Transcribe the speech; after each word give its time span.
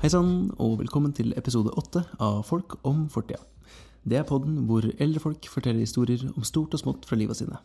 Hei 0.00 0.08
sann, 0.08 0.46
og 0.56 0.78
velkommen 0.80 1.12
til 1.12 1.34
episode 1.36 1.74
åtte 1.76 2.00
av 2.24 2.38
Folk 2.48 2.78
om 2.88 3.02
fortida. 3.12 3.42
Det 4.00 4.16
er 4.16 4.24
podden 4.24 4.62
hvor 4.64 4.86
eldre 4.96 5.20
folk 5.20 5.44
forteller 5.52 5.84
historier 5.84 6.22
om 6.30 6.46
stort 6.48 6.72
og 6.72 6.80
smått 6.80 7.04
fra 7.04 7.18
livet 7.20 7.36
sine. 7.36 7.58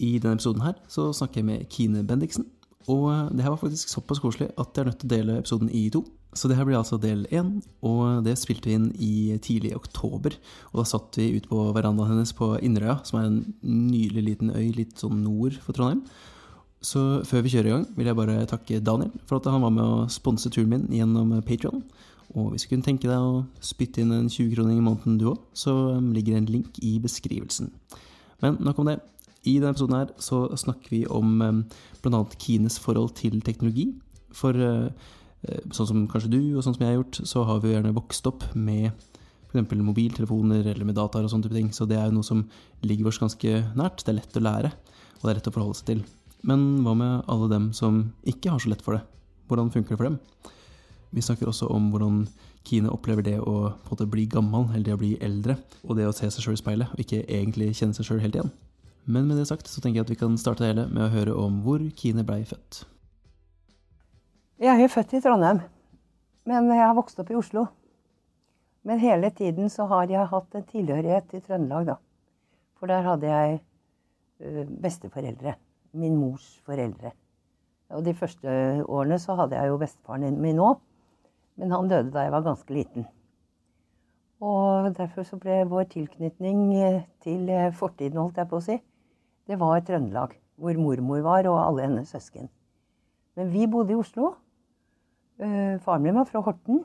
I 0.00 0.14
denne 0.16 0.38
episoden 0.38 0.64
her 0.64 0.78
så 0.88 1.10
snakker 1.12 1.42
jeg 1.42 1.48
med 1.50 1.66
Kine 1.68 2.06
Bendiksen, 2.08 2.46
og 2.88 3.36
det 3.36 3.44
her 3.44 3.52
var 3.52 3.60
faktisk 3.60 3.92
såpass 3.92 4.24
koselig 4.24 4.48
at 4.56 4.72
jeg 4.72 4.80
er 4.80 4.88
nødt 4.88 5.00
til 5.04 5.10
å 5.10 5.12
dele 5.12 5.36
episoden 5.42 5.68
i 5.76 5.84
to. 5.92 6.06
Så 6.32 6.48
det 6.48 6.56
her 6.56 6.64
blir 6.64 6.80
altså 6.80 6.96
del 6.96 7.28
én, 7.28 7.58
og 7.84 8.24
det 8.24 8.38
spilte 8.40 8.72
vi 8.72 8.78
inn 8.80 8.88
i 8.96 9.36
tidlig 9.44 9.76
oktober. 9.76 10.40
Og 10.72 10.80
da 10.80 10.88
satt 10.88 11.20
vi 11.20 11.34
ute 11.36 11.52
på 11.52 11.68
verandaen 11.76 12.14
hennes 12.14 12.32
på 12.32 12.54
Inderøya, 12.64 13.02
som 13.04 13.20
er 13.20 13.28
en 13.28 13.42
nydelig 13.60 14.24
liten 14.30 14.56
øy 14.56 14.72
litt 14.80 15.04
sånn 15.04 15.20
nord 15.20 15.60
for 15.60 15.76
Trondheim. 15.76 16.00
Så 16.82 17.22
før 17.28 17.44
vi 17.44 17.52
kjører 17.52 17.68
i 17.68 17.74
gang, 17.76 17.84
vil 17.94 18.08
jeg 18.10 18.18
bare 18.18 18.46
takke 18.50 18.80
Daniel 18.82 19.12
for 19.28 19.38
at 19.38 19.46
han 19.46 19.62
var 19.62 19.70
med 19.74 19.84
å 19.86 20.08
sponse 20.10 20.50
turen 20.50 20.72
min 20.72 20.88
gjennom 20.90 21.30
Patron. 21.46 21.84
Og 22.32 22.50
hvis 22.50 22.64
du 22.64 22.72
kunne 22.72 22.86
tenke 22.86 23.06
deg 23.10 23.22
å 23.22 23.44
spytte 23.62 24.02
inn 24.02 24.10
en 24.16 24.30
20-kroning 24.32 24.80
i 24.80 24.84
måneden 24.84 25.18
du 25.20 25.28
òg, 25.30 25.40
så 25.54 25.74
ligger 26.00 26.34
det 26.34 26.40
en 26.40 26.52
link 26.54 26.78
i 26.82 26.96
beskrivelsen. 27.02 27.70
Men 28.42 28.56
nok 28.64 28.80
om 28.82 28.88
det. 28.90 28.98
I 29.46 29.58
denne 29.58 29.74
episoden 29.74 29.98
her 29.98 30.10
så 30.22 30.44
snakker 30.58 30.94
vi 30.94 31.02
om 31.10 31.36
bl.a. 32.02 32.22
Kines 32.40 32.78
forhold 32.82 33.14
til 33.18 33.40
teknologi. 33.44 33.88
For 34.34 34.56
sånn 34.56 35.88
som 35.90 36.06
kanskje 36.10 36.32
du, 36.32 36.40
og 36.56 36.64
sånn 36.64 36.76
som 36.78 36.86
jeg 36.86 36.92
har 36.94 37.00
gjort, 37.00 37.20
så 37.28 37.44
har 37.46 37.60
vi 37.60 37.70
jo 37.70 37.76
gjerne 37.76 37.94
vokst 37.98 38.26
opp 38.30 38.46
med 38.54 38.88
f.eks. 39.52 39.76
mobiltelefoner 39.76 40.64
eller 40.72 40.88
med 40.88 40.96
dataer 40.96 41.26
og 41.26 41.34
sånne 41.34 41.46
type 41.46 41.58
ting. 41.58 41.70
Så 41.74 41.86
det 41.90 41.98
er 42.00 42.08
jo 42.08 42.16
noe 42.16 42.26
som 42.26 42.46
ligger 42.86 43.10
oss 43.10 43.20
ganske 43.20 43.60
nært. 43.76 44.02
Det 44.06 44.14
er 44.14 44.20
lett 44.22 44.40
å 44.40 44.44
lære, 44.46 44.72
og 45.18 45.24
det 45.26 45.34
er 45.34 45.40
lett 45.42 45.52
å 45.52 45.54
forholde 45.58 45.78
seg 45.82 45.90
til. 45.92 46.04
Men 46.42 46.82
hva 46.82 46.94
med 46.98 47.28
alle 47.30 47.48
dem 47.52 47.72
som 47.76 48.02
ikke 48.26 48.50
har 48.50 48.62
så 48.62 48.72
lett 48.72 48.82
for 48.82 48.96
det? 48.96 49.02
Hvordan 49.50 49.70
funker 49.70 49.94
det 49.94 50.00
for 50.00 50.08
dem? 50.08 50.18
Vi 51.12 51.22
snakker 51.22 51.50
også 51.50 51.68
om 51.70 51.90
hvordan 51.92 52.24
Kine 52.66 52.90
opplever 52.94 53.24
det 53.26 53.36
å 53.42 53.74
bli 54.06 54.24
gammel, 54.30 54.68
eller 54.70 54.86
det 54.86 54.94
å 54.94 55.00
bli 55.00 55.16
eldre, 55.20 55.56
og 55.82 55.96
det 55.98 56.06
å 56.06 56.14
se 56.14 56.30
seg 56.30 56.44
sjøl 56.44 56.54
i 56.54 56.60
speilet, 56.60 56.92
og 56.94 57.00
ikke 57.02 57.24
egentlig 57.26 57.72
kjenne 57.74 57.94
seg 57.96 58.06
sjøl 58.06 58.22
helt 58.22 58.38
igjen. 58.38 58.52
Men 59.04 59.26
med 59.26 59.40
det 59.40 59.48
sagt 59.50 59.66
så 59.66 59.82
tenker 59.82 59.98
jeg 59.98 60.06
at 60.06 60.12
vi 60.14 60.18
kan 60.20 60.38
starte 60.38 60.62
det 60.62 60.70
hele 60.70 60.84
med 60.90 61.08
å 61.08 61.12
høre 61.12 61.34
om 61.42 61.60
hvor 61.66 61.82
Kine 61.98 62.22
blei 62.26 62.44
født. 62.46 62.84
Jeg 64.62 64.78
er 64.78 64.92
født 64.94 65.16
i 65.18 65.22
Trondheim, 65.24 65.58
men 66.46 66.70
jeg 66.70 66.84
har 66.86 66.94
vokst 66.94 67.18
opp 67.18 67.32
i 67.34 67.38
Oslo. 67.38 67.66
Men 68.86 69.02
hele 69.02 69.30
tiden 69.34 69.70
så 69.70 69.88
har 69.90 70.10
jeg 70.10 70.30
hatt 70.30 70.54
en 70.58 70.66
tilhørighet 70.70 71.28
til 71.30 71.42
Trøndelag, 71.42 71.92
da. 71.92 71.98
For 72.78 72.90
der 72.90 73.02
hadde 73.06 73.26
jeg 73.30 73.60
besteforeldre. 74.82 75.58
Min 75.92 76.16
mors 76.16 76.46
foreldre. 76.66 77.12
Og 77.92 78.04
de 78.06 78.14
første 78.16 78.48
årene 78.88 79.18
så 79.20 79.36
hadde 79.36 79.58
jeg 79.58 79.68
jo 79.68 79.80
bestefaren 79.80 80.38
min 80.40 80.60
òg. 80.62 80.78
Men 81.60 81.74
han 81.74 81.90
døde 81.90 82.12
da 82.14 82.24
jeg 82.24 82.32
var 82.32 82.46
ganske 82.46 82.72
liten. 82.72 83.04
Og 84.42 84.88
derfor 84.96 85.22
så 85.28 85.36
ble 85.38 85.60
vår 85.70 85.84
tilknytning 85.92 86.72
til 87.22 87.50
fortiden, 87.78 88.18
holdt 88.18 88.40
jeg 88.40 88.48
på 88.50 88.58
å 88.58 88.64
si, 88.64 88.78
det 89.46 89.58
var 89.60 89.84
Trøndelag. 89.86 90.32
Hvor 90.62 90.78
mormor 90.78 91.20
var, 91.24 91.46
og 91.50 91.60
alle 91.60 91.86
hennes 91.86 92.10
søsken. 92.10 92.48
Men 93.36 93.52
vi 93.52 93.68
bodde 93.70 93.94
i 93.94 93.98
Oslo. 93.98 94.34
Faren 95.38 96.04
min 96.04 96.16
var 96.16 96.28
fra 96.28 96.42
Horten. 96.44 96.82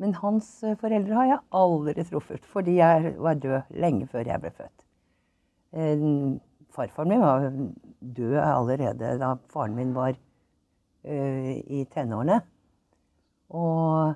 Men 0.00 0.14
hans 0.16 0.46
foreldre 0.80 1.16
har 1.18 1.26
jeg 1.28 1.44
aldri 1.60 2.04
truffet, 2.08 2.46
fordi 2.48 2.78
jeg 2.78 3.14
var 3.20 3.40
død 3.40 3.74
lenge 3.82 4.06
før 4.08 4.30
jeg 4.32 4.40
ble 4.40 4.52
født. 4.56 4.86
Farfaren 6.70 7.10
min 7.10 7.22
var 7.24 7.46
død 8.00 8.36
allerede 8.40 9.14
da 9.20 9.34
faren 9.52 9.76
min 9.76 9.94
var 9.96 10.14
i 11.04 11.84
tenårene. 11.90 12.40
Og, 13.50 14.12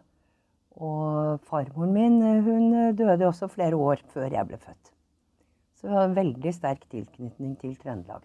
og 0.77 1.41
farmoren 1.49 1.95
min 1.95 2.19
hun 2.45 2.67
døde 2.97 3.27
også 3.27 3.49
flere 3.51 3.77
år 3.77 4.05
før 4.13 4.29
jeg 4.29 4.47
ble 4.51 4.59
født. 4.61 4.93
Så 5.75 5.89
vi 5.89 5.95
har 5.97 6.09
en 6.09 6.17
veldig 6.17 6.53
sterk 6.55 6.85
tilknytning 6.93 7.57
til 7.61 7.75
Trøndelag. 7.81 8.23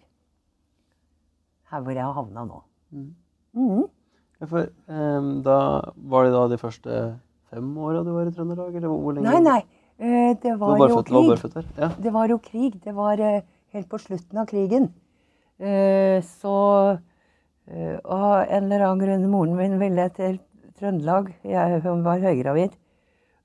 Her 1.70 1.82
hvor 1.84 1.96
jeg 1.96 2.04
har 2.04 2.14
havna 2.16 2.44
nå. 2.46 2.62
Mm. 2.90 3.10
Mm. 3.54 3.82
Ja, 4.40 4.46
for 4.46 4.70
um, 4.88 5.28
da 5.44 5.58
Var 6.10 6.24
det 6.24 6.32
da 6.32 6.46
de 6.48 6.58
første 6.58 6.96
fem 7.50 7.68
åra 7.78 8.02
du 8.06 8.12
var 8.14 8.30
i 8.30 8.32
Trøndelag, 8.34 8.74
eller 8.74 8.88
hvor 8.88 9.16
lenge? 9.16 9.28
Nei, 9.28 9.40
nei. 9.44 9.60
Eh, 10.00 10.36
det 10.40 10.54
var, 10.56 10.78
var 10.80 10.88
jo 10.88 11.02
krig. 11.04 11.54
var? 11.54 11.66
Ja. 11.76 11.90
Det 12.00 12.12
var 12.14 12.32
jo 12.32 12.38
krig. 12.40 12.78
Det 12.84 12.94
var 12.96 13.20
eh, 13.20 13.42
helt 13.74 13.88
på 13.90 13.98
slutten 14.02 14.40
av 14.40 14.48
krigen. 14.50 14.90
Eh, 15.60 16.18
så 16.24 16.56
eh, 17.66 17.98
Av 18.04 18.46
en 18.48 18.64
eller 18.64 18.86
annen 18.86 19.02
grunn 19.02 19.26
moren 19.30 19.58
min 19.58 19.78
ville 19.80 20.06
til 20.16 20.38
Trøndelag. 20.80 21.34
Jeg, 21.44 21.82
hun 21.84 22.04
var 22.06 22.22
høygravid. 22.24 22.74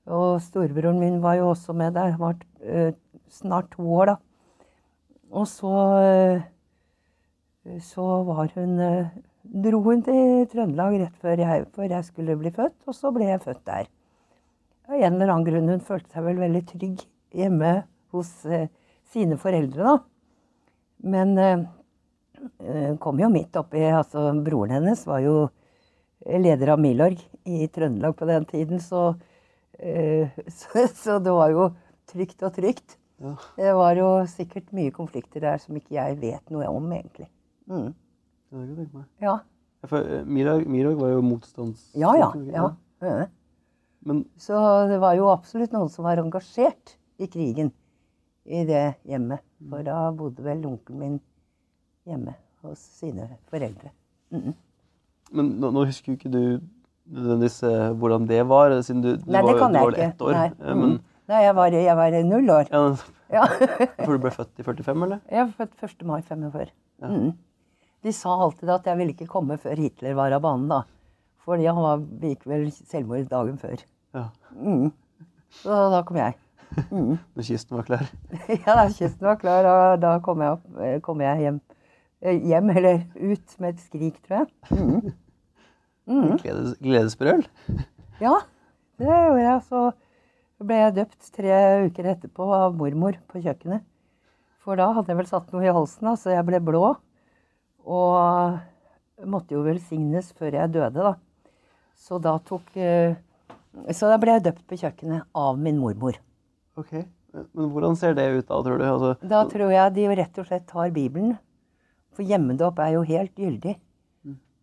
Og 0.06 0.40
storebroren 0.40 1.00
min 1.02 1.20
var 1.22 1.36
jo 1.40 1.50
også 1.50 1.74
med 1.76 1.94
der. 1.98 2.14
Han 2.16 2.22
var 2.22 2.38
eh, 2.62 2.94
snart 3.28 3.72
to 3.74 3.84
år, 3.98 4.14
da. 4.14 4.16
Og 5.30 5.48
så 5.48 5.72
Så 7.82 8.02
var 8.22 8.46
hun 8.54 8.78
Dro 9.42 9.80
hun 9.82 10.02
til 10.02 10.46
Trøndelag 10.46 11.00
rett 11.00 11.16
før 11.22 11.38
jeg, 11.38 11.66
før 11.74 11.90
jeg 11.90 12.04
skulle 12.04 12.36
bli 12.38 12.50
født, 12.50 12.76
og 12.86 12.94
så 12.94 13.10
ble 13.14 13.26
jeg 13.26 13.42
født 13.42 13.66
der. 13.66 13.88
Av 14.88 14.94
en 14.94 15.14
eller 15.14 15.32
annen 15.32 15.46
grunn. 15.46 15.68
Hun 15.68 15.80
følte 15.80 16.10
seg 16.10 16.24
vel 16.26 16.38
veldig 16.38 16.62
trygg 16.66 17.02
hjemme 17.34 17.72
hos 18.14 18.30
sine 19.10 19.38
foreldre, 19.38 19.82
da. 19.82 19.96
Men 21.04 21.38
eh, 21.38 21.64
hun 22.60 22.98
kom 23.02 23.20
jo 23.20 23.30
midt 23.32 23.56
oppi 23.56 23.82
altså 23.90 24.28
Broren 24.44 24.76
hennes 24.78 25.06
var 25.08 25.22
jo 25.24 25.46
leder 26.26 26.74
av 26.74 26.80
Milorg 26.82 27.20
i 27.46 27.66
Trøndelag 27.72 28.16
på 28.18 28.26
den 28.28 28.46
tiden, 28.48 28.80
så, 28.82 29.14
eh, 29.78 30.32
så, 30.58 30.86
så 30.94 31.18
det 31.22 31.34
var 31.34 31.52
jo 31.54 31.68
trygt 32.10 32.42
og 32.46 32.54
trygt. 32.56 32.98
Ja. 33.22 33.34
Det 33.56 33.74
var 33.78 33.96
jo 33.96 34.08
sikkert 34.28 34.72
mye 34.76 34.92
konflikter 34.94 35.44
der 35.44 35.60
som 35.62 35.76
ikke 35.78 35.96
jeg 35.96 36.18
vet 36.20 36.52
noe 36.52 36.68
om, 36.68 36.90
egentlig. 36.92 37.30
Mm. 37.70 37.92
Ja, 38.50 38.58
det 38.58 38.66
kan 38.66 38.66
jeg 38.66 38.76
tenke 38.80 39.00
meg. 39.00 39.06
Ja. 39.24 39.38
Milorg 40.26 41.00
var 41.00 41.14
jo 41.14 41.24
motstands... 41.24 41.88
Ja, 41.96 42.12
ja. 42.18 42.30
ja. 42.50 42.68
ja. 43.06 43.26
Men 44.06 44.24
Så 44.38 44.58
det 44.90 45.00
var 45.02 45.16
jo 45.18 45.30
absolutt 45.32 45.74
noen 45.74 45.90
som 45.92 46.06
var 46.06 46.20
engasjert 46.22 46.96
i 47.18 47.28
krigen 47.30 47.72
i 48.46 48.62
det 48.68 48.84
hjemmet. 49.08 49.42
For 49.70 49.82
da 49.86 50.10
bodde 50.16 50.44
vel 50.46 50.64
onkelen 50.68 50.98
min 51.00 51.16
hjemme 52.06 52.34
hos 52.62 52.78
sine 53.00 53.28
foreldre. 53.50 53.90
Mhm. 54.34 54.54
Men 55.34 55.48
nå, 55.60 55.72
nå 55.74 55.84
husker 55.88 56.12
jo 56.12 56.16
ikke 56.20 56.30
du 56.30 56.42
nødvendigvis 57.10 57.60
eh, 57.66 57.88
hvordan 57.98 58.26
det 58.30 58.40
var, 58.46 58.70
siden 58.86 59.02
du, 59.02 59.12
du 59.18 59.30
Nei, 59.30 59.42
var, 59.42 59.58
du 59.58 59.78
var 59.78 59.96
ett 60.04 60.22
år. 60.22 60.32
Nei. 60.36 60.46
eh, 60.60 60.74
Men. 60.78 60.96
Nei, 61.26 61.40
jeg 61.42 61.54
var, 61.58 61.74
jeg 61.74 61.96
var 61.98 62.16
null 62.22 62.50
år. 62.54 62.68
ja, 62.70 62.84
Ja. 63.34 63.42
for 64.04 64.12
du 64.14 64.20
ble 64.22 64.30
født 64.30 64.60
i 64.62 64.62
45, 64.62 65.02
eller? 65.02 65.18
Jeg 65.30 65.48
var 65.48 65.66
født 65.66 65.82
1. 65.82 66.04
mai 66.06 66.20
45. 66.22 66.68
Ja. 67.02 67.08
De 68.06 68.12
sa 68.14 68.36
alltid 68.44 68.70
at 68.70 68.86
jeg 68.86 68.98
ville 69.00 69.14
ikke 69.16 69.26
komme 69.26 69.56
før 69.58 69.74
Hitler 69.82 70.14
var 70.14 70.30
av 70.36 70.44
banen, 70.44 70.68
da. 70.70 70.84
Fordi 71.42 71.66
han 71.66 71.80
var, 71.82 71.98
begikk 72.22 72.46
vel 72.46 72.68
selvmord 72.70 73.26
dagen 73.30 73.58
før. 73.58 73.82
Ja. 74.14 74.28
Så 75.58 75.80
da 75.90 76.02
kom 76.06 76.18
jeg. 76.20 76.36
Mhm. 76.74 77.16
Når 77.36 77.46
kysten 77.48 77.76
var 77.78 77.86
klar. 77.88 78.04
Ja, 78.66 78.74
da 78.74 78.86
kysten 78.92 79.26
var 79.28 79.38
klar, 79.40 79.62
da, 79.66 79.76
da 80.02 80.14
kom, 80.24 80.42
jeg 80.44 80.56
opp, 80.58 80.66
eh, 80.82 80.98
kom 81.04 81.22
jeg 81.24 81.44
hjem. 81.44 81.60
Eh, 82.22 82.40
Hjem, 82.48 82.70
eller 82.72 83.02
ut, 83.14 83.54
med 83.60 83.74
et 83.74 83.84
skrik, 83.86 84.20
tror 84.26 84.42
jeg. 84.44 84.50
Mm. 86.06 86.20
Mm. 86.22 86.36
Gledes, 86.38 86.76
gledesbrøl. 86.78 87.40
Ja, 88.22 88.36
det 89.00 89.08
gjorde 89.10 89.40
jeg. 89.42 89.62
Så 89.66 89.80
ble 90.62 90.76
jeg 90.78 90.94
døpt 91.00 91.30
tre 91.34 91.56
uker 91.88 92.06
etterpå 92.12 92.46
av 92.54 92.76
mormor 92.78 93.16
på 93.26 93.40
kjøkkenet. 93.42 93.82
For 94.62 94.78
da 94.78 94.86
hadde 94.94 95.10
jeg 95.10 95.18
vel 95.18 95.26
satt 95.26 95.50
noe 95.50 95.66
i 95.66 95.72
halsen, 95.74 96.12
så 96.14 96.30
jeg 96.30 96.46
ble 96.46 96.60
blå. 96.62 96.92
Og 97.90 99.26
måtte 99.26 99.56
jo 99.58 99.64
velsignes 99.66 100.30
før 100.38 100.54
jeg 100.60 100.76
døde, 100.78 100.94
da. 101.10 101.16
Så 101.98 102.22
da 102.22 102.36
tok 102.38 102.70
eh, 102.78 103.18
Så 103.90 104.06
da 104.06 104.16
ble 104.22 104.36
jeg 104.38 104.46
døpt 104.46 104.62
på 104.70 104.78
kjøkkenet 104.78 105.26
av 105.34 105.58
min 105.58 105.82
mormor. 105.82 106.22
Ok. 106.76 106.92
Men 107.56 107.72
hvordan 107.72 107.96
ser 107.98 108.14
det 108.16 108.26
ut 108.32 108.46
da, 108.48 108.60
tror 108.64 108.78
du? 108.80 108.84
Altså, 108.84 109.10
Da 109.28 109.42
tror 109.48 109.72
jeg 109.72 109.94
de 109.96 110.06
rett 110.08 110.38
og 110.40 110.48
slett 110.48 110.66
tar 110.68 110.92
Bibelen. 110.94 111.36
For 112.16 112.24
gjemmedåp 112.24 112.78
er 112.80 112.94
jo 112.96 113.04
helt 113.08 113.34
gyldig. 113.36 113.76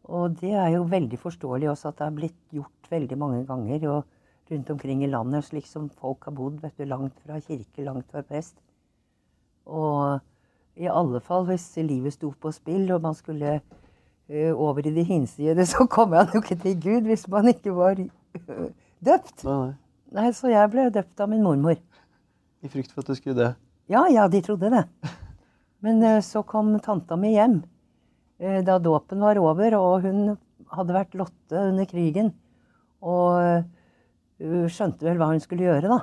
Og 0.03 0.35
det 0.41 0.51
er 0.51 0.73
jo 0.75 0.83
veldig 0.89 1.19
forståelig 1.19 1.69
også 1.71 1.91
at 1.91 1.99
det 1.99 2.05
har 2.07 2.15
blitt 2.17 2.39
gjort 2.51 2.89
veldig 2.91 3.17
mange 3.17 3.45
ganger 3.47 3.85
og 3.87 4.51
rundt 4.51 4.69
omkring 4.73 5.03
i 5.03 5.07
landet, 5.07 5.45
slik 5.47 5.67
som 5.67 5.87
folk 5.89 6.25
har 6.27 6.35
bodd 6.35 6.59
vet 6.61 6.75
du, 6.77 6.83
langt 6.89 7.15
fra 7.23 7.39
kirke, 7.39 7.85
langt 7.85 8.09
fra 8.11 8.23
prest. 8.27 8.57
Og 9.65 10.19
i 10.75 10.89
alle 10.91 11.21
fall 11.23 11.47
hvis 11.47 11.69
livet 11.79 12.17
sto 12.17 12.33
på 12.35 12.51
spill 12.51 12.91
og 12.91 13.05
man 13.05 13.15
skulle 13.15 13.61
uh, 13.61 14.51
over 14.51 14.83
i 14.83 14.93
det 14.93 15.05
hinsidige, 15.07 15.65
så 15.71 15.87
kom 15.87 16.11
man 16.11 16.33
jo 16.33 16.43
ikke 16.43 16.59
til 16.65 16.75
Gud 16.81 17.07
hvis 17.07 17.27
man 17.31 17.47
ikke 17.53 17.75
var 17.75 18.03
uh, 18.03 18.67
døpt. 18.99 19.45
nei, 19.47 19.57
nei. 19.61 19.73
Nei, 20.13 20.29
så 20.35 20.51
jeg 20.51 20.69
ble 20.69 20.91
døpt 20.93 21.23
av 21.23 21.31
min 21.31 21.41
mormor. 21.41 21.79
I 22.63 22.71
frykt 22.71 22.93
for 22.93 23.03
at 23.03 23.11
du 23.11 23.19
skulle 23.19 23.37
dø. 23.37 23.51
Ja, 23.91 24.05
ja, 24.07 24.29
de 24.31 24.39
trodde 24.43 24.71
det. 24.71 24.85
Men 25.83 26.03
eh, 26.07 26.21
så 26.23 26.43
kom 26.47 26.71
tanta 26.79 27.17
mi 27.19 27.33
hjem 27.33 27.59
eh, 28.39 28.61
da 28.63 28.77
dåpen 28.79 29.19
var 29.23 29.39
over, 29.41 29.75
og 29.75 30.07
hun 30.07 30.37
hadde 30.73 30.95
vært 30.95 31.17
Lotte 31.19 31.67
under 31.73 31.87
krigen. 31.89 32.31
Og 33.03 33.41
eh, 33.41 33.65
hun 34.43 34.71
skjønte 34.71 35.07
vel 35.07 35.19
hva 35.19 35.33
hun 35.33 35.43
skulle 35.43 35.67
gjøre, 35.67 35.91
da. 35.91 35.99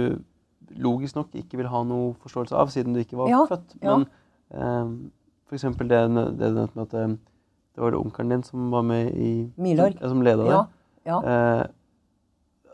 logisk 0.77 1.17
nok 1.17 1.33
ikke 1.35 1.57
vil 1.57 1.69
ha 1.73 1.83
noe 1.85 2.15
forståelse 2.23 2.55
av, 2.57 2.69
siden 2.75 2.93
du 2.95 3.01
ikke 3.01 3.17
var 3.17 3.29
Ja, 3.33 3.45
født. 3.49 3.75
ja. 3.83 3.97
Men 3.97 4.07
um, 4.51 5.11
for 5.49 5.55
eksempel 5.57 5.89
det, 5.89 6.03
det 6.39 6.51
du 6.53 6.55
nevnte 6.61 6.77
med 6.77 6.87
at 6.87 6.95
um, 7.05 7.19
det 7.75 7.83
var 7.85 7.91
det 7.95 7.99
onkelen 8.01 8.29
din 8.35 8.43
som 8.43 8.71
var 8.71 8.83
med 8.83 9.13
i 9.15 9.33
Milorg. 9.57 9.99
Som, 10.03 10.23
leda 10.23 10.43
det. 10.45 10.51
Ja. 10.51 10.65
Ja. 11.07 11.19
Eh, 11.23 11.67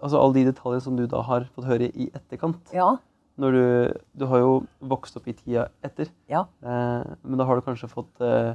altså 0.03 0.19
alle 0.19 0.35
de 0.35 0.45
detaljene 0.49 0.81
som 0.83 0.97
du 0.97 1.07
da 1.07 1.21
har 1.23 1.45
fått 1.55 1.67
høre 1.69 1.91
i 1.93 2.07
etterkant. 2.17 2.73
Ja. 2.73 2.95
Når 3.37 3.53
du, 3.53 3.99
du 4.17 4.25
har 4.31 4.39
jo 4.41 4.53
vokst 4.81 5.17
opp 5.19 5.29
i 5.29 5.35
tida 5.37 5.69
etter, 5.85 6.09
Ja. 6.31 6.47
eh, 6.63 7.05
men 7.23 7.37
da 7.39 7.45
har 7.45 7.57
du 7.61 7.63
kanskje 7.67 7.91
fått 7.93 8.21
eh, 8.25 8.55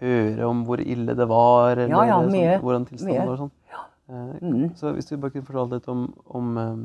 høre 0.00 0.46
om 0.48 0.64
hvor 0.66 0.80
ille 0.80 1.14
det 1.18 1.26
var, 1.28 1.72
eller 1.76 1.90
Ja, 1.92 2.04
ja, 2.06 2.18
sånn, 2.22 2.60
hvordan 2.62 2.86
tilstanden 2.88 3.18
Mye. 3.18 3.28
var 3.28 3.40
sånn. 3.42 3.52
Ja. 3.72 3.84
Mm. 4.40 4.68
Så 4.78 4.92
hvis 4.96 5.08
du 5.10 5.16
bare 5.20 5.34
kunne 5.34 5.44
fortalt 5.48 5.74
litt 5.74 5.88
om, 5.92 6.06
om 6.32 6.52
eh, 6.62 6.76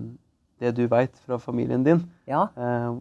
det 0.62 0.74
du 0.78 0.86
veit 0.92 1.18
fra 1.26 1.40
familien 1.42 1.84
din, 1.86 2.04
ja. 2.30 2.48
eh, 2.58 2.94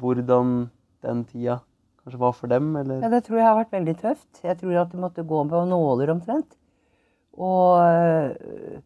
hvordan 0.00 0.68
den 1.06 1.24
tida 1.30 1.60
kanskje 2.02 2.20
var 2.22 2.34
for 2.36 2.50
dem, 2.50 2.74
eller 2.76 3.02
Ja, 3.02 3.10
det 3.10 3.24
tror 3.26 3.40
jeg 3.40 3.46
har 3.46 3.58
vært 3.58 3.74
veldig 3.74 3.96
tøft. 3.98 4.30
Jeg 4.44 4.58
tror 4.60 4.80
at 4.82 4.92
de 4.92 5.02
måtte 5.02 5.26
gå 5.26 5.42
med 5.48 5.70
nåler 5.72 6.12
omtrent. 6.14 6.56
Og 7.36 7.82
øh, 7.82 8.80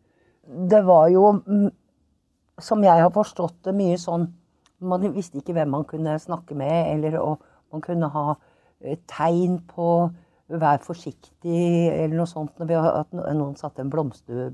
det 0.71 0.81
var 0.87 1.09
jo, 1.13 1.33
mm, 1.47 1.69
som 2.59 2.85
jeg 2.85 3.03
har 3.03 3.13
forstått 3.15 3.61
det, 3.65 3.77
mye 3.77 3.99
sånn 4.01 4.31
Man 4.81 5.03
visste 5.13 5.37
ikke 5.37 5.53
hvem 5.53 5.69
man 5.69 5.83
kunne 5.85 6.15
snakke 6.17 6.55
med, 6.57 6.95
eller 6.95 7.19
og 7.21 7.43
man 7.73 7.83
kunne 7.85 8.09
ha 8.09 8.31
eh, 8.81 8.97
tegn 9.07 9.59
på 9.69 10.11
Vær 10.51 10.81
forsiktig, 10.83 11.61
eller 11.93 12.17
noe 12.17 12.27
sånt. 12.27 12.57
At 12.59 13.13
noen 13.15 13.53
satte 13.55 13.85
en 13.85 13.91
blomster, 13.93 14.49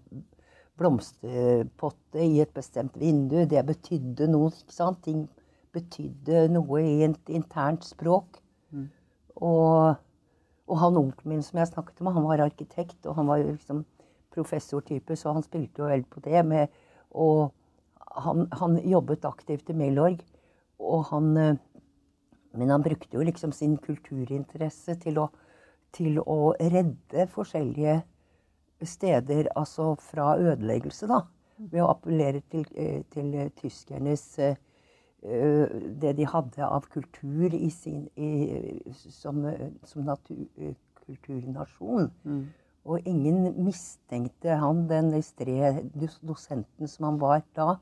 blomsterpotte 0.76 2.22
i 2.22 2.40
et 2.44 2.52
bestemt 2.54 2.96
vindu. 3.00 3.44
Det 3.48 3.62
betydde 3.66 4.28
noe, 4.30 4.50
ikke 4.52 4.76
sant? 4.76 5.02
Ting 5.04 5.26
betydde 5.76 6.46
noe 6.52 6.82
i 6.84 6.98
et 7.06 7.32
internt 7.32 7.84
språk. 7.86 8.40
Og, 9.36 9.96
og 10.66 10.80
han 10.80 10.96
onkelen 10.96 11.36
min 11.36 11.44
som 11.44 11.60
jeg 11.60 11.70
snakket 11.72 12.00
med, 12.00 12.16
han 12.16 12.26
var 12.28 12.44
arkitekt, 12.46 12.98
og 13.04 13.18
han 13.18 13.28
var 13.28 13.42
jo 13.42 13.52
liksom 13.52 13.84
professortype, 14.36 15.16
så 15.16 15.34
han 15.36 15.44
spilte 15.44 15.82
jo 15.82 15.90
vel 15.90 16.04
på 16.08 16.22
det. 16.24 16.42
Med, 16.48 16.72
og 17.12 17.52
han, 18.24 18.46
han 18.56 18.78
jobbet 18.84 19.28
aktivt 19.28 19.72
i 19.72 19.76
Milorg, 19.76 20.22
og 20.80 21.08
han 21.12 21.32
eh, 21.40 21.56
Men 22.56 22.70
han 22.70 22.80
brukte 22.80 23.18
jo 23.18 23.20
liksom 23.20 23.50
sin 23.52 23.74
kulturinteresse 23.76 24.94
til 25.02 25.18
å, 25.20 25.26
til 25.92 26.14
å 26.22 26.54
redde 26.56 27.26
forskjellige 27.28 27.98
steder, 28.82 29.48
altså 29.56 29.94
fra 30.00 30.36
ødeleggelse, 30.38 31.08
da. 31.08 31.22
Ved 31.56 31.80
å 31.80 31.90
appellere 31.94 32.42
til, 32.50 32.66
eh, 32.76 33.02
til 33.10 33.32
tyskernes 33.56 34.24
eh, 34.38 34.56
det 35.22 36.12
de 36.18 36.26
hadde 36.28 36.66
av 36.66 36.84
kultur 36.92 37.54
i 37.54 37.70
sin, 37.72 38.04
i, 38.16 38.92
som, 38.94 39.40
som 39.84 40.04
natur, 40.04 40.44
eh, 40.58 40.74
kulturnasjon. 41.06 42.10
Og 42.86 43.08
ingen 43.08 43.64
mistenkte 43.64 44.58
han, 44.60 44.84
den 44.90 45.14
Estré, 45.18 45.72
dosenten 46.22 46.86
som 46.88 47.08
han 47.08 47.18
var 47.18 47.42
da, 47.56 47.78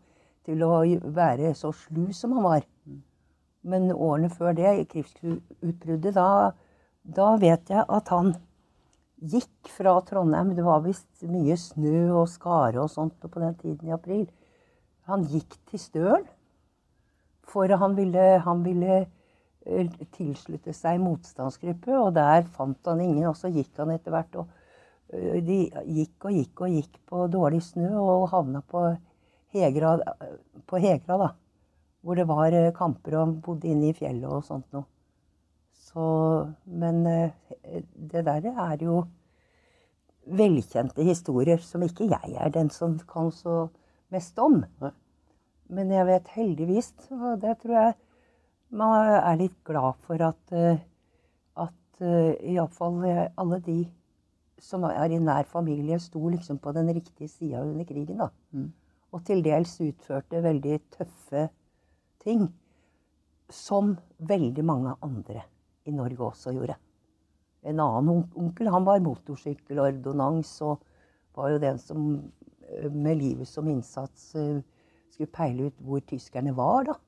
til 0.47 0.62
å 0.64 0.79
være 1.17 1.52
så 1.56 1.73
slu 1.76 2.12
som 2.17 2.33
han 2.38 2.47
var. 2.47 2.64
Men 3.64 3.90
årene 3.92 4.30
før 4.33 4.57
det, 4.57 4.88
krigsutbruddet, 4.92 6.14
da, 6.16 6.52
da 7.04 7.28
vet 7.40 7.71
jeg 7.73 7.85
at 7.85 8.12
han 8.12 8.35
gikk 9.21 9.71
fra 9.71 9.97
Trondheim. 10.06 10.54
Det 10.56 10.64
var 10.64 10.83
visst 10.85 11.25
mye 11.28 11.56
snø 11.59 12.11
og 12.21 12.28
skare 12.33 12.83
og 12.83 12.90
sånt 12.92 13.21
på 13.21 13.42
den 13.42 13.54
tiden 13.61 13.90
i 13.90 13.94
april. 13.94 14.26
Han 15.11 15.26
gikk 15.28 15.56
til 15.71 15.80
Stølen. 15.80 16.26
For 17.54 17.68
han 17.68 17.94
ville, 17.94 18.23
han 18.42 18.62
ville 18.64 18.94
eh, 19.04 19.90
tilslutte 20.16 20.73
seg 20.75 21.00
motstandsgruppe, 21.02 21.92
og 21.92 22.14
der 22.16 22.47
fant 22.56 22.88
han 22.88 23.02
ingen. 23.04 23.28
Og 23.30 23.37
så 23.38 23.52
gikk 23.52 23.76
han 23.78 23.92
etter 23.94 24.14
hvert. 24.14 24.38
Og 24.40 25.12
eh, 25.12 25.38
de 25.44 25.59
gikk 25.99 26.25
og 26.25 26.38
gikk 26.38 26.64
og 26.64 26.78
gikk 26.78 26.99
på 27.11 27.26
dårlig 27.33 27.62
snø 27.68 27.92
og 28.00 28.28
havna 28.33 28.64
på 28.64 28.87
Hegra, 29.54 29.99
på 30.66 30.80
Hegra 30.83 31.21
da. 31.21 31.30
Hvor 32.04 32.18
det 32.18 32.26
var 32.28 32.56
eh, 32.56 32.73
kamper, 32.76 33.21
og 33.21 33.38
bodde 33.44 33.71
inne 33.71 33.92
i 33.92 33.97
fjellet 33.97 34.28
og 34.28 34.44
sånt 34.49 34.73
noe. 34.75 34.88
Så, 35.95 36.05
men 36.67 37.07
eh, 37.07 37.31
det 37.95 38.25
der 38.27 38.49
er 38.51 38.81
jo 38.83 39.05
velkjente 40.25 41.05
historier 41.07 41.61
som 41.63 41.85
ikke 41.87 42.09
jeg 42.11 42.35
er 42.41 42.51
den 42.51 42.71
som 42.75 42.97
kan 43.07 43.31
så 43.31 43.69
mest 44.11 44.39
om. 44.43 44.65
Men 45.71 45.93
jeg 45.95 46.09
vet 46.09 46.33
heldigvis, 46.35 46.91
og 47.15 47.39
det 47.45 47.61
tror 47.63 47.79
jeg 47.79 47.95
man 48.75 48.97
er 49.21 49.39
litt 49.39 49.61
glad 49.63 50.01
for 50.03 50.19
at, 50.27 50.57
eh, 50.57 50.83
at 51.63 52.03
eh, 52.03 52.35
iallfall 52.55 52.99
alle 53.07 53.61
de 53.63 53.79
som 54.59 54.83
er 54.89 55.15
i 55.15 55.21
nær 55.23 55.47
familie, 55.47 56.01
sto 56.01 56.27
liksom 56.29 56.59
på 56.59 56.73
den 56.75 56.91
riktige 56.95 57.29
sida 57.29 57.63
under 57.63 57.87
krigen. 57.87 58.19
da. 58.19 58.31
Mm. 58.51 58.73
Og 59.15 59.25
til 59.25 59.45
dels 59.45 59.79
utførte 59.81 60.43
veldig 60.43 60.81
tøffe 60.91 61.49
ting. 62.25 62.49
Som 63.51 63.99
veldig 64.19 64.65
mange 64.65 64.95
andre 65.05 65.45
i 65.85 65.95
Norge 65.95 66.25
også 66.25 66.55
gjorde. 66.55 66.76
En 67.64 67.81
annen 67.81 68.25
onkel 68.37 68.69
han 68.73 68.85
var 68.85 69.03
motorsykkelordonnans 69.05 70.53
og 70.67 70.83
var 71.37 71.55
jo 71.55 71.61
den 71.62 71.79
som 71.81 72.09
eh, 72.69 72.91
med 72.93 73.21
livet 73.23 73.49
som 73.49 73.69
innsats 73.73 74.35
eh, 74.38 74.61
skulle 75.12 75.33
peile 75.33 75.71
ut 75.71 75.79
hvor 75.87 76.03
tyskerne 76.05 76.55
var, 76.57 76.91
da. 76.91 76.99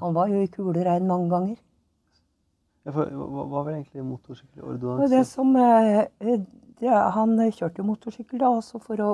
Han 0.00 0.14
var 0.14 0.30
jo 0.30 0.38
i 0.40 0.48
kuleregn 0.50 1.08
mange 1.10 1.28
ganger. 1.32 1.58
Ja, 2.86 2.94
for, 2.94 3.10
hva, 3.10 3.44
hva 3.50 3.62
var 3.66 3.74
egentlig 3.74 4.04
Og 5.02 5.10
det 5.10 5.24
som, 5.28 5.52
eh, 5.58 6.06
det, 6.80 6.90
han 7.16 7.36
kjørte 7.50 7.82
jo 7.82 7.88
motorsykkel 7.90 8.40
da, 8.40 8.52
også 8.56 8.80
for 8.84 9.02
å, 9.04 9.10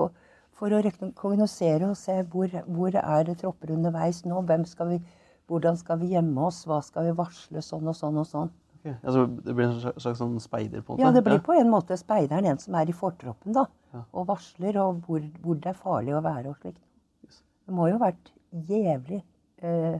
for 0.55 0.73
å 0.73 0.83
rekognosere 0.85 1.89
og 1.89 1.97
se 1.99 2.21
hvor, 2.31 2.53
hvor 2.69 2.95
er 3.01 3.27
det 3.27 3.41
tropper 3.41 3.75
underveis 3.75 4.23
nå. 4.29 4.45
Hvem 4.47 4.69
skal 4.69 4.93
vi, 4.95 5.01
hvordan 5.51 5.81
skal 5.81 5.99
vi 6.05 6.13
gjemme 6.15 6.47
oss? 6.47 6.63
Hva 6.69 6.79
skal 6.85 7.09
vi 7.09 7.17
varsle? 7.19 7.65
Sånn 7.65 7.91
og 7.91 7.99
sånn 7.99 8.23
og 8.23 8.29
sånn. 8.29 8.55
Ok. 8.87 9.03
Altså, 9.03 9.27
det 9.45 9.55
blir 9.57 9.67
en 9.67 9.79
slags, 9.81 10.19
sånn 10.21 10.39
speider, 10.43 10.83
på 10.83 10.95
en 10.95 10.97
måte? 10.97 11.03
Ja, 11.05 11.13
det 11.15 11.23
blir 11.27 11.41
på 11.43 11.55
en 11.57 11.71
måte 11.73 11.97
speideren, 11.99 12.47
en 12.47 12.59
som 12.63 12.77
er 12.79 12.91
i 12.91 12.95
fortroppen, 12.95 13.55
da. 13.57 13.67
Ja. 13.95 14.03
Og 14.15 14.27
varsler 14.29 14.79
og 14.83 15.03
hvor, 15.07 15.25
hvor 15.43 15.59
det 15.59 15.73
er 15.73 15.79
farlig 15.79 16.15
å 16.15 16.23
være 16.25 16.53
og 16.53 16.59
slikt. 16.61 16.83
Det 17.67 17.75
må 17.75 17.89
jo 17.91 17.97
ha 17.99 18.05
vært 18.07 18.31
jævlig 18.69 19.23
eh, 19.59 19.97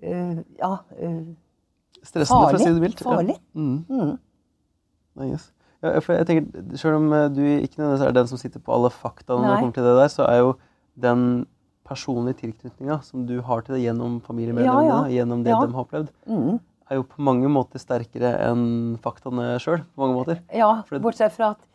eh, 0.00 0.38
Ja, 0.58 0.76
eh, 0.96 1.22
Stressende, 2.02 2.48
for 2.48 2.58
å 2.58 2.62
si 2.62 2.70
det 2.72 2.82
mildt. 2.82 3.02
Ja. 3.02 3.10
Farlig. 3.12 3.36
Mm. 3.54 3.84
mm. 3.88 4.14
Nei, 5.20 5.28
yes. 5.34 5.50
ja, 5.84 5.98
for 6.00 6.16
jeg 6.16 6.26
tenker, 6.30 6.62
Selv 6.80 6.96
om 6.96 7.10
du 7.36 7.42
ikke 7.44 7.82
nødvendigvis 7.82 8.06
er 8.08 8.14
den 8.16 8.30
som 8.30 8.40
sitter 8.40 8.62
på 8.64 8.72
alle 8.72 8.90
fakta, 8.90 9.36
når 9.36 9.50
det 9.50 9.58
kommer 9.60 9.76
til 9.76 9.84
det 9.90 9.96
der, 10.00 10.12
så 10.14 10.24
er 10.24 10.38
jo 10.40 10.54
den 11.04 11.26
personlige 11.86 12.40
tilknytninga 12.40 13.00
som 13.04 13.26
du 13.28 13.40
har 13.44 13.64
til 13.66 13.76
det 13.76 13.82
gjennom 13.84 14.20
familiemedlemmene, 14.24 14.88
Ja, 14.88 14.98
ja. 15.04 15.16
gjennom 15.20 15.44
det 15.44 15.52
Ja. 15.52 15.60
de 15.66 15.74
har 15.74 15.84
opplevd, 15.84 16.08
Mm. 16.26 16.60
Er 16.92 17.00
jo 17.00 17.08
på 17.08 17.24
mange 17.24 17.48
måter 17.52 17.80
sterkere 17.82 18.34
enn 18.48 18.98
faktaene 19.02 19.56
sjøl. 19.62 19.82
På 19.94 20.04
mange 20.04 20.18
måter. 20.18 20.42
Ja, 20.54 20.70
bortsett 21.02 21.34
fra 21.34 21.54
at 21.56 21.68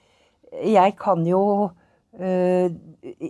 jeg 0.64 0.94
kan 1.00 1.26
jo 1.28 1.42
øh, 2.16 2.72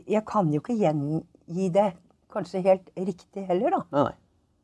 Jeg 0.06 0.22
kan 0.30 0.52
jo 0.54 0.62
ikke 0.62 0.78
gjengi 0.78 1.70
det 1.74 1.92
kanskje 2.34 2.62
helt 2.66 2.90
riktig 2.94 3.46
heller, 3.48 3.74
da. 3.74 3.82
Nei, 3.96 4.04
nei. 4.10 4.16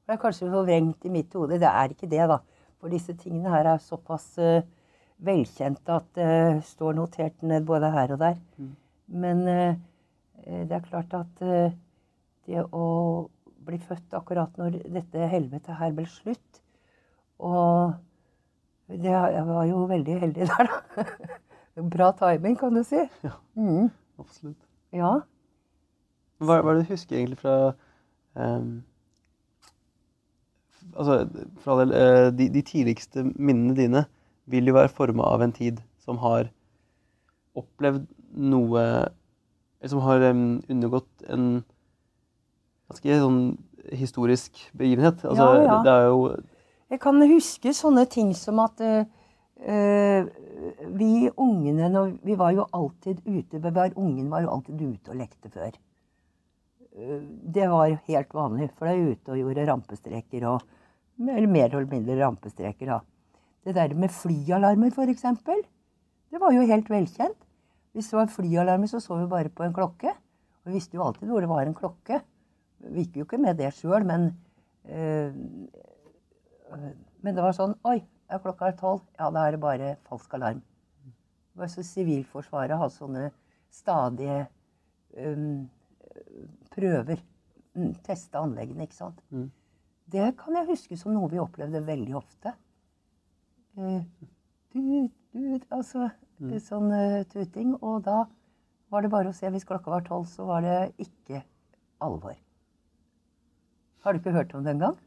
Det 0.04 0.16
er 0.16 0.22
kanskje 0.22 0.52
forvrengt 0.52 1.06
i 1.08 1.12
mitt 1.14 1.34
hode. 1.34 1.60
Det 1.62 1.70
er 1.70 1.94
ikke 1.94 2.10
det, 2.12 2.24
da. 2.30 2.42
For 2.84 2.92
disse 2.92 3.16
tingene 3.18 3.52
her 3.54 3.70
er 3.74 3.82
såpass 3.82 4.34
øh, 4.44 4.66
velkjente 5.24 5.96
at 5.96 6.10
det 6.18 6.64
står 6.68 6.98
notert 6.98 7.46
ned 7.46 7.66
både 7.68 7.92
her 7.94 8.16
og 8.16 8.20
der. 8.20 8.42
Men 9.08 9.48
øh, 9.48 9.76
det 10.44 10.76
er 10.76 10.90
klart 10.90 11.16
at 11.16 11.46
øh, 11.48 11.72
det 12.48 12.66
å 12.76 12.86
bli 13.64 13.80
født 13.80 14.18
akkurat 14.18 14.60
når 14.60 14.82
dette 14.92 15.30
helvetet 15.32 15.80
her 15.80 15.96
ble 15.96 16.06
slutt 16.10 16.63
Og 17.40 17.94
det, 18.88 19.10
jeg 19.10 19.44
var 19.48 19.66
jo 19.66 19.84
veldig 19.90 20.20
heldig 20.20 20.48
der, 20.52 20.70
da. 20.70 21.06
Bra 21.90 22.12
timing, 22.18 22.58
kan 22.60 22.76
du 22.76 22.84
si. 22.86 23.02
Ja. 23.24 23.38
Mm. 23.56 23.90
Absolutt. 24.20 24.60
Ja. 24.94 25.20
Hva, 26.44 26.60
hva 26.62 26.74
er 26.74 26.80
det 26.80 26.84
du 26.86 26.92
husker 26.94 27.18
egentlig 27.18 27.40
fra 27.42 27.56
um, 28.38 28.84
Altså, 30.94 31.24
for 31.64 31.74
all 31.74 31.88
del, 31.88 31.94
eh, 31.98 32.28
de, 32.38 32.50
de 32.54 32.62
tidligste 32.62 33.24
minnene 33.24 33.74
dine 33.78 34.04
vil 34.52 34.68
jo 34.68 34.76
være 34.76 34.92
forma 34.94 35.26
av 35.26 35.42
en 35.42 35.54
tid 35.56 35.80
som 36.04 36.20
har 36.22 36.52
opplevd 37.58 38.04
noe 38.36 38.84
Eller 38.84 39.90
som 39.90 40.04
har 40.04 40.26
um, 40.30 40.60
undergått 40.70 41.26
en 41.32 41.64
ganske 42.92 43.18
sånn 43.24 43.40
historisk 43.98 44.60
begivenhet. 44.78 45.24
Altså, 45.26 45.48
Ja, 45.56 45.64
ja. 45.64 45.72
Det, 45.72 45.80
det 45.88 45.94
er 45.94 46.06
jo 46.12 46.20
Jeg 46.92 47.00
kan 47.02 47.22
huske 47.30 47.74
sånne 47.74 48.06
ting 48.12 48.34
som 48.38 48.60
at 48.64 48.82
uh, 48.84 50.24
vi 50.94 51.30
ungene 51.30 51.88
når, 51.92 52.18
Vi 52.26 52.36
var 52.40 52.52
jo 52.56 52.68
alltid 52.72 53.24
ute. 53.26 53.62
Var, 53.64 53.96
ungen 53.96 54.30
var 54.30 54.44
jo 54.44 54.52
alltid 54.58 54.82
ute 54.82 55.14
og 55.14 55.20
lekte 55.22 55.50
før. 55.54 55.78
Uh, 56.98 57.22
Det 57.56 57.70
var 57.72 57.96
helt 58.10 58.34
vanlig, 58.34 58.70
for 58.76 58.88
da 58.88 58.94
er 58.94 59.16
ute 59.16 59.34
og 59.34 59.42
gjorde 59.42 59.68
rampestreker. 59.70 60.48
Og, 60.52 60.68
eller 61.24 61.48
mer 61.48 61.70
eller 61.70 61.90
mindre 61.90 62.20
rampestreker, 62.20 62.92
da. 62.98 63.02
Det 63.64 63.76
der 63.78 63.96
med 63.96 64.12
flyalarmer, 64.12 64.92
f.eks., 64.92 65.24
det 66.34 66.42
var 66.42 66.52
jo 66.52 66.66
helt 66.68 66.90
velkjent. 66.90 67.38
Hvis 67.94 68.10
det 68.10 68.18
var 68.18 68.32
flyalarmer, 68.34 68.90
så 68.90 69.00
så 69.00 69.16
vi 69.20 69.30
bare 69.30 69.54
på 69.54 69.64
en 69.64 69.74
klokke. 69.74 70.10
Og 70.64 70.72
vi 70.72 70.80
visste 70.80 70.98
jo 70.98 71.04
alltid 71.06 71.30
hvor 71.30 71.44
det 71.44 71.50
var 71.52 71.68
en 71.68 71.76
klokke. 71.78 72.20
Vi 72.84 73.06
gikk 73.06 73.20
jo 73.20 73.26
ikke 73.28 73.40
med 73.40 73.60
det 73.62 73.70
sjøl, 73.78 74.06
men 74.08 74.32
øh, 74.90 75.36
men 77.24 77.36
det 77.36 77.44
var 77.44 77.56
sånn 77.56 77.76
Oi, 77.88 78.00
er 78.30 78.42
klokka 78.44 78.70
er 78.70 78.78
tolv? 78.80 79.04
Ja, 79.20 79.30
da 79.34 79.46
er 79.46 79.56
det 79.56 79.62
bare 79.64 79.96
falsk 80.08 80.34
alarm. 80.38 80.62
Det 81.54 81.62
var 81.62 81.70
så 81.70 81.84
Sivilforsvaret 81.86 82.80
hadde 82.80 82.96
sånne 82.96 83.28
stadige 83.74 84.40
um, 85.18 85.68
prøver. 86.74 87.22
Mm, 87.74 87.94
teste 88.06 88.42
anleggene, 88.42 88.88
ikke 88.88 88.98
sant. 88.98 89.22
Mm. 89.34 89.50
Det 90.14 90.32
kan 90.40 90.58
jeg 90.58 90.70
huske 90.72 90.98
som 91.00 91.14
noe 91.16 91.30
vi 91.32 91.42
opplevde 91.42 91.84
veldig 91.86 92.16
ofte. 92.18 92.54
Uh, 93.78 94.02
tut, 94.74 95.14
tut, 95.34 95.68
altså 95.74 96.10
sånn 96.62 96.90
uh, 96.94 97.22
tuting. 97.30 97.76
Og 97.82 98.02
da 98.06 98.24
var 98.94 99.06
det 99.06 99.14
bare 99.14 99.30
å 99.30 99.38
se. 99.38 99.50
Hvis 99.54 99.68
klokka 99.70 99.94
var 99.94 100.06
tolv, 100.10 100.26
så 100.30 100.50
var 100.50 100.66
det 100.66 100.78
ikke 101.02 101.44
alvor. 102.04 102.38
Har 104.04 104.14
du 104.14 104.20
ikke 104.20 104.36
hørt 104.36 104.54
om 104.58 104.66
det 104.66 104.74
engang? 104.74 104.98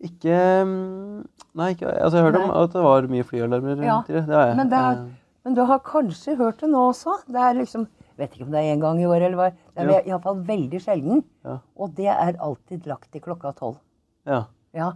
Ikke 0.00 0.36
mm, 0.66 1.22
Nei, 1.58 1.72
ikke, 1.74 1.90
altså 1.90 2.16
jeg 2.16 2.24
har 2.24 2.30
hørt 2.30 2.40
om 2.40 2.52
at 2.54 2.74
det 2.76 2.82
var 2.84 3.08
mye 3.10 3.26
flyalarmer 3.26 3.80
Ja, 3.82 3.96
tidligere. 4.06 4.26
Det 4.28 4.36
har 4.38 4.46
jeg. 4.46 4.56
Men, 4.60 4.70
det 4.70 4.78
er, 4.78 5.00
Eh, 5.00 5.08
men 5.44 5.56
du 5.56 5.62
har 5.66 5.80
kanskje 5.84 6.36
hørt 6.38 6.60
det 6.62 6.70
nå 6.70 6.82
også? 6.92 7.16
Det 7.26 7.42
er 7.42 7.58
liksom, 7.58 7.86
vet 8.20 8.34
ikke 8.36 8.46
om 8.46 8.54
det 8.54 8.60
er 8.60 8.74
én 8.74 8.82
gang 8.82 9.00
i 9.00 9.06
året, 9.08 9.26
eller 9.28 9.38
hva. 9.40 9.50
Det 9.74 9.86
er 9.86 10.08
iallfall 10.08 10.42
veldig 10.46 10.80
sjelden. 10.84 11.22
Ja. 11.44 11.58
Og 11.76 11.94
det 11.96 12.10
er 12.12 12.38
alltid 12.38 12.86
lagt 12.86 13.10
til 13.12 13.24
klokka 13.24 13.54
tolv. 13.58 13.80
ja. 14.28 14.44
Ja. 14.70 14.92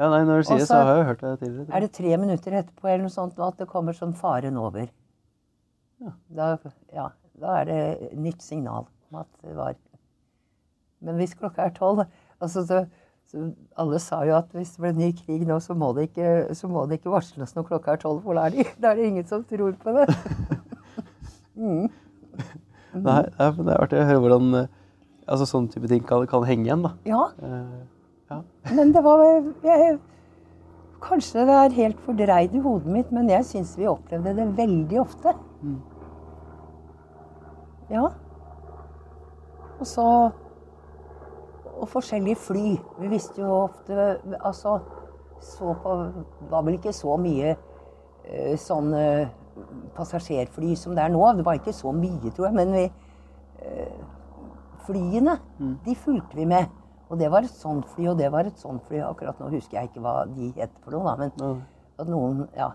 ja, 0.00 0.06
nei, 0.10 0.24
når 0.26 0.40
du 0.40 0.46
sier 0.48 0.58
det, 0.58 0.66
så 0.66 0.80
har 0.82 0.96
jeg 0.98 1.04
hørt 1.06 1.20
det 1.20 1.32
tidligere. 1.44 1.74
Er 1.76 1.84
det 1.84 1.90
tre 1.94 2.16
minutter 2.18 2.56
etterpå 2.58 2.88
eller 2.88 3.04
noe 3.04 3.14
sånt 3.14 3.38
at 3.38 3.60
det 3.60 3.68
kommer 3.70 3.94
sånn 3.94 4.16
faren 4.18 4.56
over? 4.58 4.88
Ja. 6.02 6.10
Da, 6.34 6.48
ja, 6.90 7.04
da 7.38 7.52
er 7.60 7.68
det 7.68 8.08
nytt 8.18 8.42
signal 8.42 8.88
om 9.12 9.20
at 9.20 9.30
det 9.44 9.54
var 9.54 9.76
Men 11.04 11.20
hvis 11.20 11.36
klokka 11.38 11.68
er 11.68 11.76
tolv 11.76 12.02
altså, 12.02 12.64
så, 12.64 12.64
så 12.66 12.82
Alle 13.80 13.98
sa 13.98 14.20
jo 14.28 14.36
at 14.36 14.52
hvis 14.54 14.76
det 14.76 14.82
ble 14.84 14.92
ny 14.94 15.08
krig 15.16 15.42
nå, 15.48 15.56
så 15.62 15.74
må 15.78 15.90
det 15.96 16.10
ikke, 16.10 16.54
så 16.54 16.68
må 16.70 16.84
det 16.86 17.00
ikke 17.00 17.10
varsles 17.14 17.54
når 17.56 17.66
klokka 17.70 17.94
er 17.94 18.02
tolv, 18.02 18.20
for 18.22 18.38
da 18.38 18.46
er, 18.46 18.54
det, 18.54 18.66
da 18.82 18.92
er 18.92 19.00
det 19.00 19.08
ingen 19.10 19.26
som 19.26 19.42
tror 19.48 19.74
på 19.80 19.94
det. 19.96 20.06
mm. 21.58 21.88
Nei, 22.94 23.22
nei, 23.26 23.48
men 23.56 23.66
det 23.66 23.72
er 23.74 23.82
artig 23.82 23.98
å 23.98 24.06
høre 24.06 24.22
hvordan 24.22 24.58
eh, 24.60 24.68
altså, 25.26 25.48
sånne 25.50 25.72
type 25.72 25.90
ting 25.90 26.04
kan, 26.06 26.26
kan 26.30 26.46
henge 26.46 26.68
igjen. 26.68 26.86
da. 26.86 26.94
Ja, 27.08 27.24
Uh, 27.42 27.82
ja. 28.30 28.38
Men 28.72 28.94
det 28.94 29.02
var 29.04 29.20
jeg, 29.66 29.98
Kanskje 31.04 31.42
det 31.44 31.56
er 31.60 31.74
helt 31.76 31.98
fordreid 32.00 32.54
i 32.56 32.62
hodet 32.64 32.88
mitt, 32.88 33.10
men 33.12 33.28
jeg 33.28 33.44
syns 33.44 33.74
vi 33.76 33.84
opplevde 33.90 34.32
det 34.38 34.46
veldig 34.56 35.00
ofte. 35.02 35.34
Mm. 35.60 35.80
Ja. 37.92 38.06
Og 39.76 39.84
så 39.90 40.06
Og 41.84 41.90
forskjellige 41.92 42.40
fly. 42.40 42.68
Vi 43.02 43.10
visste 43.12 43.42
jo 43.44 43.66
ofte 43.66 44.14
Altså 44.40 44.78
så 45.44 45.74
på 45.82 45.94
var 46.48 46.62
vel 46.64 46.78
ikke 46.78 46.92
så 46.96 47.18
mye 47.20 47.50
eh, 47.52 48.54
sånn 48.60 48.94
eh, 48.96 49.32
passasjerfly 49.96 50.72
som 50.78 50.94
det 50.96 51.04
er 51.04 51.12
nå. 51.12 51.20
Det 51.36 51.44
var 51.44 51.58
ikke 51.58 51.74
så 51.76 51.92
mye, 51.92 52.32
tror 52.32 52.48
jeg. 52.48 52.56
Men 52.56 52.72
vi 52.72 52.84
eh, 52.88 54.00
Flyene, 54.84 55.38
de 55.84 55.94
fulgte 55.96 56.36
vi 56.36 56.44
med. 56.48 56.72
Og 57.08 57.16
det 57.20 57.30
var 57.32 57.46
et 57.46 57.56
sånt 57.56 57.86
fly, 57.94 58.10
og 58.10 58.18
det 58.18 58.30
var 58.32 58.48
et 58.48 58.58
sånt 58.60 58.84
fly. 58.88 58.98
Akkurat 59.04 59.38
nå 59.40 59.48
husker 59.52 59.78
jeg 59.78 59.88
ikke 59.88 60.02
hva 60.04 60.24
de 60.28 60.50
het 60.58 60.72
for 60.84 60.96
noe, 60.96 61.04
da. 61.08 61.14
Men 61.22 61.32
mm. 61.40 61.62
at 62.02 62.10
noen 62.10 62.42
Ja. 62.52 62.72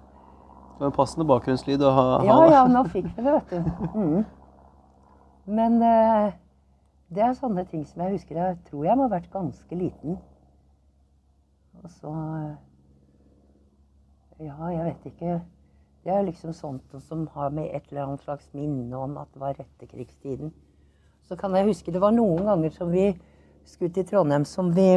Det 0.79 0.85
var 0.85 0.91
en 0.93 0.95
passende 0.95 1.25
bakgrunnslyd 1.27 1.81
å 1.83 1.89
ha. 1.91 2.03
Ja, 2.23 2.35
ha 2.39 2.51
ja, 2.53 2.59
nå 2.71 2.85
fikk 2.87 3.09
vi 3.17 3.25
det, 3.25 3.33
vet 3.35 3.49
du. 3.51 3.89
Mm. 3.99 4.19
Men 5.59 5.81
eh, 5.83 6.37
det 7.09 7.23
er 7.25 7.33
sånne 7.33 7.63
ting 7.65 7.85
som 7.89 8.03
jeg 8.03 8.19
husker. 8.19 8.37
Jeg 8.37 8.57
tror 8.69 8.85
jeg 8.85 8.97
må 8.97 9.07
ha 9.07 9.13
vært 9.15 9.31
ganske 9.33 9.77
liten. 9.77 10.19
Og 11.81 11.93
så 11.97 12.11
eh, 12.13 12.57
Ja, 14.45 14.69
jeg 14.71 14.85
vet 14.85 15.07
ikke. 15.09 15.39
Det 16.03 16.11
er 16.15 16.21
liksom 16.23 16.53
sånt 16.55 16.93
som 17.03 17.25
har 17.33 17.49
med 17.51 17.73
et 17.75 17.89
eller 17.89 18.05
annet 18.05 18.21
slags 18.23 18.47
minne 18.53 18.97
om 18.97 19.17
at 19.19 19.27
det 19.33 19.41
var 19.41 19.57
etterkrigstiden. 19.59 20.53
Så 21.27 21.35
kan 21.35 21.55
jeg 21.55 21.67
huske 21.67 21.91
det 21.91 22.01
var 22.01 22.13
noen 22.15 22.45
ganger 22.47 22.71
som 22.73 22.91
vi 22.93 23.09
skulle 23.67 23.93
til 23.93 24.07
Trondheim 24.07 24.45
som 24.45 24.71
vi 24.75 24.87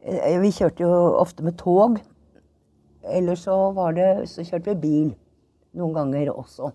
eh, 0.00 0.40
Vi 0.40 0.50
kjørte 0.54 0.82
jo 0.86 0.92
ofte 1.18 1.42
med 1.42 1.58
tog. 1.58 1.98
Eller 3.02 3.34
så, 3.34 3.72
det, 3.96 4.28
så 4.28 4.44
kjørte 4.44 4.70
vi 4.70 4.80
bil 4.86 5.14
noen 5.74 5.94
ganger 5.94 6.32
også. 6.32 6.70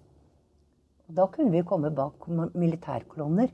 Da 1.07 1.27
kunne 1.27 1.51
vi 1.51 1.63
komme 1.67 1.91
bak 1.91 2.27
militærkolonner. 2.29 3.51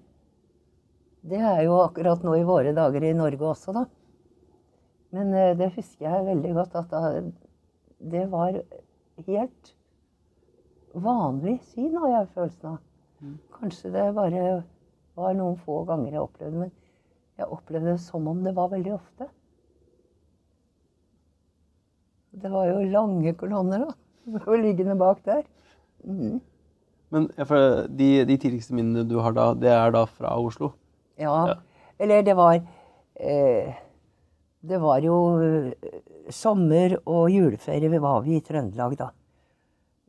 Det 1.22 1.39
er 1.41 1.63
jo 1.65 1.79
akkurat 1.84 2.22
nå 2.24 2.36
i 2.38 2.46
våre 2.48 2.72
dager 2.75 3.03
i 3.03 3.15
Norge 3.18 3.50
også, 3.50 3.74
da. 3.75 3.86
Men 5.15 5.34
eh, 5.34 5.56
det 5.58 5.72
husker 5.75 6.06
jeg 6.06 6.27
veldig 6.27 6.53
godt 6.56 6.77
at 6.79 6.91
da, 6.94 7.24
det 8.00 8.27
var 8.32 8.60
helt 9.25 9.74
vanlig 10.94 11.58
syn, 11.72 11.98
har 11.98 12.13
jeg 12.13 12.29
følelsen 12.36 12.70
av. 12.75 12.77
Kanskje 13.58 13.91
det 13.94 14.06
bare 14.15 14.44
var 15.20 15.36
noen 15.36 15.58
få 15.65 15.82
ganger 15.89 16.13
jeg 16.13 16.24
opplevde 16.24 16.62
men 16.63 16.72
jeg 17.39 17.51
opplevde 17.51 17.96
det 17.96 18.03
som 18.03 18.27
om 18.27 18.44
det 18.44 18.53
var 18.56 18.72
veldig 18.72 18.94
ofte. 18.96 19.27
Det 22.39 22.51
var 22.51 22.70
jo 22.70 22.86
lange 22.94 23.34
kolonner, 23.36 23.88
da. 23.89 24.56
liggende 24.63 24.96
bak 25.00 25.25
der. 25.25 25.44
Mhm. 26.06 26.39
Men 27.10 27.28
de, 27.98 28.10
de 28.30 28.38
tidligste 28.38 28.75
minnene 28.78 29.08
du 29.10 29.18
har 29.24 29.34
da, 29.34 29.54
det 29.58 29.72
er 29.74 29.92
da 29.96 30.04
fra 30.06 30.36
Oslo? 30.38 30.74
Ja. 31.20 31.34
Ja. 31.50 31.56
Eller 32.00 32.22
det 32.24 32.36
var 32.38 32.60
eh, 33.20 33.74
Det 34.62 34.78
var 34.80 35.01
jo 35.04 35.16
eh, 35.44 35.72
sommer 36.32 36.98
og 37.06 37.32
juleferie 37.34 37.89
vi 37.92 38.00
var 38.00 38.22
vi 38.24 38.38
i 38.38 38.44
Trøndelag 38.46 38.96
da. 39.00 39.10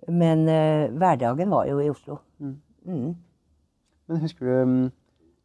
Men 0.09 0.47
eh, 0.49 0.91
hverdagen 0.93 1.51
var 1.51 1.67
jo 1.71 1.81
i 1.81 1.91
Oslo. 1.91 2.21
Mm. 2.39 2.55
Mm. 2.87 3.17
Men 4.11 4.21
husker 4.23 4.47
du 4.47 4.53
mm, 4.65 4.85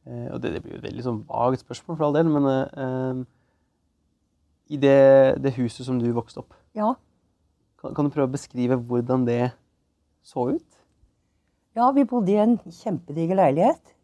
eh, 0.07 0.27
Og 0.33 0.41
det, 0.41 0.53
det 0.55 0.61
blir 0.63 0.75
jo 0.75 0.79
et 0.81 0.87
veldig 0.89 1.03
sånn 1.05 1.23
vagt 1.27 1.63
spørsmål 1.65 1.97
for 1.97 2.07
all 2.07 2.15
del, 2.15 2.29
men 2.31 2.47
eh, 2.51 2.85
eh, 2.85 3.23
i 4.75 4.79
det, 4.81 5.41
det 5.43 5.51
huset 5.59 5.85
som 5.85 5.99
du 6.01 6.07
vokste 6.15 6.41
opp, 6.41 6.55
Ja. 6.73 6.93
kan, 7.81 7.93
kan 7.93 8.07
du 8.07 8.13
prøve 8.13 8.25
å 8.31 8.33
beskrive 8.33 8.79
hvordan 8.81 9.27
det 9.27 9.51
så 10.25 10.47
ut? 10.55 10.74
Ja, 11.75 11.91
vi 11.91 12.05
bodde 12.07 12.31
i 12.31 12.39
en 12.39 12.55
kjempediger 12.71 13.35
leilighet. 13.35 13.95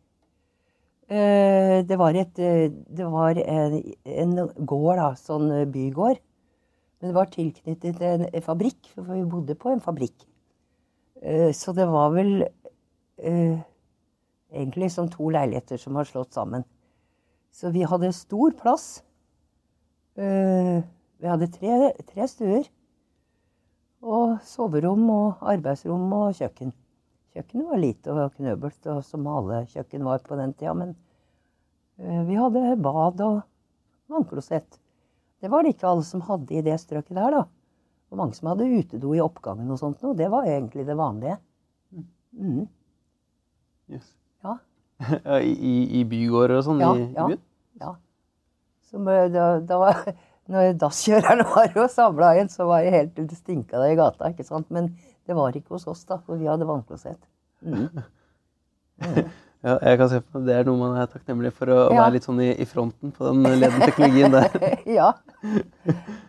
Eh, 1.11 1.83
Det 1.87 1.97
var, 1.97 2.15
et, 2.15 2.39
eh, 2.39 2.69
det 2.71 3.05
var 3.05 3.35
en, 3.35 3.77
en 4.05 4.35
gård, 4.65 4.97
da, 4.97 5.09
sånn 5.15 5.51
eh, 5.51 5.67
bygård. 5.67 6.19
Men 6.99 7.09
det 7.09 7.15
var 7.15 7.31
tilknyttet 7.31 8.01
en, 8.05 8.27
fabrikk, 8.45 8.91
for 8.93 9.07
vi 9.09 9.23
bodde 9.25 9.55
på 9.55 9.71
en 9.71 9.81
fabrikk. 9.81 10.27
Så 11.53 11.73
det 11.77 11.85
var 11.85 12.09
vel 12.13 12.47
egentlig 13.21 14.87
som 14.89 15.09
to 15.09 15.29
leiligheter 15.29 15.77
som 15.77 15.97
var 15.97 16.05
slått 16.09 16.33
sammen. 16.33 16.63
Så 17.53 17.69
vi 17.73 17.83
hadde 17.85 18.09
stor 18.13 18.53
plass. 18.57 19.03
Vi 20.15 21.29
hadde 21.29 21.49
tre, 21.53 21.91
tre 22.09 22.29
stuer. 22.29 22.69
Og 24.01 24.39
soverom 24.45 25.09
og 25.13 25.45
arbeidsrom 25.53 26.09
og 26.17 26.37
kjøkken. 26.37 26.73
Kjøkkenet 27.31 27.69
var 27.69 27.79
lite 27.79 28.11
og 28.11 28.35
knøbelt, 28.35 28.81
og 28.91 29.05
som 29.07 29.27
alle 29.31 29.63
kjøkken 29.71 30.03
var 30.03 30.23
på 30.25 30.35
den 30.39 30.53
tida. 30.57 30.73
Men 30.75 30.93
eh, 32.01 32.23
vi 32.27 32.35
hadde 32.39 32.75
bad 32.83 33.23
og 33.23 33.41
vannklosett. 34.11 34.79
Det 35.41 35.50
var 35.50 35.63
det 35.63 35.73
ikke 35.75 35.88
alle 35.89 36.05
som 36.05 36.23
hadde 36.27 36.53
i 36.53 36.63
det 36.65 36.75
strøket 36.81 37.15
der, 37.17 37.38
da. 37.39 37.45
Og 38.11 38.19
mange 38.19 38.35
som 38.35 38.51
hadde 38.51 38.67
utedo 38.67 39.13
i 39.15 39.23
oppgangen 39.23 39.71
og 39.71 39.79
sånt 39.79 40.03
noe. 40.03 40.17
Det 40.19 40.27
var 40.31 40.50
egentlig 40.50 40.83
det 40.85 40.97
vanlige. 41.00 41.38
Mm. 42.35 42.65
Yes. 43.91 44.11
Ja. 44.43 44.57
I, 45.39 46.01
i, 46.01 46.03
bygårder 46.07 46.59
og 46.59 46.67
sånn 46.67 46.83
Ja, 46.83 46.91
i, 46.95 47.07
ja. 47.15 47.29
byen? 47.31 47.41
Ja. 47.81 47.93
Så 48.91 49.00
eh, 49.07 49.29
da, 49.31 49.45
da 49.67 49.79
var, 49.81 50.03
når 50.51 50.75
dasskjørerne 50.83 51.47
var 51.55 51.79
og 51.79 51.89
samla 51.95 52.33
inn, 52.41 52.51
så 52.51 52.67
var 52.69 52.83
jeg 52.83 52.97
helt 52.97 53.23
Det 53.23 53.39
stinka 53.39 53.79
det 53.79 53.93
i 53.95 53.97
gata, 54.00 54.33
ikke 54.35 54.47
sant. 54.47 54.67
Men 54.67 54.91
det 55.31 55.38
var 55.38 55.55
ikke 55.55 55.77
hos 55.77 55.88
oss, 55.88 56.03
da, 56.09 56.19
for 56.25 56.39
vi 56.41 56.50
hadde 56.51 56.67
vannklosett. 56.67 57.21
Mm. 57.63 57.88
Ja, 59.61 59.75
jeg 59.85 59.97
kan 60.00 60.09
se 60.09 60.19
på 60.25 60.39
Det 60.41 60.55
er 60.57 60.65
noe 60.65 60.79
man 60.79 60.95
er 60.97 61.09
takknemlig 61.09 61.51
for 61.53 61.69
å, 61.69 61.75
Ja. 61.93 62.00
være 62.00 62.15
litt 62.15 62.25
sånn 62.25 62.39
i, 62.41 62.47
i 62.57 62.65
fronten 62.65 63.11
på 63.13 63.27
den 63.27 63.43
ledende 63.61 63.85
teknologien 63.91 64.33
der. 64.33 64.55
ja. 64.97 65.11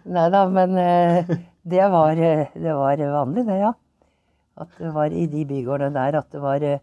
Nei 0.05 0.25
da, 0.35 0.43
men 0.53 0.77
eh, 0.77 1.31
det 1.65 1.87
var, 1.95 2.13
eh, 2.13 2.53
det 2.53 2.75
var 2.77 3.01
vanlig, 3.15 3.47
det, 3.49 3.57
ja. 3.63 3.73
At 4.61 4.77
det 4.77 4.93
var 4.93 5.17
i 5.17 5.25
de 5.33 5.47
bygårdene 5.49 5.97
der 5.97 6.19
at 6.21 6.29
det 6.35 6.43
var 6.45 6.67
eh, 6.69 6.83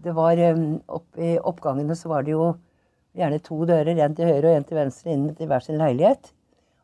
det 0.00 0.14
var 0.16 0.38
opp 0.88 1.18
I 1.18 1.34
oppgangene 1.42 1.96
så 1.98 2.08
var 2.14 2.22
det 2.24 2.36
jo 2.36 2.52
gjerne 3.18 3.40
to 3.42 3.58
dører, 3.66 3.98
en 3.98 4.14
til 4.14 4.30
høyre 4.30 4.52
og 4.52 4.60
en 4.60 4.68
til 4.68 4.78
venstre, 4.78 5.10
inn 5.10 5.26
til 5.34 5.50
hver 5.50 5.64
sin 5.66 5.80
leilighet. 5.80 6.30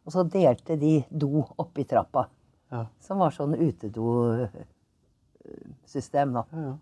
Og 0.06 0.14
så 0.14 0.26
delte 0.26 0.76
de 0.80 0.99
do 1.11 1.47
oppi 1.62 1.87
trappa. 1.87 2.26
Ja. 2.73 2.87
Som 3.02 3.18
var 3.23 3.30
sånn 3.35 3.54
utedosystem, 3.54 6.32
da. 6.35 6.42
Ja, 6.50 6.61
ja. 6.70 6.75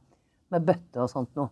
Med 0.55 0.63
bøtte 0.69 0.99
og 1.03 1.11
sånt 1.11 1.33
noe. 1.39 1.49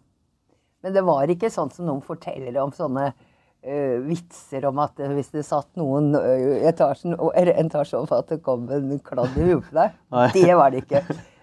Men 0.82 0.90
det 0.96 1.02
var 1.06 1.30
ikke 1.30 1.50
sånn 1.52 1.70
som 1.74 1.86
noen 1.88 2.02
forteller 2.04 2.62
om 2.62 2.72
sånne 2.74 3.04
uh, 3.12 3.96
vitser 4.06 4.62
om 4.68 4.76
at 4.82 4.94
hvis 5.14 5.32
det 5.34 5.44
satt 5.46 5.70
noen 5.78 6.04
uh, 6.16 6.66
etasjen, 6.68 7.12
en 7.14 7.52
etasje 7.52 7.96
over 7.98 8.16
at 8.22 8.28
det 8.32 8.44
kom 8.46 8.60
en 8.72 8.98
kladd 9.04 9.32
i 9.38 9.40
huet 9.50 9.64
på 9.68 9.74
deg. 9.78 9.88
Det 10.34 10.54
var 10.58 10.68
det 10.74 10.78
ikke. 10.84 11.00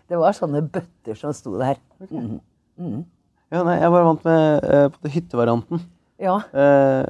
Det 0.10 0.18
var 0.18 0.32
sånne 0.34 0.62
bøtter 0.66 1.16
som 1.18 1.34
sto 1.38 1.52
der. 1.60 1.78
Okay. 2.02 2.18
Mm. 2.18 2.40
Mm. 2.80 3.02
ja, 3.52 3.60
nei, 3.68 3.78
jeg 3.82 3.92
var 3.94 4.04
vant 4.08 4.24
med 4.28 4.42
uh, 4.66 4.88
på 4.96 5.08
hyttevarianten. 5.14 5.78
Ja, 6.20 6.42
Eh, 6.52 7.06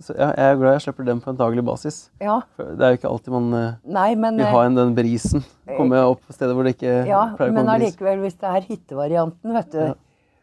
så 0.00 0.14
jeg 0.16 0.32
er 0.40 0.54
glad 0.56 0.72
jeg 0.78 0.82
slipper 0.86 1.04
den 1.04 1.20
på 1.20 1.30
en 1.32 1.36
daglig 1.36 1.64
basis. 1.66 2.10
ja. 2.20 2.38
Det 2.56 2.80
er 2.80 2.94
jo 2.94 2.98
ikke 3.00 3.10
alltid 3.10 3.32
man 3.34 3.50
eh, 3.58 3.74
Nei, 3.84 4.14
men, 4.14 4.38
vil 4.40 4.46
ha 4.46 4.62
en, 4.64 4.74
den 4.78 4.94
brisen. 4.96 5.44
Komme 5.76 6.00
opp 6.06 6.22
på 6.26 6.32
steder 6.32 6.54
hvor 6.56 6.64
det 6.64 6.76
ikke 6.78 6.88
eh, 7.02 7.10
ja, 7.10 7.26
pleier 7.36 7.52
å 7.52 7.54
men 7.58 7.66
komme 7.66 7.76
bris. 7.76 7.90
allikevel, 7.92 8.22
hvis 8.24 8.38
det 8.40 8.48
er 8.54 8.66
hyttevarianten, 8.70 9.52
vet 9.58 9.70
du, 9.74 9.82
Ja. 9.90 9.94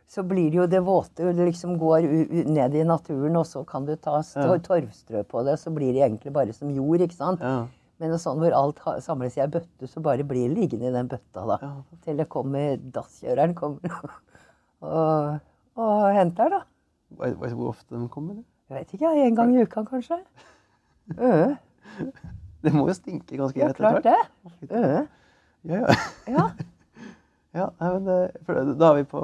så 0.09 0.23
blir 0.25 0.51
det 0.51 0.57
jo 0.61 0.67
det 0.69 0.79
våte 0.85 1.33
det 1.33 1.49
liksom 1.49 1.75
går 1.81 2.05
ned 2.49 2.75
i 2.77 2.83
naturen, 2.85 3.35
og 3.41 3.45
så 3.49 3.65
kan 3.65 3.85
du 3.85 3.95
ta 3.95 4.19
torvstrø 4.21 5.23
på 5.29 5.43
det, 5.45 5.57
så 5.61 5.73
blir 5.73 5.93
det 5.93 6.05
egentlig 6.05 6.33
bare 6.33 6.53
som 6.53 6.69
jord, 6.73 7.01
ikke 7.05 7.17
sant? 7.17 7.41
Ja, 7.41 7.65
Men 7.99 8.13
sånn 8.17 8.39
hvor 8.39 8.53
alt 8.55 8.77
samles 9.03 9.35
i 9.37 9.41
ei 9.43 9.47
bøtte, 9.51 9.85
så 9.89 9.99
bare 10.01 10.23
blir 10.23 10.47
det 10.49 10.55
liggende 10.57 10.87
i 10.87 10.95
den 10.95 11.09
bøtta, 11.11 11.43
da. 11.45 11.57
Til 12.05 12.17
det 12.21 12.29
kommer 12.31 12.77
dasskjøreren 12.79 13.53
kommer 13.57 13.97
og, 14.81 15.39
og 15.75 16.13
henter, 16.15 16.49
da. 16.53 16.61
Vet 17.19 17.35
du 17.51 17.55
hvor 17.57 17.73
ofte 17.73 17.97
de 17.97 18.07
kommer? 18.13 18.37
eller? 18.39 18.45
Jeg 18.69 18.77
vet 18.77 18.93
ikke, 18.93 19.11
en 19.25 19.35
gang 19.35 19.55
i 19.55 19.61
uka 19.63 19.83
kanskje. 19.83 20.19
Øh, 21.17 21.55
Det 22.63 22.73
må 22.75 22.87
jo 22.89 22.93
stinke 22.93 23.37
ganske 23.39 23.59
ja, 23.59 23.69
greit 23.71 23.79
etter 23.79 24.01
klart 24.01 24.03
det. 24.03 24.71
Øh, 24.71 25.07
Ja, 25.69 25.75
ja. 25.79 25.95
ja. 26.37 26.43
ja 27.55 27.65
nei, 27.79 27.89
men 27.93 28.05
det, 28.07 28.17
for 28.45 28.53
da 28.79 28.89
er 28.91 28.95
vi 28.99 29.03
på 29.11 29.21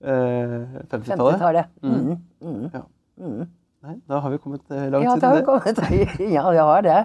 eh, 0.00 0.54
50-tallet. 0.88 1.34
50-tallet. 1.34 1.64
Mm. 1.82 1.92
Mm, 1.92 2.18
mm, 2.40 2.70
Ja. 2.74 2.82
mm. 3.16 3.46
Nei, 3.82 3.94
da 4.10 4.18
har 4.24 4.30
vi 4.32 4.38
kommet 4.42 4.70
eh, 4.74 4.86
langt 4.90 5.04
Ja, 5.04 5.14
siden 5.14 5.28
har 5.28 5.36
det. 5.36 5.44
kommet 5.46 5.78
Ja, 6.36 6.50
vi 6.50 6.58
har 6.58 6.82
det. 6.82 6.98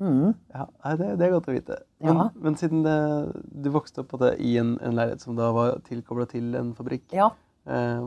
Mm. 0.00 0.32
Ja, 0.54 0.64
nei, 0.84 0.96
det, 1.00 1.10
det 1.20 1.26
er 1.28 1.34
godt 1.36 1.48
å 1.48 1.54
vite. 1.54 1.76
Men, 2.02 2.16
Ja. 2.16 2.28
men 2.34 2.56
siden 2.56 2.82
det, 2.86 2.96
du 3.62 3.70
vokste 3.70 4.02
opp 4.02 4.08
på 4.14 4.18
det, 4.22 4.34
i 4.40 4.56
en, 4.58 4.74
en 4.82 4.94
leilighet 4.98 5.20
som 5.22 5.36
da 5.38 5.50
var 5.54 5.78
tilkobla 5.88 6.26
til 6.30 6.54
en 6.58 6.72
fabrikk 6.74 7.12
Ja. 7.16 7.30
eh, 7.66 8.00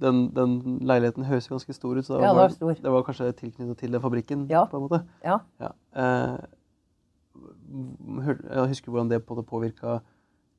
den, 0.00 0.24
den 0.34 0.78
leiligheten 0.86 1.24
høres 1.28 1.48
jo 1.48 1.56
ganske 1.56 1.76
stor 1.76 1.98
ut, 1.98 2.06
så 2.06 2.20
Ja, 2.20 2.32
det, 2.32 2.36
var 2.36 2.48
stor. 2.54 2.74
det 2.74 2.92
var 2.94 3.04
kanskje 3.06 3.32
tilknyttet 3.38 3.78
til 3.78 3.92
den 3.92 4.00
fabrikken? 4.00 4.46
Ja. 4.50 4.64
på 4.70 4.76
en 4.78 4.86
måte? 4.88 5.02
ja. 5.24 5.38
Ja. 5.60 5.72
Eh, 5.96 6.36
jeg 8.52 8.68
husker 8.68 8.92
hvordan 8.92 9.10
det 9.10 9.22
på 9.24 9.42
påvirka 9.42 10.00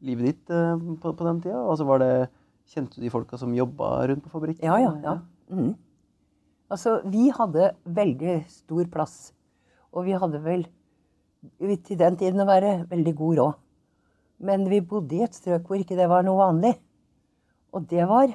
livet 0.02 0.26
ditt 0.26 0.50
eh, 0.50 0.78
på, 1.02 1.14
på 1.14 1.28
den 1.28 1.42
tida? 1.42 1.62
Altså 1.70 1.86
var 1.86 2.02
det, 2.02 2.30
Kjente 2.74 2.96
du 2.96 3.04
de 3.04 3.12
folka 3.12 3.38
som 3.38 3.54
jobba 3.54 4.08
rundt 4.08 4.24
på 4.24 4.32
fabrikken? 4.32 4.64
Ja, 4.66 4.78
ja. 4.80 4.94
ja. 5.04 5.18
Mm. 5.52 5.74
Altså, 6.72 7.02
vi 7.06 7.28
hadde 7.36 7.74
veldig 7.84 8.38
stor 8.50 8.88
plass. 8.94 9.18
Og 9.94 10.08
vi 10.08 10.16
hadde 10.18 10.40
vel 10.42 10.64
til 11.84 12.00
den 12.00 12.18
tiden 12.18 12.42
å 12.42 12.48
være 12.48 12.86
veldig 12.90 13.14
god 13.20 13.42
råd. 13.42 13.60
Men 14.48 14.64
vi 14.72 14.80
bodde 14.82 15.20
i 15.20 15.26
et 15.26 15.36
strøk 15.36 15.68
hvor 15.68 15.80
ikke 15.80 15.98
det 16.00 16.08
var 16.10 16.24
noe 16.26 16.40
vanlig. 16.40 16.74
Og 17.76 17.86
det 17.92 18.08
var 18.10 18.32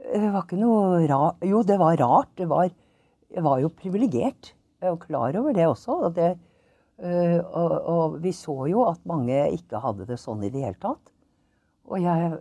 Det 0.00 0.30
var 0.32 0.44
ikke 0.44 0.58
noe 0.60 1.02
rart 1.10 1.44
Jo, 1.46 1.62
det 1.66 1.76
var 1.80 1.98
rart. 2.00 2.32
Det 2.38 2.48
var, 2.50 2.70
jeg 3.30 3.44
var 3.44 3.60
jo 3.62 3.72
privilegert. 3.74 4.54
Jeg 4.80 4.94
var 4.94 5.02
klar 5.02 5.36
over 5.40 5.56
det 5.56 5.66
også. 5.68 5.98
Og, 6.08 6.14
det, 6.16 6.30
øh, 7.04 7.38
og, 7.44 7.74
og 7.94 8.16
vi 8.24 8.32
så 8.36 8.56
jo 8.70 8.86
at 8.88 9.04
mange 9.08 9.42
ikke 9.56 9.82
hadde 9.82 10.08
det 10.08 10.18
sånn 10.20 10.44
i 10.46 10.52
det 10.52 10.64
hele 10.64 10.80
tatt. 10.80 11.12
Og 11.90 12.00
jeg 12.00 12.32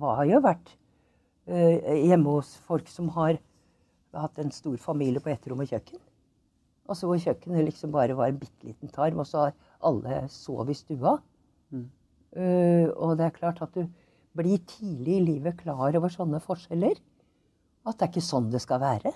har 0.00 0.24
jo 0.26 0.42
vært 0.42 0.74
øh, 1.46 1.94
hjemme 2.08 2.38
hos 2.38 2.56
folk 2.66 2.90
som 2.90 3.12
har 3.14 3.38
hatt 4.18 4.38
en 4.40 4.52
stor 4.54 4.76
familie 4.80 5.22
på 5.22 5.30
ett 5.30 5.46
rom 5.48 5.62
og 5.62 5.70
kjøkken. 5.70 6.00
Altså 6.88 7.08
hvor 7.08 7.20
kjøkkenet 7.20 7.66
liksom 7.66 7.92
bare 7.92 8.16
var 8.16 8.32
en 8.32 8.40
bitte 8.40 8.64
liten 8.64 8.88
tarm, 8.88 9.20
og 9.20 9.28
så 9.28 9.48
har 9.48 9.56
alle 9.84 10.22
sov 10.32 10.70
i 10.72 10.76
stua. 10.76 11.18
Mm. 11.70 11.88
Eh, 12.32 12.86
og 12.96 13.18
det 13.20 13.28
er 13.28 13.36
klart 13.36 13.60
at 13.64 13.76
du 13.76 13.84
blir 14.38 14.62
tidlig 14.70 15.18
i 15.18 15.24
livet 15.26 15.58
klar 15.60 15.96
over 15.98 16.12
sånne 16.12 16.40
forskjeller. 16.44 16.98
At 17.88 17.98
det 17.98 18.06
er 18.06 18.12
ikke 18.12 18.24
sånn 18.28 18.50
det 18.52 18.62
skal 18.64 18.82
være. 18.82 19.12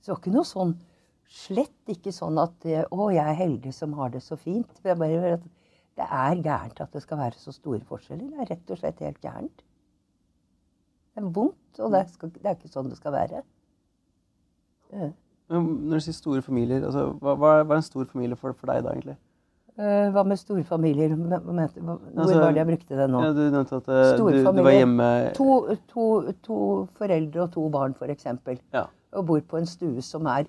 Så 0.00 0.10
det 0.10 0.14
var 0.14 0.22
ikke 0.22 0.36
noe 0.38 0.48
sånn 0.48 0.76
Slett 1.34 1.88
ikke 1.88 2.12
sånn 2.12 2.36
at 2.38 2.66
'Å, 2.68 3.04
jeg 3.10 3.24
er 3.24 3.38
heldig 3.38 3.72
som 3.72 3.94
har 3.96 4.10
det 4.12 4.20
så 4.22 4.36
fint'. 4.36 4.82
Det 4.84 4.92
er, 4.92 5.40
det 5.96 6.06
gærent 6.44 6.80
at 6.80 6.92
det 6.92 7.02
skal 7.02 7.18
være 7.18 7.38
så 7.40 7.52
store 7.52 7.80
forskjeller. 7.80 8.28
Det 8.28 8.40
er 8.40 8.50
rett 8.52 8.70
og 8.70 8.78
slett 8.78 9.00
helt 9.00 9.20
gærent. 9.22 9.64
Det 11.14 11.22
er 11.22 11.30
vondt, 11.30 11.80
og 11.80 11.92
det 11.92 12.10
skal, 12.10 12.30
det 12.30 12.44
er 12.44 12.56
ikke 12.58 12.68
sånn 12.68 12.90
det 12.90 12.98
skal 12.98 13.12
være. 13.12 13.42
Eh. 14.92 15.12
Når 15.48 15.96
du 15.96 16.00
sier 16.00 16.16
store 16.16 16.42
familier, 16.42 16.84
altså, 16.84 17.18
hva, 17.20 17.34
hva 17.36 17.54
er 17.62 17.76
en 17.76 17.82
stor 17.82 18.04
familie 18.04 18.36
for, 18.36 18.52
for 18.52 18.70
deg 18.70 18.84
da, 18.84 18.92
egentlig? 18.92 19.16
Eh, 19.74 20.08
hva 20.14 20.22
med 20.22 20.38
storfamilier? 20.38 21.16
Hvor 21.18 21.32
Altså, 21.34 22.36
var 22.38 22.52
det 22.54 22.60
jeg 22.60 22.66
brukte 22.68 22.98
det 23.00 23.08
nå? 23.10 23.22
Ja, 23.24 23.32
du 23.34 23.40
nevnte 23.50 23.80
at 23.80 23.88
eh, 23.90 24.10
du, 24.20 24.28
du 24.54 24.62
var 24.62 24.70
hjemme 24.76 25.08
To, 25.34 25.56
to, 25.90 26.04
to 26.46 26.58
foreldre 26.94 27.42
og 27.42 27.50
to 27.56 27.64
barn, 27.74 27.96
f.eks. 27.98 28.28
Ja. 28.72 28.84
Og 29.18 29.26
bor 29.26 29.42
på 29.50 29.58
en 29.58 29.66
stue 29.66 30.02
som 30.02 30.28
er 30.30 30.46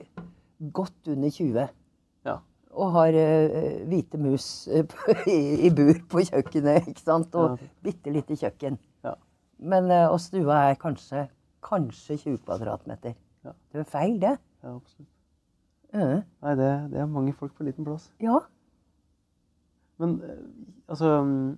godt 0.74 1.10
under 1.10 1.34
20. 1.34 1.66
Ja. 2.30 2.38
Og 2.76 2.92
har 3.00 3.18
uh, 3.18 3.58
hvite 3.90 4.20
mus 4.22 4.68
i, 5.32 5.40
i 5.66 5.74
bur 5.74 5.98
på 6.12 6.22
kjøkkenet. 6.30 6.92
ikke 6.94 7.02
sant? 7.02 7.34
Og 7.34 7.58
Ja. 7.58 7.70
bitte 7.90 8.14
lite 8.14 8.38
kjøkken. 8.38 8.78
Ja. 9.06 9.16
Men, 9.58 9.90
uh, 9.90 10.12
og 10.14 10.20
stua 10.22 10.68
er 10.70 10.78
kanskje, 10.82 11.28
kanskje 11.66 12.18
20 12.22 12.44
kvadratmeter. 12.46 13.18
Ja. 13.46 13.58
Det 13.74 13.82
er 13.88 13.90
feil, 13.90 14.20
det. 14.22 14.38
ja, 14.62 14.76
absolutt. 14.76 15.10
Uh. 15.96 16.20
Nei, 16.44 16.56
det, 16.60 16.74
det 16.92 17.00
er 17.02 17.10
mange 17.10 17.34
folk 17.34 17.56
på 17.58 17.66
liten 17.66 17.86
plass. 17.88 18.12
Ja. 18.22 18.42
Men 20.02 20.18
eh, 20.24 20.40
altså 20.92 21.12
mm, 21.24 21.58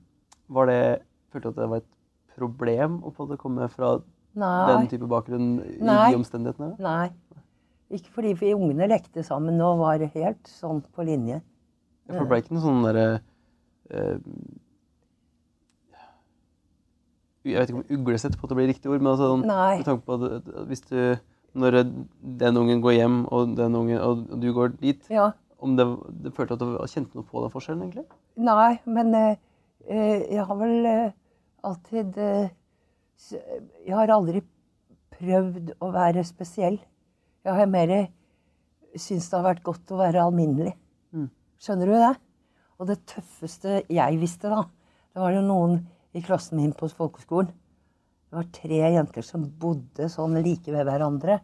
Var 0.58 0.70
det 0.70 0.82
Følte 1.34 1.50
du 1.50 1.54
at 1.54 1.62
det 1.62 1.70
var 1.72 1.82
et 1.82 1.94
problem 2.38 3.00
å 3.02 3.12
på 3.12 3.24
en 3.24 3.28
måte 3.28 3.42
komme 3.42 3.66
fra 3.74 3.98
Nei. 4.38 4.68
den 4.70 4.90
type 4.92 5.08
bakgrunn 5.10 5.48
i 5.66 5.80
Nei. 5.82 6.12
de 6.14 6.20
omstendighetene? 6.20 6.76
Nei. 6.80 7.10
Ikke 7.98 8.12
fordi 8.14 8.36
vi 8.38 8.54
ungene 8.54 8.88
lekte 8.92 9.24
sammen 9.26 9.58
og 9.64 9.82
var 9.82 10.04
helt 10.14 10.52
sånn 10.52 10.84
på 10.94 11.06
linje. 11.08 11.40
For 12.08 12.22
det 12.22 12.30
ble 12.30 12.40
ikke 12.44 12.56
noe 12.56 12.64
sånn 12.64 12.86
derre 12.86 13.06
uh, 13.92 14.20
Jeg 17.48 17.58
vet 17.58 17.72
ikke 17.72 17.82
om 17.82 17.98
uglesett 17.98 18.38
på 18.38 18.46
at 18.46 18.54
det 18.54 18.60
blir 18.60 18.70
riktig 18.72 18.92
ord, 18.92 19.02
men 19.02 19.14
altså, 19.14 19.32
sånn, 19.34 19.44
med 19.48 19.84
tanke 19.88 20.06
på 20.08 20.18
at, 20.20 20.38
at 20.40 20.70
hvis 20.70 20.86
du 20.88 21.00
Når 21.58 21.80
den 22.44 22.60
ungen 22.60 22.84
går 22.84 22.98
hjem, 23.00 23.20
og, 23.34 23.56
den 23.58 23.76
ungen, 23.76 24.00
og 24.04 24.28
du 24.44 24.52
går 24.54 24.76
dit 24.78 25.08
Ja. 25.10 25.32
Om 25.64 25.78
det, 25.78 25.86
det 26.24 26.34
følte 26.38 26.58
at 26.58 26.62
du 26.62 26.76
kjente 26.90 27.18
noe 27.18 27.26
på 27.26 27.42
den 27.42 27.54
forskjellen, 27.54 27.88
egentlig? 27.88 28.06
Nei, 28.38 28.78
men 28.86 29.16
eh, 29.18 29.40
eh, 29.88 30.28
jeg 30.36 30.46
har 30.46 30.60
vel 30.60 30.86
eh, 30.86 31.16
alltid 31.66 32.20
eh, 32.22 32.54
Jeg 33.88 33.96
har 33.98 34.14
aldri 34.14 34.44
prøvd 35.18 35.74
å 35.82 35.90
være 35.96 36.22
spesiell. 36.28 36.78
Jeg 37.48 37.58
har 37.58 37.70
mer 37.72 37.96
syntes 38.98 39.30
det 39.30 39.38
har 39.38 39.46
vært 39.46 39.66
godt 39.66 39.94
å 39.94 40.00
være 40.00 40.24
alminnelig. 40.24 40.74
Mm. 41.16 41.30
Skjønner 41.62 41.90
du 41.90 41.96
det? 41.98 42.14
Og 42.78 42.90
det 42.92 43.00
tøffeste 43.10 43.82
jeg 43.90 44.20
visste, 44.22 44.52
da 44.52 44.68
Det 45.14 45.24
var 45.24 45.34
jo 45.34 45.46
noen 45.46 45.80
i 46.14 46.22
klassen 46.22 46.60
min 46.60 46.76
på 46.78 46.90
folkeskolen. 46.94 47.50
Det 48.28 48.38
var 48.38 48.50
tre 48.54 48.82
jenter 48.94 49.26
som 49.26 49.46
bodde 49.60 50.10
sånn 50.12 50.38
like 50.44 50.72
ved 50.74 50.86
hverandre. 50.86 51.40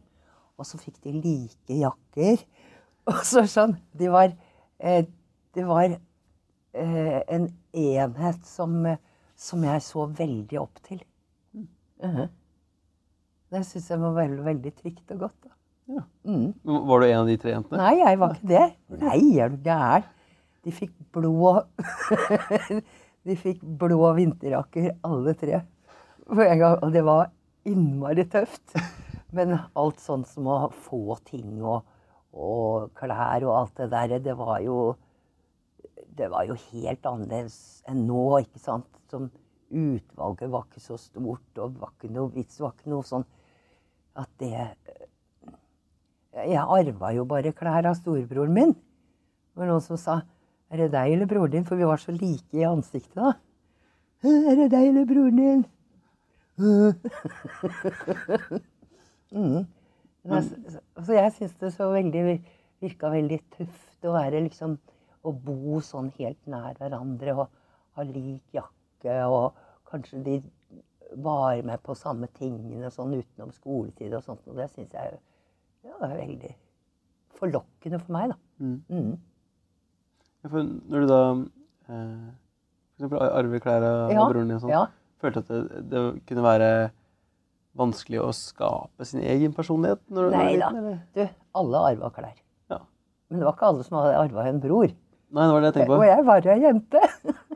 Og 0.60 0.68
så 0.68 0.78
fikk 0.78 1.00
de 1.02 1.16
like 1.18 1.78
jakker. 1.80 2.44
Og 3.12 3.24
så 3.28 3.44
sånn 3.50 3.76
De 3.98 4.08
var 4.12 4.32
eh, 4.80 5.06
Det 5.56 5.66
var 5.68 5.92
eh, 5.92 7.20
en 7.28 7.50
enhet 7.74 8.46
som, 8.48 8.78
eh, 8.88 9.02
som 9.36 9.64
jeg 9.66 9.84
så 9.84 10.08
veldig 10.08 10.60
opp 10.62 10.80
til. 10.86 11.02
Mhm. 12.04 12.30
Det 13.54 13.62
syns 13.70 13.92
jeg 13.92 14.02
var 14.02 14.16
veldig, 14.18 14.44
veldig 14.48 14.72
trygt 14.80 15.12
og 15.14 15.28
godt. 15.28 15.36
da. 15.46 15.52
Ja. 15.94 16.02
Mm. 16.26 16.54
Var 16.64 17.00
du 17.00 17.06
en 17.06 17.20
av 17.20 17.28
de 17.30 17.36
tre 17.38 17.52
jentene? 17.54 17.78
Nei, 17.78 17.94
jeg 18.00 18.20
var 18.22 18.34
ikke 18.34 18.50
det. 18.50 18.64
Nei, 19.04 19.20
er 19.44 19.52
du 19.54 19.58
gæren? 19.68 20.08
De 20.64 20.72
fikk 20.74 20.94
blå 21.14 21.52
De 23.28 23.36
fikk 23.40 23.62
blå 23.80 24.00
vinterjakker, 24.18 24.90
alle 25.06 25.34
tre. 25.40 25.62
En 26.34 26.60
gang, 26.60 26.78
og 26.80 26.90
det 26.96 27.04
var 27.06 27.30
innmari 27.68 28.26
tøft. 28.32 28.74
Men 29.36 29.56
alt 29.80 30.02
sånn 30.04 30.26
som 30.28 30.50
å 30.52 30.58
få 30.86 31.18
ting 31.30 31.62
og, 31.62 31.84
og 32.34 32.90
klær 32.98 33.46
og 33.46 33.58
alt 33.60 33.78
det 33.78 33.92
der, 33.92 34.20
det 34.20 34.38
var 34.38 34.60
jo 34.66 34.96
Det 36.14 36.28
var 36.30 36.46
jo 36.46 36.54
helt 36.70 37.06
annerledes 37.10 37.56
enn 37.90 38.04
nå, 38.06 38.26
ikke 38.44 38.60
sant? 38.62 38.86
Som 39.10 39.32
utvalget 39.74 40.52
var 40.54 40.68
ikke 40.68 40.84
så 40.84 40.98
stort, 41.02 41.58
og 41.58 41.80
var 41.82 41.90
ikke 41.96 42.12
noe 42.14 42.30
vits, 42.36 42.60
var 42.62 42.76
ikke 42.76 42.92
noe 42.94 43.08
sånn 43.08 43.26
at 44.14 44.30
det 44.38 44.52
jeg 46.34 46.58
arva 46.58 47.12
jo 47.14 47.28
bare 47.30 47.54
klær 47.54 47.86
av 47.86 47.94
storebroren 48.00 48.54
min. 48.54 48.72
Det 48.74 49.62
var 49.62 49.68
noen 49.70 49.86
som 49.86 49.98
sa 49.98 50.22
'Er 50.70 50.78
det 50.78 50.92
deg 50.92 51.14
eller 51.14 51.26
broren 51.26 51.52
din?' 51.52 51.66
For 51.66 51.76
vi 51.76 51.86
var 51.86 51.98
så 51.98 52.12
like 52.12 52.58
i 52.58 52.66
ansiktet 52.66 53.16
da. 53.16 53.34
'Er 54.24 54.56
det 54.56 54.72
deg 54.72 54.88
eller 54.88 55.06
broren 55.06 55.38
din?' 55.38 55.66
mm. 59.34 59.68
Jeg- 60.26 60.80
Så 61.06 61.14
jeg 61.18 61.32
syns 61.34 61.54
det 61.60 61.74
så 61.74 61.90
veldig 61.92 62.42
virka 62.82 63.10
veldig 63.12 63.40
tøft 63.58 64.08
å 64.08 64.14
være 64.16 64.44
liksom 64.48 64.78
Å 65.24 65.32
bo 65.32 65.80
sånn 65.80 66.12
helt 66.18 66.40
nær 66.52 66.74
hverandre 66.76 67.34
og 67.38 67.48
ha 67.96 68.04
lik 68.04 68.42
jakke, 68.54 69.14
og 69.30 69.54
kanskje 69.88 70.24
de 70.24 70.44
var 71.16 71.62
med 71.64 71.80
på 71.86 71.96
samme 71.96 72.28
tingene 72.36 72.90
sånn 72.92 73.14
utenom 73.16 73.52
skoletid 73.54 74.14
og 74.18 74.24
sånt. 74.26 74.42
Og 74.50 74.58
det 74.58 74.66
syns 74.74 74.92
jeg 74.92 75.20
ja, 75.86 75.94
er 76.02 76.18
veldig 76.18 76.52
forlokkende 77.40 78.00
for 78.02 78.12
meg, 78.18 78.34
da. 78.34 78.36
Mm. 78.60 78.82
Mm. 78.90 79.18
Ja, 80.44 80.50
for 80.50 80.64
når 80.64 81.06
du 81.06 81.08
da 81.08 81.22
eh, 81.94 82.28
eksempel 82.98 83.24
arver 83.30 83.60
klær 83.64 83.88
av 83.88 84.12
Ja, 84.12 84.28
broren 84.28 84.48
din 84.52 84.58
og 84.58 84.66
sånn, 84.66 84.76
ja. 84.76 84.86
følte 85.24 85.44
at 85.46 85.48
det, 85.54 85.84
det 85.94 86.04
kunne 86.28 86.44
være 86.44 86.70
vanskelig 87.78 88.22
å 88.22 88.32
skape 88.36 89.08
sin 89.08 89.24
egen 89.26 89.54
personlighet? 89.56 90.02
Når 90.14 90.30
du 90.30 90.36
Nei 90.36 90.44
da. 90.58 90.70
liten, 90.70 90.82
eller? 90.82 91.00
Du, 91.16 91.24
alle 91.62 91.86
arva 91.92 92.12
klær. 92.14 92.36
Ja. 92.72 92.80
Men 93.30 93.42
det 93.42 93.48
var 93.48 93.58
ikke 93.58 93.72
alle 93.72 93.88
som 93.88 93.98
hadde 94.00 94.20
arva 94.20 94.46
en 94.50 94.62
bror. 94.64 94.94
Nei, 95.34 95.48
det 95.48 95.56
var 95.56 95.64
det 95.64 95.72
jeg 95.72 95.78
tenkte 95.80 95.94
på. 95.94 95.98
Og 96.00 96.08
jeg 96.10 96.28
var 96.28 96.46
jo 96.46 96.54
ei 96.54 96.62
jente. 96.68 97.04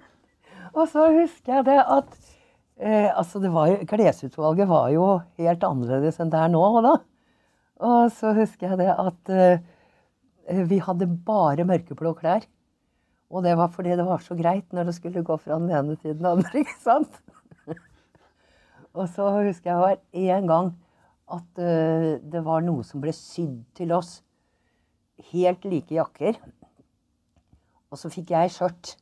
og 0.79 0.83
så 0.93 1.05
husker 1.19 1.59
jeg 1.59 1.67
det 1.69 1.77
at 1.83 2.17
eh, 2.81 3.09
Altså, 3.11 3.41
det 3.43 3.53
var, 3.53 3.75
klesutvalget 3.89 4.69
var 4.69 4.89
jo 4.93 5.07
helt 5.37 5.65
annerledes 5.69 6.19
enn 6.21 6.33
det 6.33 6.41
er 6.41 6.53
nå 6.53 6.63
og 6.67 6.83
da. 6.85 6.95
Og 7.87 8.13
så 8.17 8.33
husker 8.33 8.71
jeg 8.71 8.81
det 8.81 8.93
at 8.93 9.33
eh, 9.33 10.63
vi 10.65 10.79
hadde 10.81 11.09
bare 11.27 11.67
mørkeblå 11.67 12.15
klær. 12.17 12.47
Og 13.27 13.43
det 13.43 13.57
var 13.59 13.69
fordi 13.73 13.95
det 13.99 14.05
var 14.07 14.21
så 14.23 14.37
greit 14.39 14.71
når 14.73 14.89
det 14.89 14.95
skulle 14.97 15.25
gå 15.25 15.35
fra 15.41 15.59
den 15.59 15.69
ene 15.69 15.97
til 15.99 16.15
den 16.17 16.29
andre, 16.29 16.53
ikke 16.63 16.79
sant? 16.81 17.21
Og 18.97 19.07
så 19.13 19.29
husker 19.45 19.71
jeg 19.71 19.83
var 19.83 19.97
en 20.27 20.51
gang 20.51 20.69
at 21.37 21.59
eh, 21.61 22.11
det 22.23 22.43
var 22.45 22.63
noe 22.65 22.85
som 22.87 23.03
ble 23.03 23.13
sydd 23.15 23.59
til 23.77 23.93
oss. 23.95 24.21
Helt 25.31 25.65
like 25.67 25.93
jakker. 25.93 26.39
Og 27.91 27.99
så 27.99 28.11
fikk 28.13 28.33
jeg 28.35 28.53
skjørt. 28.55 28.95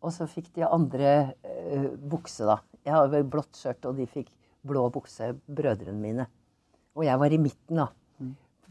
Og 0.00 0.12
så 0.14 0.24
fikk 0.30 0.46
de 0.56 0.64
andre 0.64 1.10
uh, 1.44 1.90
bukse, 1.92 2.46
da. 2.48 2.56
Jeg 2.88 3.10
vel 3.12 3.26
blått 3.28 3.58
skjørt, 3.58 3.84
og 3.84 3.98
de 3.98 4.06
fikk 4.08 4.30
blå 4.64 4.86
bukse, 4.92 5.34
brødrene 5.44 6.00
mine. 6.00 6.24
Og 6.96 7.04
jeg 7.04 7.20
var 7.20 7.34
i 7.36 7.40
midten, 7.40 7.82
da. 7.82 7.90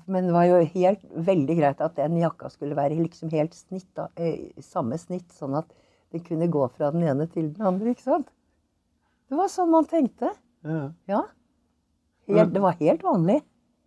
Men 0.10 0.26
det 0.26 0.34
var 0.34 0.48
jo 0.50 0.58
helt 0.74 1.04
veldig 1.30 1.56
greit 1.60 1.82
at 1.86 2.00
den 2.00 2.18
jakka 2.18 2.50
skulle 2.50 2.78
være 2.78 2.98
liksom 2.98 3.30
helt 3.36 3.54
snitt, 3.54 3.86
da, 3.98 4.08
eh, 4.18 4.50
samme 4.66 4.98
snitt, 4.98 5.30
sånn 5.38 5.54
at 5.60 5.70
det 6.10 6.24
kunne 6.26 6.50
gå 6.50 6.64
fra 6.74 6.90
den 6.96 7.06
ene 7.06 7.28
til 7.30 7.52
den 7.54 7.68
andre, 7.70 7.94
ikke 7.94 8.08
sant? 8.08 8.32
Det 9.30 9.38
var 9.38 9.52
sånn 9.54 9.70
man 9.70 9.86
tenkte. 9.86 10.34
Ja. 10.66 10.82
Ja. 11.08 11.22
Helt, 12.30 12.54
det 12.54 12.62
var 12.62 12.76
helt 12.80 13.04
vanlig. 13.04 13.40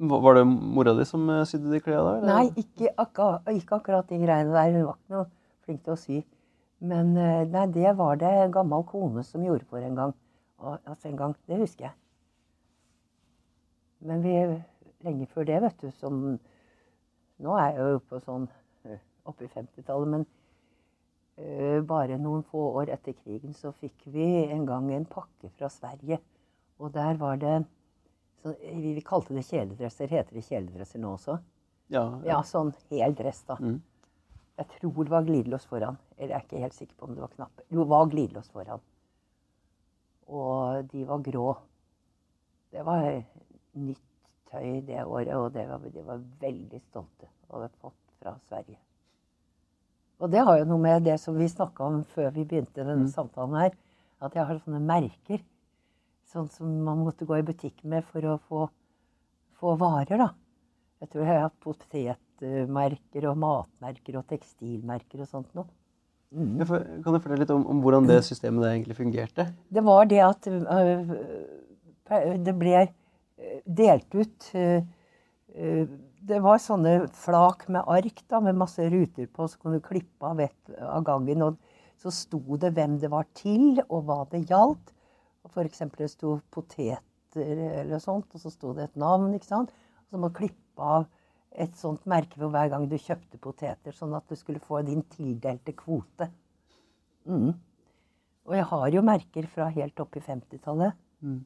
Var 0.03 0.35
det 0.35 0.45
mora 0.49 0.95
di 0.99 1.05
som 1.07 1.29
eh, 1.31 1.45
sydde 1.47 1.71
de 1.71 1.81
klærne 1.81 2.17
der? 2.23 2.27
Nei, 2.27 2.47
ikke, 2.59 2.91
akka, 2.99 3.27
ikke 3.53 3.79
akkurat 3.79 4.09
de 4.11 4.19
greiene 4.19 4.51
der. 4.51 4.73
Hun 4.75 4.87
var 4.89 4.97
ikke 4.99 5.15
noe 5.15 5.29
flink 5.67 5.85
til 5.85 5.95
å 5.95 6.01
sy. 6.01 6.23
Men 6.83 7.13
eh, 7.15 7.45
nei, 7.47 7.67
det 7.71 7.93
var 8.01 8.19
det 8.19 8.33
gammel 8.55 8.83
kone 8.89 9.23
som 9.27 9.45
gjorde 9.47 9.69
for 9.71 9.85
en 9.85 9.99
gang. 10.01 10.15
Og, 10.63 10.79
altså 10.87 11.09
en 11.11 11.21
gang, 11.21 11.37
Det 11.47 11.61
husker 11.61 11.87
jeg. 11.87 11.95
Men 14.03 14.25
vi, 14.25 14.35
lenge 15.07 15.29
før 15.31 15.47
det, 15.47 15.61
vet 15.63 15.85
du, 15.85 15.91
som 16.01 16.19
Nå 17.43 17.55
er 17.59 17.73
jeg 17.75 17.95
jo 17.95 18.01
på 18.07 18.19
sånn 18.23 18.45
eh, 18.87 18.99
oppe 19.27 19.47
i 19.47 19.51
50-tallet, 19.51 20.11
men 20.13 20.27
ø, 21.43 21.81
bare 21.89 22.19
noen 22.21 22.45
få 22.47 22.69
år 22.79 22.93
etter 22.95 23.17
krigen 23.17 23.57
så 23.59 23.73
fikk 23.75 24.05
vi 24.15 24.27
en 24.45 24.63
gang 24.69 24.93
en 24.95 25.07
pakke 25.11 25.51
fra 25.57 25.71
Sverige. 25.73 26.21
Og 26.83 26.93
der 26.95 27.19
var 27.21 27.39
det 27.39 27.63
så, 28.43 28.55
Vi 28.59 28.95
vi 28.97 29.01
kalte 29.07 29.35
det 29.37 29.47
kjeledresser. 29.47 30.11
Heter 30.11 30.35
det 30.35 30.45
kjeledresser 30.49 30.99
nå 31.03 31.15
også? 31.15 31.39
Ja, 31.95 32.05
Ja, 32.27 32.41
sånn 32.43 32.73
hel 32.91 33.15
dress, 33.15 33.45
da. 33.47 33.57
Mm. 33.61 33.81
Jeg 34.59 34.69
tror 34.79 35.05
det 35.05 35.13
var 35.13 35.27
glidelås 35.27 35.67
foran. 35.71 35.99
Eller 36.17 36.35
jeg 36.35 36.41
er 36.41 36.47
ikke 36.49 36.63
helt 36.65 36.79
sikker 36.79 36.97
på 36.97 37.07
om 37.07 37.15
det 37.15 37.23
var 37.23 37.35
knapp. 37.37 37.63
Jo, 37.69 37.85
det 37.85 37.93
var 37.93 38.09
glidelås 38.11 38.51
foran. 38.51 38.83
Og 40.27 40.89
de 40.91 41.05
var 41.07 41.23
grå. 41.23 41.47
Det 42.73 42.83
var 42.87 43.07
nytt 43.73 44.09
tøy 44.51 44.81
det 44.87 45.05
året, 45.05 45.35
og 45.37 45.53
det 45.53 45.67
var, 45.69 45.85
de 45.93 46.07
var 46.07 46.25
veldig 46.41 46.81
stolte 46.81 47.29
over 47.53 47.71
fått 47.81 48.17
fra 48.21 48.35
Sverige. 48.49 48.79
Og 50.23 50.31
det 50.31 50.43
har 50.47 50.61
jo 50.61 50.69
noe 50.71 50.81
med 50.81 51.07
det 51.07 51.19
som 51.21 51.37
vi 51.37 51.49
snakka 51.51 51.85
om 51.85 52.03
før 52.15 52.31
vi 52.37 52.45
begynte 52.47 52.85
denne 52.85 53.09
samtalen 53.11 53.59
her, 53.59 53.73
at 54.23 54.37
jeg 54.39 54.47
har 54.47 54.61
sånne 54.63 54.81
merker. 54.87 55.43
Sånn 56.33 56.49
som 56.49 56.69
man 56.87 57.03
måtte 57.05 57.27
gå 57.29 57.37
i 57.37 57.45
butikk 57.45 57.83
med 57.85 58.07
for 58.09 58.25
å 58.25 58.39
få, 58.49 58.65
få 59.61 59.75
varer, 59.81 60.17
da. 60.17 60.31
Jeg 61.03 61.11
tror 61.13 61.25
jeg 61.27 61.29
har 61.29 61.45
hatt 61.45 61.59
potetmerker 61.61 63.27
og 63.29 63.41
matmerker 63.43 64.17
og 64.21 64.29
tekstilmerker 64.31 65.25
og 65.25 65.29
sånt 65.29 65.51
noe. 65.59 65.69
Mm. 66.33 66.63
Kan 66.65 67.13
du 67.13 67.19
fortelle 67.19 67.43
litt 67.43 67.53
om, 67.53 67.67
om 67.69 67.83
hvordan 67.85 68.07
det 68.09 68.23
systemet 68.25 68.65
egentlig 68.71 68.97
fungerte? 68.97 69.51
Det 69.69 69.83
var 69.85 70.07
det 70.09 70.23
at 70.25 70.49
øh, 70.49 71.11
det 72.47 72.55
ble 72.57 72.79
øh, 72.87 73.59
delt 73.67 74.17
ut 74.17 74.49
øh, 74.57 74.81
øh, 75.53 75.85
Det 76.23 76.39
var 76.41 76.63
sånne 76.63 76.95
flak 77.19 77.67
med 77.69 77.85
ark 77.91 78.25
da, 78.31 78.41
med 78.41 78.57
masse 78.57 78.87
ruter 78.89 79.27
på, 79.27 79.51
så 79.51 79.59
kunne 79.59 79.83
du 79.83 79.85
klippe 79.85 80.25
av 80.25 80.41
ett 80.41 80.73
av 80.79 81.03
gangen. 81.05 81.43
Og 81.43 81.59
så 82.01 82.15
sto 82.15 82.41
det 82.63 82.73
hvem 82.77 82.97
det 83.03 83.11
var 83.11 83.27
til, 83.35 83.83
og 83.89 84.07
hva 84.07 84.23
det 84.31 84.47
gjaldt. 84.47 84.95
F.eks. 85.49 85.83
det 85.99 86.11
sto 86.13 86.37
poteter 86.55 87.03
eller 87.83 87.99
sånt, 88.03 88.29
og 88.35 88.43
så 88.43 88.53
sto 88.53 88.73
det 88.77 88.91
et 88.91 89.01
navn. 89.01 89.33
ikke 89.35 89.49
sant? 89.49 89.73
Og 89.73 90.15
så 90.15 90.21
må 90.21 90.31
du 90.31 90.39
klippe 90.39 90.93
av 90.97 91.09
et 91.53 91.75
sånt 91.77 92.05
merke 92.09 92.39
for 92.39 92.53
hver 92.53 92.71
gang 92.73 92.87
du 92.89 92.97
kjøpte 93.01 93.41
poteter, 93.43 93.93
sånn 93.97 94.15
at 94.17 94.29
du 94.29 94.37
skulle 94.39 94.63
få 94.63 94.81
din 94.87 95.03
tildelte 95.13 95.75
kvote. 95.77 96.29
Mm. 97.29 97.53
Og 98.49 98.55
jeg 98.57 98.69
har 98.73 98.87
jo 98.97 99.03
merker 99.07 99.49
fra 99.51 99.69
helt 99.73 100.01
opp 100.03 100.17
i 100.19 100.23
50-tallet. 100.25 100.97
Mm. 101.23 101.43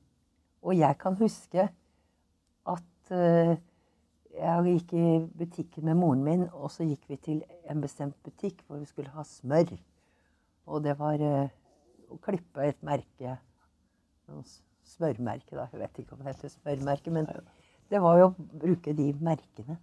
Og 0.67 0.79
jeg 0.79 0.99
kan 1.01 1.19
huske 1.19 1.67
at 2.67 3.13
uh, 3.13 3.53
jeg 4.37 4.77
gikk 4.77 4.95
i 4.97 5.11
butikken 5.43 5.87
med 5.89 5.99
moren 6.01 6.25
min, 6.25 6.47
og 6.53 6.71
så 6.73 6.87
gikk 6.87 7.05
vi 7.11 7.21
til 7.29 7.43
en 7.71 7.83
bestemt 7.85 8.17
butikk 8.25 8.63
hvor 8.67 8.81
vi 8.81 8.89
skulle 8.89 9.13
ha 9.15 9.25
smør. 9.27 9.75
Og 10.67 10.83
det 10.87 10.97
var 10.99 11.23
uh, 11.23 11.53
å 12.11 12.19
klippe 12.23 12.65
et 12.65 12.81
merke. 12.87 13.37
Smørmerke, 14.87 15.55
da. 15.57 15.67
Jeg 15.73 15.81
vet 15.83 16.01
ikke 16.03 16.15
om 16.17 16.23
det 16.23 16.33
heter 16.35 16.53
smørmerke, 16.53 17.13
men 17.15 17.27
det 17.91 18.01
var 18.03 18.19
jo 18.21 18.29
å 18.31 18.35
bruke 18.63 18.95
de 18.97 19.13
merkene. 19.23 19.79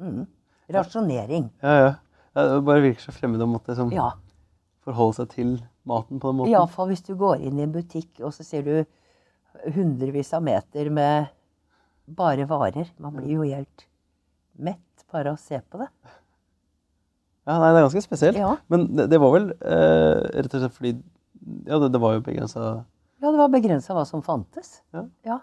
Mm. 0.00 0.24
Rasjonering. 0.72 1.50
Ja, 1.62 1.74
ja. 1.78 1.90
Ja, 2.36 2.44
Det 2.54 2.64
bare 2.68 2.84
virker 2.84 3.02
så 3.02 3.12
fremmed 3.16 3.42
å 3.42 3.48
måtte 3.50 3.72
liksom, 3.72 3.90
Ja. 3.92 4.10
forholde 4.84 5.16
seg 5.16 5.28
til 5.32 5.54
maten 5.88 6.20
på 6.20 6.30
den 6.30 6.38
måten. 6.38 6.52
Iallfall 6.52 6.88
hvis 6.92 7.02
du 7.06 7.14
går 7.16 7.40
inn 7.40 7.58
i 7.58 7.64
en 7.64 7.72
butikk, 7.72 8.20
og 8.20 8.32
så 8.36 8.44
ser 8.44 8.62
du 8.62 8.84
hundrevis 9.74 10.32
av 10.36 10.42
meter 10.42 10.90
med 10.90 11.28
bare 12.06 12.46
varer. 12.48 12.88
Man 12.98 13.16
blir 13.16 13.32
jo 13.38 13.42
helt 13.42 13.86
mett 14.58 15.04
bare 15.12 15.32
av 15.32 15.36
å 15.38 15.40
se 15.40 15.58
på 15.60 15.78
det. 15.80 15.88
Ja, 17.48 17.58
nei, 17.58 17.72
det 17.72 17.80
er 17.80 17.86
ganske 17.88 18.04
spesielt. 18.04 18.36
Ja. 18.36 18.56
Men 18.68 18.86
det, 18.94 19.08
det 19.10 19.20
var 19.20 19.32
vel 19.32 19.50
eh, 19.56 20.20
rett 20.36 20.54
og 20.54 20.60
slett 20.62 20.76
fordi 20.76 20.94
Ja, 21.66 21.78
det, 21.80 21.92
det 21.94 22.00
var 22.02 22.12
jo 22.16 22.20
begrensa 22.26 22.84
Ja, 23.18 23.30
det 23.32 23.38
var 23.40 23.50
begrensa 23.50 23.94
hva 23.96 24.04
som 24.06 24.22
fantes. 24.22 24.78
Ja. 24.94 25.04
Ja. 25.26 25.40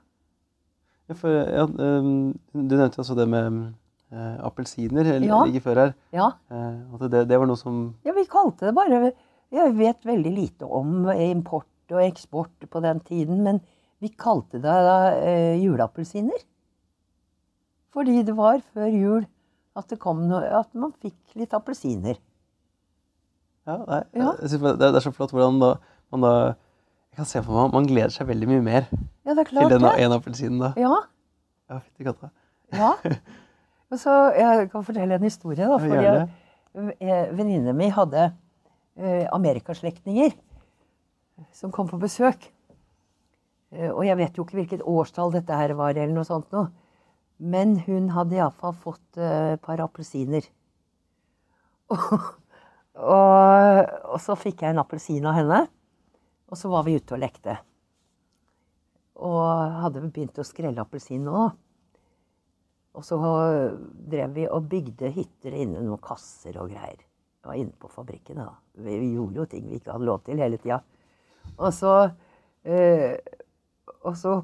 ja, 1.10 1.18
for, 1.20 1.34
ja, 1.34 1.66
ehm, 1.68 2.34
Du 2.54 2.76
nevnte 2.78 3.02
også 3.04 3.18
det 3.18 3.28
med 3.30 3.74
eh, 4.12 4.38
appelsiner 4.48 5.10
like 5.20 5.62
før 5.64 5.82
her. 5.84 5.94
ja. 6.16 6.32
Eh, 6.50 7.08
det, 7.10 7.26
det 7.30 7.40
var 7.40 7.50
noe 7.50 7.60
som 7.60 7.96
Ja, 8.08 8.16
vi 8.16 8.26
kalte 8.32 8.70
det 8.70 8.76
bare 8.78 9.12
Jeg 9.52 9.76
vet 9.78 10.06
veldig 10.08 10.34
lite 10.34 10.66
om 10.66 11.10
import 11.12 11.68
og 11.92 12.02
eksport 12.02 12.66
på 12.72 12.82
den 12.82 13.00
tiden, 13.06 13.44
men 13.44 13.60
vi 14.02 14.10
kalte 14.10 14.58
det 14.58 14.64
da 14.88 15.12
eh, 15.20 15.62
juleappelsiner. 15.62 16.42
Fordi 17.94 18.24
det 18.28 18.36
var 18.36 18.60
før 18.74 18.90
jul 18.92 19.26
at, 19.76 19.88
det 19.90 20.00
kom 20.00 20.26
noe, 20.28 20.44
at 20.44 20.72
man 20.76 20.92
fikk 21.00 21.36
litt 21.40 21.54
appelsiner. 21.56 22.18
Ja, 23.66 23.78
nei, 23.88 24.02
Ja. 24.14 24.34
Jeg 24.42 24.50
synes 24.50 24.64
det, 24.64 24.80
det 24.80 24.96
er 24.96 25.06
så 25.06 25.14
flott 25.16 25.34
hvordan 25.34 25.62
da, 25.62 25.76
man 26.14 26.26
da 26.26 26.34
Jeg 27.16 27.22
kan 27.22 27.28
se 27.30 27.40
for 27.46 27.56
meg 27.56 27.72
man 27.72 27.86
gleder 27.88 28.12
seg 28.12 28.28
veldig 28.28 28.48
mye 28.50 28.64
mer 28.64 28.88
Ja, 29.24 29.32
det 29.32 29.46
er 29.46 29.48
til 29.48 29.70
den 29.72 29.86
ene 29.88 30.18
appelsinen 30.20 30.60
da. 30.60 30.74
Ja, 30.76 30.98
Ja, 31.72 31.78
fytti 31.80 32.04
katta. 32.04 32.28
ja. 32.76 32.90
Og 33.94 34.00
så, 34.02 34.12
Jeg 34.36 34.66
kan 34.74 34.84
fortelle 34.84 35.16
en 35.16 35.24
historie. 35.24 35.64
da, 35.64 35.78
fordi 35.80 36.90
eh, 37.00 37.38
Venninnen 37.38 37.78
min 37.78 37.94
hadde 37.96 38.34
uh, 39.00 39.26
amerikaslektninger 39.32 40.34
som 41.54 41.72
kom 41.72 41.88
på 41.88 42.02
besøk. 42.02 42.52
Uh, 43.72 43.94
og 43.94 44.04
jeg 44.06 44.18
vet 44.18 44.36
jo 44.36 44.44
ikke 44.44 44.60
hvilket 44.60 44.84
årstall 44.84 45.32
dette 45.38 45.56
her 45.56 45.72
var, 45.80 45.96
eller 45.96 46.12
noe 46.12 46.28
sånt 46.28 46.52
noe. 46.52 46.68
Men 47.40 47.78
hun 47.86 48.10
hadde 48.12 48.36
iallfall 48.42 48.76
fått 48.76 49.16
et 49.16 49.56
et 49.56 49.62
par 49.64 49.80
appelsiner. 49.80 50.44
og, 51.96 53.80
og 54.12 54.20
så 54.20 54.36
fikk 54.36 54.66
jeg 54.66 54.76
en 54.76 54.84
appelsin 54.84 55.24
av 55.24 55.40
henne. 55.40 55.64
Og 56.52 56.60
så 56.60 56.70
var 56.70 56.86
vi 56.86 56.96
ute 57.00 57.16
og 57.16 57.22
lekte. 57.22 57.58
Og 59.26 59.78
hadde 59.82 60.04
begynt 60.06 60.40
å 60.40 60.46
skrelle 60.46 60.84
appelsin 60.84 61.24
nå. 61.26 61.46
Og 62.96 63.04
så 63.04 63.18
drev 64.08 64.36
vi 64.38 64.46
og 64.48 64.68
bygde 64.72 65.12
hytter 65.16 65.56
inne 65.64 65.84
noen 65.84 66.02
kasser 66.04 66.56
og 66.62 66.72
greier. 66.72 67.00
Det 67.00 67.50
var 67.52 67.60
inne 67.60 67.76
på 67.78 67.92
fabrikken. 67.92 68.40
da. 68.40 68.54
Vi, 68.74 69.00
vi 69.02 69.14
gjorde 69.14 69.42
jo 69.42 69.48
ting 69.52 69.66
vi 69.70 69.80
ikke 69.80 69.94
hadde 69.94 70.08
lov 70.08 70.22
til 70.26 70.40
hele 70.42 70.60
tida. 70.62 70.80
Og 71.58 71.72
så 71.76 71.92
eh, 72.66 73.20
Og 74.02 74.16
så 74.18 74.40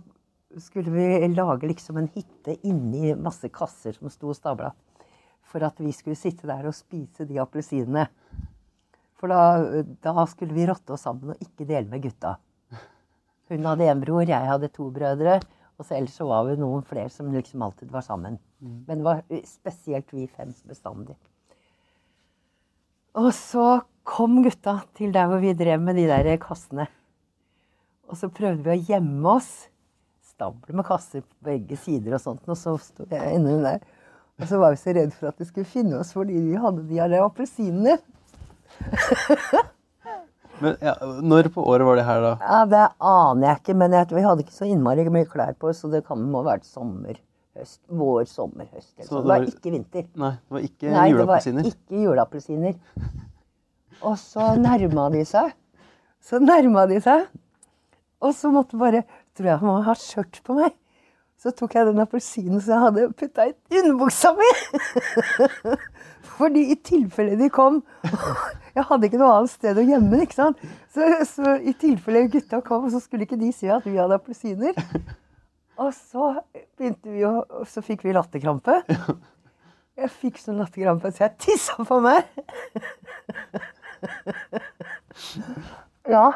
skulle 0.60 0.92
vi 0.92 1.28
lage 1.32 1.68
liksom 1.68 1.98
en 1.98 2.10
hytte 2.14 2.58
inni 2.68 3.16
masse 3.16 3.48
kasser 3.50 3.96
som 3.96 4.12
sto 4.12 4.34
stabla. 4.36 4.74
For 5.48 5.64
at 5.64 5.80
vi 5.80 5.92
skulle 5.96 6.20
sitte 6.20 6.48
der 6.50 6.68
og 6.68 6.76
spise 6.76 7.26
de 7.28 7.40
appelsinene. 7.42 8.08
For 9.22 9.30
da, 9.30 9.84
da 10.02 10.26
skulle 10.30 10.56
vi 10.58 10.66
rotte 10.66 10.96
oss 10.96 11.06
sammen 11.06 11.36
og 11.36 11.44
ikke 11.44 11.68
dele 11.70 11.86
med 11.92 12.02
gutta. 12.02 12.40
Hun 13.52 13.68
hadde 13.68 13.90
en 13.92 14.02
bror, 14.02 14.24
jeg 14.26 14.48
hadde 14.48 14.72
to 14.74 14.88
brødre. 14.94 15.38
Og 15.78 15.86
så 15.86 15.98
ellers 15.98 16.16
så 16.18 16.26
var 16.30 16.46
vi 16.48 16.56
noen 16.62 16.84
flere 16.86 17.10
som 17.14 17.30
liksom 17.34 17.62
alltid 17.66 17.92
var 17.94 18.06
sammen. 18.06 18.40
Men 18.62 19.02
det 19.02 19.06
var 19.06 19.22
spesielt 19.48 20.10
vi 20.14 20.28
fem 20.30 20.54
bestandig. 20.70 21.16
Og 23.18 23.32
så 23.36 23.82
kom 24.08 24.40
gutta 24.46 24.80
til 24.98 25.14
der 25.14 25.28
hvor 25.30 25.42
vi 25.44 25.54
drev 25.58 25.82
med 25.84 26.00
de 26.00 26.08
der 26.10 26.38
kassene. 26.42 26.88
Og 28.10 28.18
så 28.20 28.30
prøvde 28.32 28.64
vi 28.66 28.74
å 28.74 28.86
gjemme 28.94 29.36
oss. 29.38 29.52
Stable 30.32 30.78
med 30.78 30.88
kasser 30.88 31.26
på 31.26 31.50
begge 31.52 31.78
sider 31.80 32.16
og 32.18 32.24
sånt. 32.24 32.48
Og 32.48 32.58
så 32.58 32.78
sto 32.82 33.06
jeg 33.12 33.38
inne 33.38 33.60
der. 33.66 33.84
Og 34.42 34.48
så 34.50 34.58
var 34.62 34.74
vi 34.74 34.82
så 34.82 34.96
redd 34.96 35.14
for 35.14 35.30
at 35.30 35.38
de 35.42 35.46
skulle 35.46 35.70
finne 35.70 36.00
oss 36.00 36.16
fordi 36.16 36.40
vi 36.42 36.58
hadde 36.62 36.88
de 36.90 37.02
her 37.02 37.20
appelsinene. 37.22 38.00
Men 40.62 40.76
ja, 40.84 40.94
når 41.26 41.48
på 41.56 41.64
året 41.66 41.88
var 41.88 41.98
det 41.98 42.04
her, 42.06 42.22
da? 42.22 42.32
Ja, 42.46 42.60
Det 42.70 42.82
aner 43.12 43.48
jeg 43.48 43.60
ikke, 43.64 43.76
men 43.82 43.96
jeg, 43.98 44.08
vi 44.14 44.22
hadde 44.26 44.44
ikke 44.46 44.54
så 44.60 44.68
innmari 44.70 45.06
mye 45.10 45.26
klær 45.30 45.56
på, 45.58 45.72
så 45.74 45.90
det 45.90 46.04
kan 46.06 46.22
må 46.22 46.44
ha 46.44 46.52
vært 46.52 46.68
sommer, 46.70 47.18
høst, 47.58 47.80
vår, 47.90 48.28
sommer, 48.30 48.68
høst. 48.76 48.92
eller 48.98 49.08
Så 49.08 49.16
sånn. 49.16 49.24
det 49.26 49.32
var 49.34 49.48
ikke 49.50 49.74
vinter. 49.74 50.06
Nei, 50.22 50.32
det 50.38 50.56
var 50.58 50.68
ikke 50.68 50.92
Nei, 50.92 50.92
det 50.92 51.00
var 51.00 51.10
juleappelsiner. 51.16 51.72
ikke 51.72 52.04
juleappelsiner. 52.04 52.76
Og 54.06 54.20
så 54.22 54.52
nærma 54.62 55.08
de 55.16 55.24
seg. 55.30 55.50
Så 56.22 56.38
nærma 56.42 56.86
de 56.90 57.00
seg. 57.02 57.26
Og 58.22 58.36
så 58.38 58.52
måtte 58.54 58.78
bare 58.78 59.04
Tror 59.34 59.48
jeg 59.48 59.64
må 59.64 59.78
ha 59.86 59.94
skjørt 59.96 60.42
på 60.46 60.54
meg. 60.58 60.74
Så 61.42 61.54
tok 61.58 61.74
jeg 61.74 61.88
den 61.88 62.02
appelsinen 62.04 62.60
som 62.62 62.74
jeg 62.76 62.82
hadde 62.84 63.06
putta 63.18 63.46
i 63.48 63.54
underbuksa 63.80 64.34
mi. 64.38 64.50
Fordi 66.36 66.66
i 66.74 66.76
tilfelle 66.86 67.38
de 67.40 67.48
kom 67.50 67.80
Jeg 68.76 68.86
hadde 68.88 69.08
ikke 69.08 69.20
noe 69.22 69.34
annet 69.38 69.54
sted 69.54 69.80
å 69.80 69.86
gjemme 69.86 70.12
den. 70.14 70.24
ikke 70.26 70.38
sant? 70.38 70.62
Så, 70.94 71.08
så 71.28 71.58
i 71.60 71.74
tilfelle 71.78 72.28
gutta 72.32 72.62
kom, 72.66 72.88
så 72.92 73.02
skulle 73.04 73.28
ikke 73.28 73.40
de 73.42 73.52
se 73.56 73.72
at 73.72 73.86
vi 73.88 73.98
hadde 74.00 74.18
appelsiner. 74.20 74.78
Og 75.82 75.92
så 75.96 76.34
begynte 76.78 77.10
vi 77.12 77.24
å 77.26 77.42
og 77.42 77.68
Så 77.70 77.82
fikk 77.86 78.04
vi 78.06 78.14
latterkrampe. 78.16 78.82
Jeg 80.02 80.10
fikk 80.14 80.40
sånn 80.42 80.60
latterkrampe 80.62 81.12
så 81.12 81.26
jeg 81.26 81.38
tissa 81.42 81.84
på 81.86 82.00
meg. 82.04 82.28
Ja. 86.10 86.32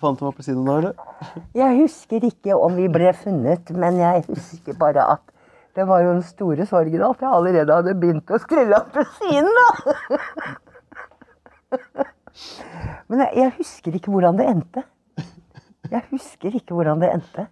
Fant 0.00 0.20
du 0.20 0.26
appelsinen 0.28 0.66
da, 0.66 0.76
eller? 0.78 1.40
Jeg 1.56 1.78
husker 1.80 2.26
ikke 2.28 2.58
om 2.58 2.76
vi 2.78 2.86
ble 2.92 3.10
funnet, 3.16 3.72
men 3.74 3.98
jeg 4.02 4.26
husker 4.28 4.76
bare 4.78 5.06
at 5.16 5.24
det 5.76 5.84
var 5.88 6.04
jo 6.04 6.12
den 6.14 6.22
store 6.24 6.64
sorgen 6.68 7.02
at 7.04 7.20
jeg 7.20 7.28
allerede 7.28 7.74
hadde 7.80 7.96
begynt 8.00 8.30
å 8.32 8.38
skrelle 8.40 8.78
appelsinen, 8.78 9.50
da. 9.58 9.96
Men 13.08 13.22
jeg, 13.24 13.30
jeg 13.40 13.54
husker 13.58 13.96
ikke 13.96 14.12
hvordan 14.12 14.38
det 14.38 14.48
endte. 14.50 14.84
Jeg 15.86 16.02
husker 16.10 16.54
ikke 16.58 16.74
hvordan 16.76 17.00
det 17.02 17.12
endte. 17.14 17.46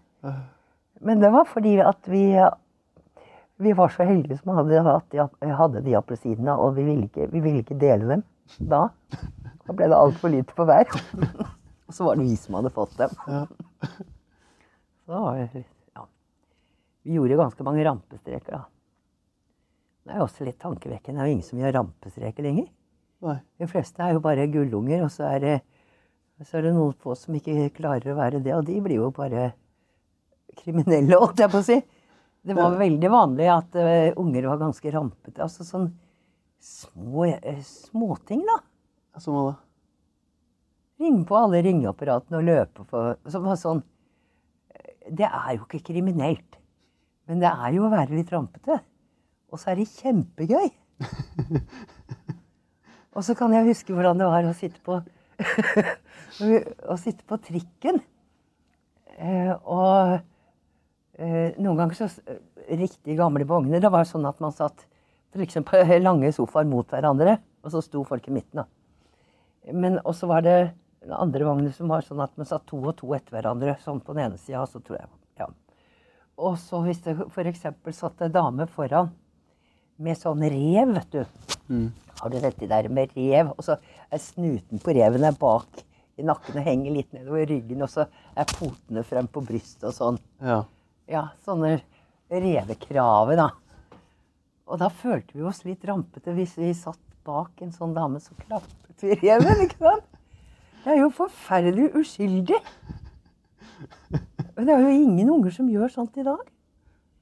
Men 1.05 1.23
det 1.23 1.31
var 1.33 1.47
fordi 1.49 1.79
at 1.85 2.11
vi 2.11 2.27
vi 3.57 3.73
var 3.73 3.89
så 3.89 4.03
heldige 4.03 4.39
som 4.39 4.57
hadde, 4.57 5.29
hadde 5.55 5.83
de 5.85 5.95
appelsinene, 5.95 6.57
og 6.59 6.75
vi 6.75 6.85
ville, 6.89 7.07
ikke, 7.07 7.29
vi 7.31 7.41
ville 7.41 7.63
ikke 7.63 7.79
dele 7.79 8.09
dem 8.09 8.25
da. 8.59 8.89
Da 9.65 9.73
ble 9.77 9.89
det 9.89 9.97
altfor 9.97 10.33
lite 10.33 10.57
på 10.57 10.67
hver. 10.69 10.91
Og 11.87 11.95
så 11.95 12.07
var 12.07 12.19
det 12.19 12.27
vi 12.27 12.37
som 12.41 12.59
hadde 12.59 12.73
fått 12.75 12.97
dem. 12.99 13.13
Så 15.05 15.21
ja. 15.37 16.05
Vi 17.05 17.17
gjorde 17.17 17.37
ganske 17.37 17.67
mange 17.67 17.85
rampestreker, 17.85 18.57
da. 18.57 18.63
Det 20.05 20.13
er 20.13 20.21
jo 20.21 20.27
også 20.27 20.45
litt 20.45 20.59
tankevekkende. 20.61 21.17
Det 21.17 21.25
er 21.25 21.31
jo 21.31 21.37
ingen 21.37 21.47
som 21.47 21.61
gjør 21.61 21.77
rampestreker 21.79 22.45
lenger. 22.45 22.67
Nei. 23.25 23.39
De 23.61 23.69
fleste 23.71 24.05
er 24.05 24.15
jo 24.15 24.23
bare 24.25 24.47
gullunger, 24.53 25.07
og 25.07 25.13
så 25.13 25.29
er 25.31 25.43
det, 25.45 25.57
så 26.45 26.59
er 26.59 26.67
det 26.67 26.75
noen 26.77 26.95
få 27.01 27.17
som 27.17 27.37
ikke 27.37 27.71
klarer 27.77 28.13
å 28.13 28.19
være 28.19 28.43
det. 28.45 28.53
Og 28.57 28.67
de 28.69 28.79
blir 28.85 29.01
jo 29.01 29.11
bare 29.15 29.53
kriminelle, 30.61 31.17
holdt 31.17 31.41
jeg 31.45 31.53
på 31.53 31.63
å 31.63 31.67
si. 31.67 31.79
Det 32.45 32.57
var 32.57 32.77
veldig 32.77 33.09
vanlig 33.09 33.47
at 33.49 33.77
uh, 33.81 34.11
unger 34.21 34.51
var 34.51 34.61
ganske 34.61 34.91
rampete. 34.93 35.41
Altså 35.41 35.65
sånn 35.65 35.89
små 36.61 37.25
uh, 37.33 37.63
småting, 37.65 38.43
da. 38.45 38.59
Som 39.23 39.39
hva 39.39 39.47
da? 39.53 39.55
Ringe 41.05 41.25
på 41.27 41.37
alle 41.39 41.63
ringeapparatene 41.65 42.39
og 42.39 42.47
løpe 42.47 42.85
på 42.87 43.01
Som 43.31 43.49
var 43.49 43.57
sånn 43.59 43.81
Det 45.11 45.27
er 45.27 45.57
jo 45.57 45.65
ikke 45.65 45.83
kriminelt. 45.89 46.61
Men 47.27 47.41
det 47.43 47.51
er 47.51 47.75
jo 47.75 47.89
å 47.89 47.91
være 47.93 48.15
litt 48.15 48.31
rampete. 48.31 48.79
Og 49.51 49.59
så 49.61 49.73
er 49.73 49.81
det 49.81 49.89
kjempegøy. 49.91 50.69
og 53.15 53.25
så 53.27 53.37
kan 53.39 53.55
jeg 53.55 53.69
huske 53.69 53.95
hvordan 53.95 54.19
det 54.21 54.29
var 54.31 54.49
å 54.49 54.57
sitte 54.57 54.83
på 54.85 55.01
Å 56.93 56.97
sitte 56.99 57.25
på 57.27 57.37
trikken. 57.43 58.01
Eh, 59.19 59.51
og 59.51 60.19
eh, 61.19 61.55
noen 61.59 61.79
ganger 61.79 61.99
så 61.99 62.09
Riktig 62.65 63.19
gamle 63.19 63.45
vogner. 63.45 63.83
Det 63.83 63.91
var 63.93 64.07
sånn 64.09 64.25
at 64.25 64.39
man 64.41 64.55
satt 64.55 64.87
liksom 65.37 65.67
på 65.69 65.83
lange 66.07 66.31
sofaer 66.33 66.65
mot 66.71 66.89
hverandre, 66.89 67.37
og 67.61 67.75
så 67.75 67.83
sto 67.85 68.05
folk 68.09 68.29
i 68.31 68.35
midten. 68.39 68.63
da. 68.63 69.75
Men 69.75 69.99
også 70.01 70.31
var 70.31 70.47
det 70.47 70.57
andre 71.13 71.45
vogner 71.45 71.75
som 71.77 71.91
var 71.93 72.07
sånn 72.07 72.23
at 72.25 72.33
man 72.41 72.49
satt 72.49 72.65
to 72.71 72.79
og 72.81 72.97
to 72.97 73.11
etter 73.17 73.37
hverandre. 73.37 73.77
Sånn 73.85 74.01
på 74.01 74.17
den 74.17 74.31
ene 74.31 74.41
sida, 74.41 74.65
så 74.71 74.81
tror 74.81 75.03
jeg 75.03 75.13
ja. 75.43 75.51
Og 76.41 76.57
så 76.59 76.81
hvis 76.87 77.03
det 77.05 77.19
f.eks. 77.29 77.67
satt 77.99 78.25
en 78.25 78.35
dame 78.35 78.67
foran 78.71 79.13
med 80.03 80.19
sånn 80.19 80.43
rev, 80.43 80.95
vet 80.97 81.15
du. 81.15 81.25
Har 82.21 82.31
du 82.33 82.39
dette 82.43 82.69
der 82.71 82.89
med 82.93 83.13
rev? 83.17 83.53
Og 83.57 83.65
så 83.67 83.77
er 84.11 84.23
snuten 84.23 84.81
på 84.83 84.95
reven 84.97 85.25
er 85.27 85.37
bak 85.39 85.83
i 86.19 86.23
nakken 86.27 86.61
og 86.61 86.67
henger 86.67 86.95
litt 86.95 87.13
nedover 87.15 87.47
ryggen, 87.51 87.83
og 87.83 87.91
så 87.91 88.07
er 88.39 88.47
potene 88.55 89.03
frem 89.07 89.27
på 89.31 89.43
brystet 89.47 89.89
og 89.91 89.95
sånn. 89.97 90.21
Ja. 90.43 90.61
Ja, 91.11 91.25
sånne 91.45 91.81
revekraver, 92.31 93.37
da. 93.39 93.49
Og 94.71 94.79
da 94.81 94.89
følte 94.89 95.37
vi 95.37 95.45
oss 95.45 95.65
litt 95.67 95.83
rampete 95.85 96.33
hvis 96.37 96.55
vi 96.57 96.71
satt 96.79 97.01
bak 97.27 97.61
en 97.65 97.73
sånn 97.75 97.95
dame, 97.97 98.21
så 98.23 98.37
klappet 98.39 99.03
vi 99.05 99.19
reven, 99.21 99.65
ikke 99.67 99.81
sant? 99.83 100.11
Det 100.85 100.93
er 100.93 101.01
jo 101.01 101.11
forferdelig 101.17 101.91
uskyldig. 101.97 102.59
Men 104.55 104.67
det 104.69 104.75
er 104.75 104.85
jo 104.85 104.93
ingen 104.95 105.31
unger 105.35 105.55
som 105.57 105.69
gjør 105.73 105.91
sånt 105.93 106.17
i 106.21 106.25
dag. 106.27 106.43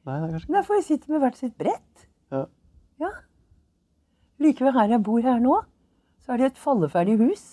Nei, 0.03 0.17
det 0.19 0.27
er 0.27 0.33
kanskje 0.35 0.51
Men 0.51 0.59
Derfor 0.59 0.79
vi 0.81 0.87
sitter 0.87 1.15
med 1.15 1.23
hvert 1.23 1.39
sitt 1.39 1.55
brett. 1.59 2.09
ja. 2.35 2.45
Ja. 3.03 3.11
Like 4.43 4.65
ved 4.65 4.77
her 4.77 4.95
jeg 4.95 5.03
bor 5.07 5.23
her 5.23 5.43
nå, 5.43 5.59
så 6.23 6.35
er 6.35 6.41
det 6.41 6.53
et 6.53 6.63
falleferdig 6.63 7.19
hus. 7.21 7.45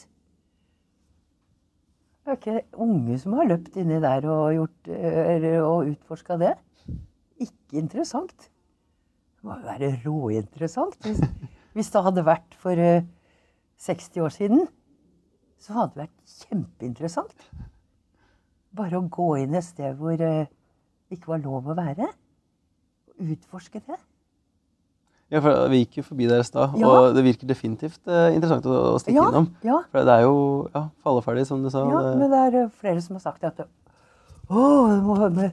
Det 2.24 2.36
er 2.36 2.38
ikke 2.38 2.82
unge 2.86 3.18
som 3.18 3.34
har 3.40 3.48
løpt 3.50 3.78
inni 3.82 3.98
der 4.04 4.26
og, 4.30 4.52
gjort, 4.54 4.90
og 5.66 5.90
utforska 5.90 6.38
det. 6.38 6.54
Ikke 7.42 7.82
interessant. 7.82 8.50
Det 9.40 9.48
må 9.48 9.56
jo 9.58 9.66
være 9.66 9.90
råinteressant. 10.04 11.00
Hvis, 11.08 11.24
hvis 11.74 11.90
det 11.96 12.04
hadde 12.06 12.26
vært 12.28 12.58
for 12.60 12.84
eh, 12.84 13.08
60 13.80 14.22
år 14.26 14.36
siden, 14.36 14.68
så 15.60 15.76
hadde 15.78 15.96
det 15.96 16.04
vært 16.04 16.38
kjempeinteressant. 16.44 17.50
Bare 18.78 19.00
å 19.00 19.08
gå 19.10 19.32
inn 19.42 19.58
et 19.58 19.66
sted 19.66 19.98
hvor 19.98 20.14
eh, 20.14 20.46
det 21.10 21.18
ikke 21.18 21.34
var 21.34 21.42
lov 21.48 21.72
å 21.72 21.78
være. 21.80 22.12
Utforske 23.20 23.82
det. 23.88 23.98
Ja, 25.30 25.40
for 25.46 25.68
vi 25.70 25.84
gikk 25.84 26.00
jo 26.00 26.04
forbi 26.08 26.28
der 26.30 26.42
i 26.42 26.48
stad, 26.48 26.76
Ja. 26.80 26.88
og 26.90 27.16
det 27.16 27.24
virker 27.26 27.48
definitivt 27.50 28.00
eh, 28.10 28.34
interessant 28.36 28.66
å, 28.66 28.78
å 28.96 29.00
stikke 29.02 29.20
Ja, 29.20 29.28
innom. 29.30 29.50
ja. 29.66 29.80
For 29.92 30.08
det 30.08 30.16
er 30.16 30.24
jo 30.26 30.36
ja, 30.74 30.84
falleferdig, 31.06 31.46
som 31.50 31.62
du 31.64 31.70
sa. 31.70 31.84
Ja, 31.86 32.02
det, 32.08 32.16
men 32.18 32.32
det 32.34 32.40
er 32.48 32.58
eh, 32.64 32.70
flere 32.82 33.02
som 33.06 33.16
har 33.20 33.26
sagt 33.28 33.44
at 33.46 33.58
det, 33.62 33.68
å, 34.50 34.64
det 34.90 35.04
må 35.06 35.18
det 35.38 35.52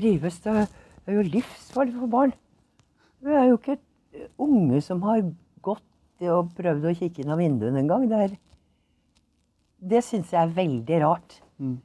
rives. 0.00 0.38
Det 0.44 0.54
er 0.64 1.18
jo 1.18 1.24
livsfarlig 1.26 1.96
for 1.98 2.12
barn. 2.12 2.32
Det 3.24 3.34
er 3.36 3.48
jo 3.50 3.58
ikke 3.58 3.78
unge 4.40 4.80
som 4.84 5.02
har 5.04 5.20
gått 5.64 5.84
og 6.28 6.48
prøvd 6.56 6.86
å 6.88 6.94
kikke 6.96 7.22
inn 7.22 7.30
av 7.34 7.38
vinduene 7.42 7.82
en 7.82 7.90
gang. 7.90 8.06
Det, 8.10 8.22
er, 8.28 8.32
det 9.92 10.00
syns 10.06 10.32
jeg 10.32 10.40
er 10.42 10.54
veldig 10.56 11.00
rart. 11.04 11.36
Mm. 11.60 11.76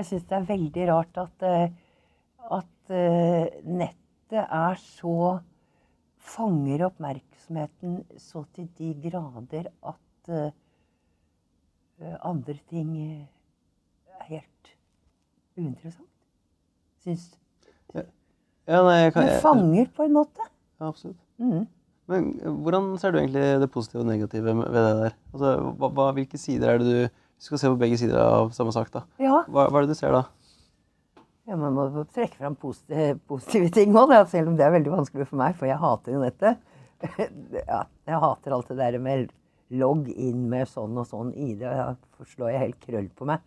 Jeg 0.00 0.08
syns 0.08 0.26
det 0.28 0.36
er 0.40 0.48
veldig 0.48 0.88
rart 0.90 1.20
at, 1.22 1.46
eh, 1.46 1.70
at 2.58 2.92
eh, 2.96 3.60
nettet 3.64 4.42
er 4.46 4.78
så 4.82 5.14
Fanger 6.20 6.84
oppmerksomheten 6.90 8.00
så 8.20 8.44
til 8.54 8.68
de 8.78 8.92
grader 9.08 9.70
at 9.88 10.30
eh, 10.30 10.52
eh, 12.00 12.16
andre 12.26 12.58
ting 12.70 12.92
eh, 13.00 13.26
er 14.20 14.28
helt 14.36 14.72
uinteressant. 15.56 16.06
Syns 17.00 17.30
ja, 18.70 18.84
nei, 18.86 18.98
jeg 19.00 19.12
kan, 19.16 19.24
jeg, 19.24 19.32
jeg, 19.32 19.42
fanger 19.42 19.86
på 19.96 20.04
en 20.06 20.12
måte. 20.14 20.44
ja, 20.78 20.88
absolutt. 20.92 21.18
Mm. 21.42 21.64
Men 22.10 22.26
hvordan 22.62 22.92
ser 23.00 23.10
du 23.10 23.18
egentlig 23.18 23.42
det 23.62 23.70
positive 23.72 24.04
og 24.04 24.06
negative 24.06 24.54
ved 24.60 24.76
det 24.76 24.84
der? 25.00 25.16
Altså, 25.32 25.50
hva, 25.80 25.88
hva, 25.96 26.06
hvilke 26.14 26.38
sider 26.38 26.70
er 26.70 26.78
det 26.78 26.86
du 26.86 27.18
du 27.40 27.46
skal 27.46 27.58
se 27.58 27.68
på 27.72 27.78
begge 27.80 27.96
sider 27.96 28.18
av 28.20 28.50
samme 28.52 28.72
sak, 28.76 28.90
da. 28.92 29.00
Ja, 29.16 29.38
Hva, 29.48 29.62
hva 29.72 29.80
er 29.80 29.86
det 29.86 29.94
du 29.94 29.96
ser 29.96 30.12
da? 30.12 30.26
Ja, 31.50 31.56
man 31.58 31.74
må 31.74 32.04
trekke 32.14 32.38
fram 32.38 32.54
positive, 32.54 33.16
positive 33.26 33.72
ting 33.74 33.96
òg, 33.98 34.12
selv 34.30 34.52
om 34.52 34.58
det 34.58 34.62
er 34.62 34.74
veldig 34.76 34.92
vanskelig 34.92 35.26
for 35.26 35.40
meg, 35.40 35.56
for 35.58 35.66
jeg 35.66 35.80
hater 35.82 36.14
jo 36.14 36.22
nettet. 36.22 36.60
Ja, 37.70 37.80
jeg 38.06 38.20
hater 38.22 38.54
alt 38.54 38.68
det 38.70 38.76
der 38.78 38.98
med 39.02 39.30
logg 39.80 40.10
inn 40.12 40.44
med 40.50 40.68
sånn 40.70 40.98
og 41.00 41.08
sånn 41.08 41.32
ID. 41.32 41.64
Da 41.64 41.94
forslår 42.18 42.52
jeg 42.52 42.62
helt 42.64 42.80
krøll 42.84 43.08
på 43.16 43.26
meg. 43.26 43.42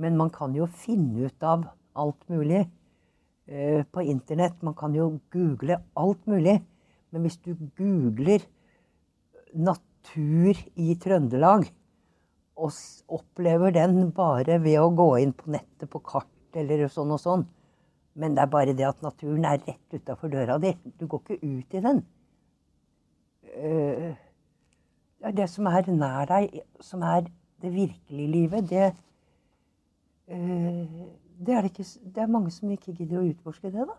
Men 0.00 0.18
man 0.18 0.32
kan 0.32 0.54
jo 0.56 0.66
finne 0.66 1.28
ut 1.28 1.46
av 1.46 1.68
alt 1.96 2.26
mulig 2.32 2.62
eh, 2.64 3.82
på 3.84 4.04
internett. 4.04 4.58
Man 4.66 4.76
kan 4.78 4.96
jo 4.96 5.12
google 5.34 5.78
alt 5.94 6.26
mulig. 6.26 6.58
Men 7.12 7.26
hvis 7.26 7.38
du 7.44 7.52
googler 7.78 8.42
'natur 9.54 10.58
i 10.74 10.96
Trøndelag' 10.98 11.70
og 12.56 12.72
opplever 13.12 13.74
den 13.76 14.10
bare 14.16 14.58
ved 14.64 14.80
å 14.80 14.90
gå 14.96 15.10
inn 15.22 15.36
på 15.36 15.52
nettet 15.52 15.90
på 15.92 16.02
kart 16.02 16.32
eller 16.54 16.88
sånn 16.92 17.10
og 17.10 17.20
sånn. 17.20 17.46
Men 18.16 18.36
det 18.36 18.42
er 18.44 18.52
bare 18.52 18.74
det 18.76 18.86
at 18.88 19.02
naturen 19.04 19.44
er 19.44 19.58
rett 19.66 19.96
utafor 19.96 20.30
døra 20.32 20.58
di. 20.62 20.72
Du 20.96 21.06
går 21.06 21.20
ikke 21.20 21.40
ut 21.42 21.74
i 21.74 21.82
den. 21.84 22.04
Eh, 23.56 24.14
Det 25.34 25.48
som 25.50 25.66
er 25.66 25.90
nær 25.90 26.26
deg, 26.26 26.60
som 26.80 27.02
er 27.02 27.26
det 27.60 27.72
virkelige 27.72 28.30
livet, 28.30 28.68
det 28.68 28.94
eh, 30.28 30.86
det 31.38 31.52
er, 31.54 31.62
det, 31.62 31.72
ikke, 31.72 31.84
det 32.14 32.22
er 32.22 32.26
mange 32.32 32.50
som 32.50 32.70
ikke 32.70 32.94
gidder 32.96 33.20
å 33.20 33.26
utforske 33.28 33.70
det, 33.72 33.84
da. 33.88 33.96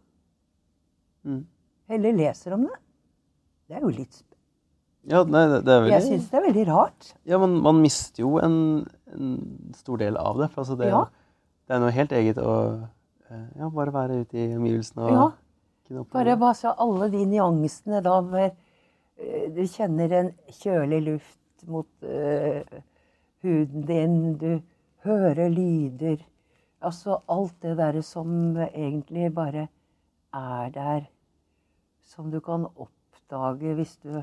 Mm. 1.28 1.44
Heller 1.92 2.18
leser 2.18 2.56
om 2.56 2.66
det. 2.66 2.80
Det 3.68 3.78
er 3.78 3.84
jo 3.84 3.92
litt 3.92 4.24
Ja, 5.08 5.24
nei, 5.24 5.44
det, 5.52 5.62
det 5.68 5.74
er 5.74 5.82
veldig 5.84 5.94
Jeg 5.94 6.06
syns 6.06 6.30
det 6.32 6.40
er 6.40 6.46
veldig 6.48 6.66
rart. 6.68 7.12
Ja, 7.28 7.38
man, 7.40 7.58
man 7.64 7.82
mister 7.84 8.24
jo 8.24 8.38
en, 8.44 8.58
en 9.14 9.38
stor 9.76 10.00
del 10.02 10.18
av 10.20 10.40
det. 10.42 10.50
For 10.54 10.64
altså 10.64 10.78
det, 10.80 10.90
Ja. 10.92 11.06
Det 11.68 11.76
er 11.76 11.84
noe 11.84 11.96
helt 11.96 12.14
eget 12.16 12.40
å 12.40 12.54
eh, 13.28 13.44
ja, 13.60 13.68
bare 13.68 13.94
være 13.94 14.22
ute 14.24 14.40
i 14.40 14.56
omgivelsene 14.56 15.04
og 15.08 15.18
Ja. 15.18 15.28
Bare 16.12 16.54
så 16.56 16.74
alle 16.84 17.08
de 17.08 17.22
nyansene 17.26 18.02
da 18.04 18.18
med 18.22 18.56
eh, 19.16 19.48
Du 19.56 19.62
kjenner 19.72 20.12
en 20.18 20.32
kjølig 20.52 21.00
luft 21.06 21.64
mot 21.68 21.88
uh, 22.04 22.60
huden 23.42 23.86
din, 23.88 24.18
du 24.38 24.60
hører 25.08 25.50
lyder 25.50 26.20
Altså 26.84 27.22
alt 27.28 27.56
det 27.64 27.78
derre 27.80 28.04
som 28.06 28.30
egentlig 28.68 29.32
bare 29.34 29.68
er 30.36 30.70
der, 30.76 31.08
som 32.04 32.30
du 32.32 32.40
kan 32.44 32.68
oppdage 32.68 33.74
hvis 33.80 33.96
du 34.04 34.20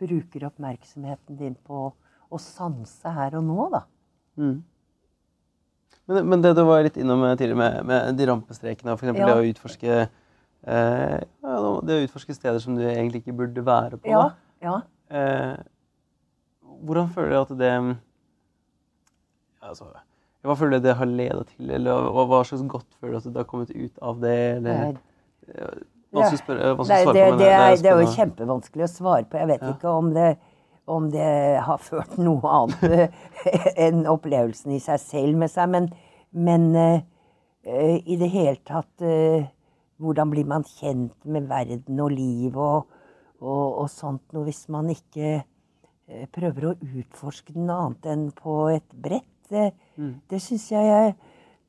bruker 0.00 0.46
oppmerksomheten 0.48 1.36
din 1.36 1.58
på 1.66 1.90
å 2.30 2.40
sanse 2.40 3.12
her 3.12 3.36
og 3.36 3.44
nå, 3.44 3.66
da. 3.74 3.82
Mm. 4.40 4.62
Men, 6.10 6.26
men 6.32 6.42
det 6.42 6.52
du 6.58 6.62
var 6.66 6.82
litt 6.86 6.96
innom 6.98 7.22
eh, 7.28 7.36
tidligere 7.38 7.60
med, 7.60 7.86
med 7.86 8.16
de 8.18 8.26
rampestrekene, 8.30 8.96
f.eks. 8.98 9.10
Ja. 9.14 9.26
det 9.30 9.36
å 9.36 9.44
utforske 9.46 9.96
eh, 10.00 11.18
det 11.40 11.96
å 11.96 12.04
utforske 12.04 12.34
steder 12.36 12.58
som 12.62 12.74
du 12.78 12.82
egentlig 12.88 13.22
ikke 13.22 13.36
burde 13.38 13.62
være 13.66 14.00
på. 14.00 14.10
Ja, 14.10 14.24
ja. 14.64 14.80
Eh, 15.10 15.54
hvordan 16.80 17.10
føler 17.14 17.34
du 17.34 17.38
at 17.40 17.54
det 17.60 17.72
altså, 19.62 19.90
Hva 20.46 20.56
føler 20.56 20.80
du 20.80 20.88
det 20.88 20.96
har 20.96 21.08
ledet 21.08 21.46
til, 21.54 21.70
eller 21.76 22.10
hva, 22.14 22.26
hva 22.30 22.42
slags 22.48 22.64
godt 22.70 22.88
føler 23.00 23.18
du 23.18 23.20
at 23.20 23.30
det 23.34 23.42
har 23.42 23.48
kommet 23.50 23.72
ut 23.74 23.98
av 24.02 24.20
det? 24.22 24.36
Eller, 24.58 24.98
Det 25.46 25.56
er- 25.66 25.80
Vanskelig 26.10 26.40
å 26.40 26.42
spørre- 26.42 26.70
vanskelig 26.74 26.96
å 26.96 27.04
svare 27.04 27.14
det, 27.14 27.24
på, 27.24 27.30
men 27.30 27.38
det, 27.38 27.50
er, 27.54 27.76
det 27.78 27.90
er 27.90 28.00
jo 28.00 28.06
kjempevanskelig 28.16 28.82
å 28.82 28.88
svare 28.90 29.24
på. 29.30 29.38
Jeg 29.38 29.46
vet 29.46 29.60
ikke 29.68 29.90
om 29.94 30.08
det, 30.16 30.30
om 30.90 31.08
det 31.12 31.60
har 31.66 31.80
ført 31.82 32.16
noe 32.20 32.52
annet 32.56 33.14
enn 33.86 34.06
opplevelsen 34.10 34.74
i 34.76 34.80
seg 34.82 35.00
selv 35.02 35.40
med 35.40 35.52
seg. 35.52 35.70
Men, 35.72 35.88
men 36.32 36.68
uh, 36.76 37.96
i 38.00 38.18
det 38.20 38.30
hele 38.32 38.58
tatt 38.66 39.06
uh, 39.06 39.48
Hvordan 40.00 40.30
blir 40.32 40.46
man 40.48 40.62
kjent 40.64 41.26
med 41.28 41.44
verden 41.50 41.98
og 42.00 42.14
liv 42.14 42.54
og, 42.56 42.86
og, 43.44 43.66
og 43.82 43.88
sånt 43.92 44.32
noe 44.32 44.46
hvis 44.46 44.62
man 44.72 44.88
ikke 44.88 45.34
eh, 45.34 46.22
prøver 46.32 46.70
å 46.70 46.72
utforske 46.80 47.52
den 47.52 47.68
annet 47.68 48.08
enn 48.08 48.22
på 48.32 48.54
et 48.72 48.96
brett? 48.96 49.28
Det, 49.50 49.66
Mm. 50.00 50.14
det 50.30 50.38
syns 50.40 50.70
jeg, 50.72 51.12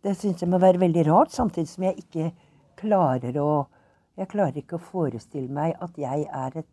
det 0.06 0.14
synes 0.16 0.40
jeg 0.40 0.48
må 0.48 0.62
være 0.64 0.80
veldig 0.80 1.04
rart, 1.10 1.34
samtidig 1.36 1.68
som 1.68 1.84
jeg 1.90 2.06
ikke 2.06 2.30
klarer 2.80 3.36
å 3.42 3.50
jeg 4.20 4.30
klarer 4.32 4.60
ikke 4.60 4.78
å 4.78 4.86
forestille 4.92 5.52
meg 5.54 5.76
at 5.82 5.98
jeg 6.00 6.28
er 6.28 6.62
et 6.62 6.72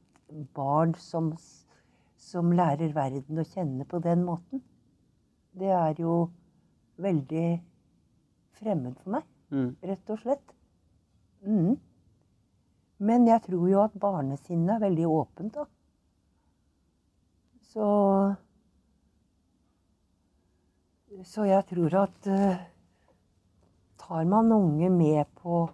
barn 0.57 0.95
som, 1.01 1.31
som 2.29 2.53
lærer 2.53 2.93
verden 2.95 3.41
å 3.41 3.47
kjenne 3.49 3.87
på 3.89 4.01
den 4.05 4.25
måten. 4.27 4.63
Det 5.59 5.71
er 5.73 5.95
jo 6.03 6.29
veldig 7.01 7.49
fremmed 8.59 8.97
for 9.03 9.17
meg, 9.17 9.27
Mm. 9.51 9.77
rett 9.83 10.11
og 10.11 10.19
slett. 10.21 10.55
Mm. 11.47 11.79
Men 12.99 13.27
jeg 13.27 13.43
tror 13.47 13.69
jo 13.71 13.81
at 13.81 13.95
barnesinnet 14.01 14.75
er 14.75 14.83
veldig 14.83 15.07
åpent, 15.07 15.55
da. 15.55 15.65
Så 17.73 18.37
Så 21.25 21.45
jeg 21.49 21.65
tror 21.67 21.95
at 21.99 22.27
uh, 22.27 22.59
tar 23.99 24.25
man 24.25 24.53
unge 24.53 24.91
med 24.91 25.25
på 25.41 25.69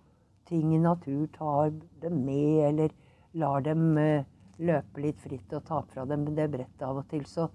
ting 0.47 0.75
i 0.75 0.79
natur, 0.79 1.27
tar 1.27 1.73
dem 2.01 2.25
med 2.25 2.69
eller 2.69 2.95
lar 3.35 3.61
dem 3.61 3.99
eh, 3.99 4.25
løpe 4.59 5.03
litt 5.03 5.21
fritt 5.23 5.53
og 5.57 5.65
ta 5.67 5.81
fra 5.91 6.05
dem 6.09 6.27
det 6.37 6.49
brettet 6.53 6.85
av 6.87 7.01
og 7.03 7.09
til, 7.11 7.25
så, 7.27 7.49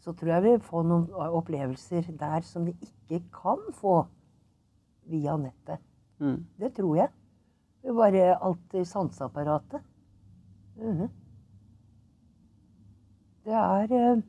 så 0.00 0.14
tror 0.16 0.36
jeg 0.36 0.44
vi 0.46 0.54
får 0.68 0.86
noen 0.86 1.10
opplevelser 1.26 2.12
der 2.18 2.46
som 2.46 2.66
de 2.68 2.74
ikke 2.80 3.22
kan 3.34 3.62
få 3.76 3.98
via 5.10 5.36
nettet. 5.38 5.82
Mm. 6.18 6.40
Det 6.58 6.72
tror 6.76 6.96
jeg. 7.02 7.12
Det 7.82 7.92
er 7.92 8.00
bare 8.00 8.24
alt 8.48 8.74
i 8.74 8.84
sanseapparatet. 8.84 9.82
-hmm. 10.76 11.08
Det 13.44 13.54
er 13.54 13.92
eh, 13.94 14.22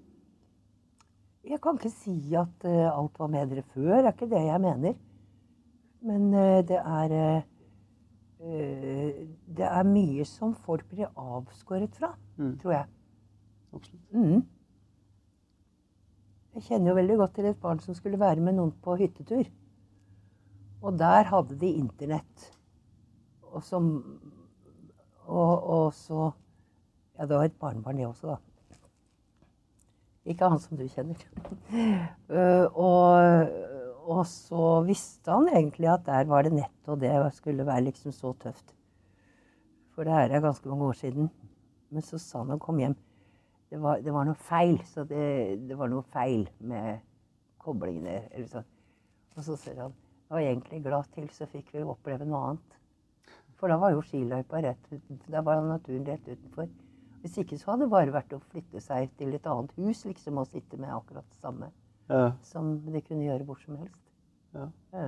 Jeg 1.49 1.61
kan 1.61 1.77
ikke 1.79 1.89
si 1.89 2.35
at 2.35 2.65
eh, 2.65 2.99
alt 2.99 3.19
var 3.19 3.27
bedre 3.27 3.63
før, 3.73 3.95
det 3.95 4.05
er 4.05 4.11
ikke 4.11 4.29
det 4.35 4.45
jeg 4.45 4.61
mener. 4.61 4.93
Men 6.01 6.33
eh, 6.33 6.63
det 6.67 6.77
er 6.77 7.11
eh, 7.11 7.37
eh, 7.37 7.43
Det 8.39 9.65
er 9.65 9.83
mye 9.87 10.25
som 10.29 10.53
folk 10.55 10.85
blir 10.91 11.09
avskåret 11.17 11.95
fra, 11.97 12.13
Mm. 12.37 12.57
tror 12.61 12.71
jeg. 12.71 12.85
Absolutt. 13.73 14.13
Mm. 14.13 14.43
Jeg 16.55 16.63
kjenner 16.63 16.89
jo 16.91 16.95
veldig 16.95 17.17
godt 17.17 17.33
til 17.35 17.45
et 17.45 17.59
barn 17.61 17.79
som 17.79 17.93
skulle 17.97 18.19
være 18.19 18.41
med 18.41 18.53
noen 18.57 18.71
på 18.81 18.95
hyttetur. 18.97 19.45
Og 20.81 20.97
der 20.99 21.23
hadde 21.23 21.57
de 21.59 21.71
internett. 21.73 22.51
Og, 23.51 23.63
som, 23.63 24.19
og, 25.25 25.63
og 25.63 25.93
så 25.93 26.31
Ja, 27.17 27.25
det 27.25 27.33
var 27.35 27.43
et 27.47 27.59
barnebarn, 27.59 27.97
det 27.97 28.05
også, 28.05 28.27
da. 28.27 28.35
Ikke 30.25 30.49
han 30.51 30.59
som 30.59 30.77
du 30.77 30.83
kjenner. 30.87 31.15
Eh, 32.29 32.65
og, 32.75 33.47
og 34.07 34.23
så 34.29 34.67
visste 34.87 35.33
han 35.35 35.49
egentlig 35.51 35.89
at 35.91 36.05
der 36.07 36.29
var 36.29 36.45
det 36.47 36.53
nett, 36.55 36.79
og 36.87 37.01
det 37.01 37.11
skulle 37.35 37.65
være 37.67 37.89
liksom 37.89 38.13
så 38.15 38.31
tøft. 38.39 38.71
For 39.91 40.07
det 40.07 40.13
her 40.15 40.31
er 40.31 40.43
ganske 40.45 40.69
mange 40.69 40.87
år 40.87 40.97
siden. 40.99 41.29
Men 41.91 42.03
så 42.05 42.19
sa 42.21 42.43
han 42.43 42.53
han 42.53 42.61
kom 42.61 42.79
hjem 42.79 42.95
det 43.67 43.81
var, 43.83 43.99
det 43.99 44.13
var 44.15 44.23
noe 44.27 44.39
feil. 44.47 44.77
Så 44.87 45.03
det, 45.03 45.59
det 45.67 45.75
var 45.75 45.91
noe 45.91 46.05
feil 46.13 46.45
med 46.63 47.01
koblingene. 47.59 48.21
Eller 48.31 48.47
sånn. 48.51 48.67
Og 49.35 49.43
så 49.43 49.57
sier 49.59 49.81
han 49.83 49.95
jeg 50.27 50.35
var 50.35 50.43
egentlig 50.43 50.81
glad 50.83 51.11
til, 51.15 51.27
så 51.31 51.45
fikk 51.47 51.69
vi 51.71 51.83
oppleve 51.87 52.25
noe 52.27 52.39
annet. 52.49 52.77
For 53.59 53.71
da 53.71 53.77
var 53.79 53.93
jo 53.93 54.03
skiløypa 54.03 54.59
rett 54.63 54.89
utenfor. 54.91 55.31
Da 55.31 55.43
var 55.43 55.63
naturen 55.63 56.07
rett 56.07 56.27
utenfor. 56.27 56.67
Hvis 57.23 57.37
ikke 57.43 57.59
så 57.59 57.73
hadde 57.73 57.87
det 57.87 57.93
bare 57.95 58.15
vært 58.15 58.35
å 58.35 58.41
flytte 58.43 58.83
seg 58.83 59.11
til 59.19 59.35
et 59.35 59.47
annet 59.51 59.71
hus 59.79 60.03
liksom, 60.07 60.39
og 60.39 60.51
sitte 60.51 60.79
med 60.79 60.91
akkurat 60.93 61.27
det 61.27 61.39
samme 61.39 61.71
Ja. 62.07 62.31
som 62.47 62.77
de 62.87 63.01
kunne 63.03 63.25
gjøre 63.25 63.43
hvor 63.43 63.57
som 63.59 63.75
helst. 63.79 64.03
Ja. 64.55 64.67
Ja. 64.93 65.07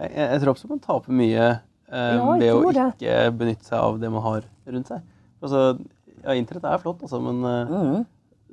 Jeg, 0.00 0.12
jeg, 0.14 0.28
jeg 0.32 0.40
tror 0.40 0.54
også 0.54 0.70
man 0.70 0.80
taper 0.80 1.12
mye 1.12 1.48
eh, 1.92 2.22
ved 2.40 2.52
å 2.54 2.70
det. 2.72 2.86
ikke 2.96 3.16
benytte 3.36 3.68
seg 3.68 3.76
av 3.78 3.98
det 4.00 4.12
man 4.12 4.24
har 4.24 4.46
rundt 4.70 4.92
seg. 4.92 5.04
Altså, 5.40 5.60
ja, 6.22 6.36
Internett 6.36 6.66
er 6.68 6.80
flott, 6.80 7.04
altså, 7.04 7.20
men 7.24 7.44
eh, 7.48 7.70
mm. 7.70 8.02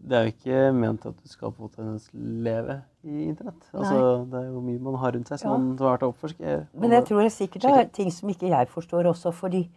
det 0.09 0.19
er 0.19 0.27
jo 0.27 0.33
ikke 0.35 0.61
ment 0.75 1.07
at 1.09 1.17
du 1.17 1.31
skal 1.31 1.55
på 1.55 1.69
en 1.83 1.97
leve 2.43 2.81
i 3.07 3.27
internett. 3.29 3.67
Altså, 3.73 3.99
det 4.31 4.41
er 4.41 4.47
jo 4.51 4.63
mye 4.63 4.83
man 4.89 4.99
har 5.01 5.15
rundt 5.15 5.31
seg 5.31 5.41
som 5.41 5.55
man 5.55 5.73
har 5.79 5.95
vært 5.95 6.07
å 6.07 6.11
oppforske. 6.13 6.61
Men 6.79 6.95
jeg 6.97 7.07
tror 7.09 7.23
det 7.23 7.33
sikkert 7.35 7.67
det 7.67 7.75
er 7.81 7.91
ting 7.99 8.11
som 8.13 8.31
ikke 8.31 8.51
jeg 8.51 8.71
forstår 8.73 9.11
også. 9.13 9.31
fordi 9.35 9.67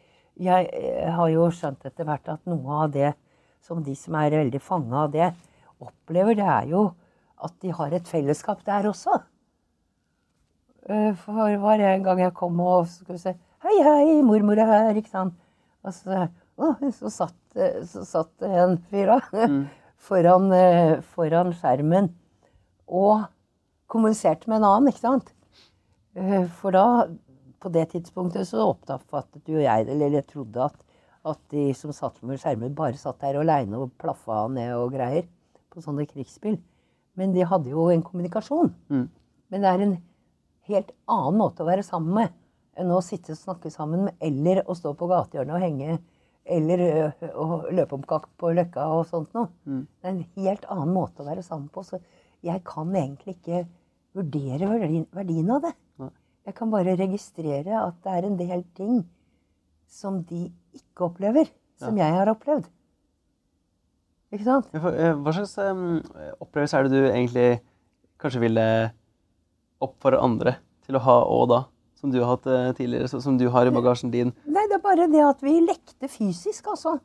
jeg 0.41 0.71
eh, 0.73 1.11
har 1.13 1.29
jo 1.33 1.51
skjønt 1.55 1.85
etter 1.87 2.07
hvert 2.09 2.31
at 2.33 2.47
noe 2.49 2.85
av 2.85 2.95
det 2.95 3.13
som 3.65 3.83
de 3.85 3.95
som 3.99 4.17
er 4.17 4.33
veldig 4.39 4.61
fanga 4.65 5.05
av 5.05 5.15
det, 5.15 5.31
opplever, 5.81 6.37
det 6.37 6.47
er 6.49 6.71
jo 6.71 6.89
at 7.45 7.55
de 7.63 7.73
har 7.75 7.95
et 7.97 8.09
fellesskap 8.09 8.63
der 8.67 8.89
også. 8.91 9.21
Eh, 10.89 11.13
For 11.21 11.57
var 11.63 11.83
en 11.85 12.05
gang 12.05 12.21
jeg 12.25 12.35
kom 12.37 12.61
og 12.65 12.89
skulle 12.91 13.21
si 13.21 13.35
Hei, 13.61 13.75
hei, 13.85 14.23
mormor 14.25 14.57
er 14.57 14.71
her, 14.71 14.97
ikke 14.97 15.13
sant. 15.13 15.35
Og 15.85 15.93
så, 15.93 16.29
å, 16.57 16.71
så, 16.97 17.11
satt, 17.13 17.37
eh, 17.57 17.83
så 17.85 18.07
satt 18.09 18.47
en 18.47 18.79
fyr 18.89 19.11
da 19.13 19.19
foran, 20.07 20.49
eh, 20.57 20.95
foran 21.13 21.53
skjermen 21.53 22.09
og 22.89 23.27
kommuniserte 23.93 24.49
med 24.49 24.63
en 24.63 24.69
annen, 24.71 24.89
ikke 24.89 25.05
sant. 25.05 25.35
For 26.59 26.75
da, 26.75 26.87
på 27.63 27.71
det 27.71 27.85
tidspunktet, 27.93 28.49
så 28.49 28.65
oppfattet 28.73 29.47
jo 29.51 29.61
jeg 29.61 29.87
det, 29.87 29.95
eller 29.95 30.17
jeg 30.17 30.27
trodde 30.33 30.65
at, 30.65 30.81
at 31.31 31.41
de 31.53 31.69
som 31.77 31.93
satt 31.95 32.19
med 32.27 32.41
skjermer, 32.41 32.73
bare 32.75 32.99
satt 32.99 33.21
der 33.23 33.39
aleine 33.43 33.79
og 33.79 33.93
plaffa 34.01 34.47
ned 34.51 34.73
og 34.79 34.97
greier 34.97 35.29
på 35.71 35.85
sånne 35.85 36.09
krigsspill. 36.09 36.59
Men 37.21 37.35
de 37.37 37.45
hadde 37.47 37.73
jo 37.73 37.89
en 37.93 38.05
kommunikasjon. 38.05 38.73
Mm. 38.89 39.09
Men 39.53 39.65
det 39.65 39.71
er 39.71 39.85
en 39.85 39.97
helt 40.71 40.95
annen 41.11 41.41
måte 41.41 41.65
å 41.65 41.69
være 41.69 41.85
sammen 41.87 42.15
med 42.17 42.37
enn 42.81 42.93
å 42.95 43.03
sitte 43.05 43.35
og 43.35 43.41
snakke 43.41 43.73
sammen 43.73 44.07
med, 44.07 44.17
eller 44.25 44.63
å 44.65 44.77
stå 44.79 44.95
på 44.97 45.09
gatehjørnet 45.11 45.57
og 45.57 45.65
henge, 45.65 45.99
eller 46.51 46.83
å 47.37 47.61
løpe 47.69 47.97
om 47.99 48.07
kakk 48.09 48.31
på 48.41 48.53
Løkka 48.57 48.87
og 48.95 49.05
sånt 49.11 49.35
noe. 49.37 49.51
Mm. 49.69 49.83
Det 49.85 50.09
er 50.09 50.15
en 50.15 50.25
helt 50.39 50.67
annen 50.73 50.95
måte 50.95 51.23
å 51.23 51.29
være 51.29 51.45
sammen 51.47 51.69
på. 51.73 51.85
Så 51.85 52.01
jeg 52.47 52.63
kan 52.67 52.95
egentlig 52.97 53.37
ikke 53.37 53.65
vurdere 54.17 54.71
verdien, 54.73 55.51
av 55.53 55.67
det. 55.67 55.75
Nei. 56.01 56.11
Jeg 56.49 56.57
kan 56.57 56.73
bare 56.73 56.97
registrere 56.99 57.83
at 57.85 58.01
det 58.07 58.17
er 58.17 58.27
en 58.27 58.39
del 58.41 58.65
ting 58.79 59.03
som 59.91 60.23
de 60.27 60.47
ikke 60.77 61.11
opplever, 61.11 61.51
som 61.81 61.99
jeg 61.99 62.17
har 62.17 62.31
opplevd. 62.33 62.71
Ikke 64.31 64.47
sant? 64.47 64.69
Eh, 64.75 65.13
Hva 65.19 65.33
slags 65.35 65.57
um, 65.59 66.01
opplevelse 66.41 66.79
er 66.79 66.87
det 66.87 66.93
du 66.95 67.09
egentlig 67.11 67.49
kanskje 68.21 68.43
ville 68.45 68.65
oppfordre 69.83 70.21
andre 70.23 70.57
til 70.87 70.99
å 70.99 71.05
ha 71.07 71.17
òg 71.27 71.47
da? 71.51 71.61
Som 72.01 72.13
du 72.15 72.21
har 72.23 72.31
hatt 72.37 72.47
eh, 72.49 72.71
tidligere, 72.79 73.09
så- 73.11 73.21
som 73.21 73.37
du 73.37 73.49
har 73.53 73.67
i 73.67 73.71
bagasjen 73.75 74.11
din? 74.11 74.33
Nei, 74.47 74.67
det 74.71 74.79
er 74.79 74.85
bare 74.85 75.09
det 75.11 75.21
at 75.21 75.43
vi 75.45 75.59
lekte 75.61 76.09
fysisk, 76.09 76.71
altså. 76.73 76.99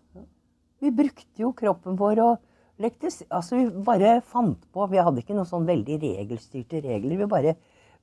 Vi 0.79 0.91
brukte 0.91 1.41
jo 1.41 1.51
kroppen 1.51 1.97
vår 1.97 2.21
og 2.23 2.37
lekte 2.79 3.09
Altså, 3.31 3.55
vi 3.57 3.83
bare 3.83 4.21
fant 4.21 4.59
på 4.71 4.87
Vi 4.91 4.97
hadde 4.97 5.21
ikke 5.23 5.35
noen 5.35 5.47
sånn 5.49 5.65
veldig 5.67 5.97
regelstyrte 6.01 6.83
regler. 6.83 7.17
Vi 7.17 7.25
bare 7.25 7.55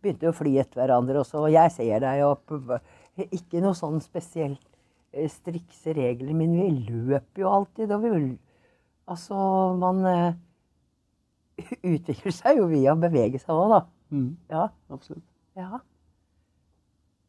begynte 0.02 0.28
å 0.28 0.34
fly 0.34 0.58
etter 0.58 0.82
hverandre, 0.82 1.20
og 1.20 1.26
så 1.26 1.46
'Jeg 1.48 1.70
ser 1.72 2.00
deg', 2.00 2.24
og 2.24 2.80
Ikke 3.30 3.60
noe 3.60 3.74
sånn 3.74 4.00
spesielt 4.00 4.58
eh, 5.12 5.28
strikse 5.28 5.94
regler, 5.94 6.32
men 6.34 6.52
vi 6.56 6.90
løp 6.90 7.36
jo 7.36 7.48
alltid, 7.48 7.90
og 7.92 8.02
vi 8.02 8.38
Altså, 9.10 9.34
man 9.80 10.04
uh, 10.06 10.34
utvikler 11.94 12.34
seg 12.34 12.60
jo 12.60 12.68
via 12.70 12.94
å 12.94 13.00
bevege 13.00 13.40
seg 13.42 13.54
òg, 13.54 13.72
da. 13.72 13.80
Mm, 14.12 14.28
Ja. 14.52 14.68
absolutt. 14.92 15.24
Ja. 15.58 15.80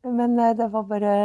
Men 0.04 0.38
uh, 0.40 0.52
det 0.58 0.68
var 0.74 0.84
bare 0.90 1.16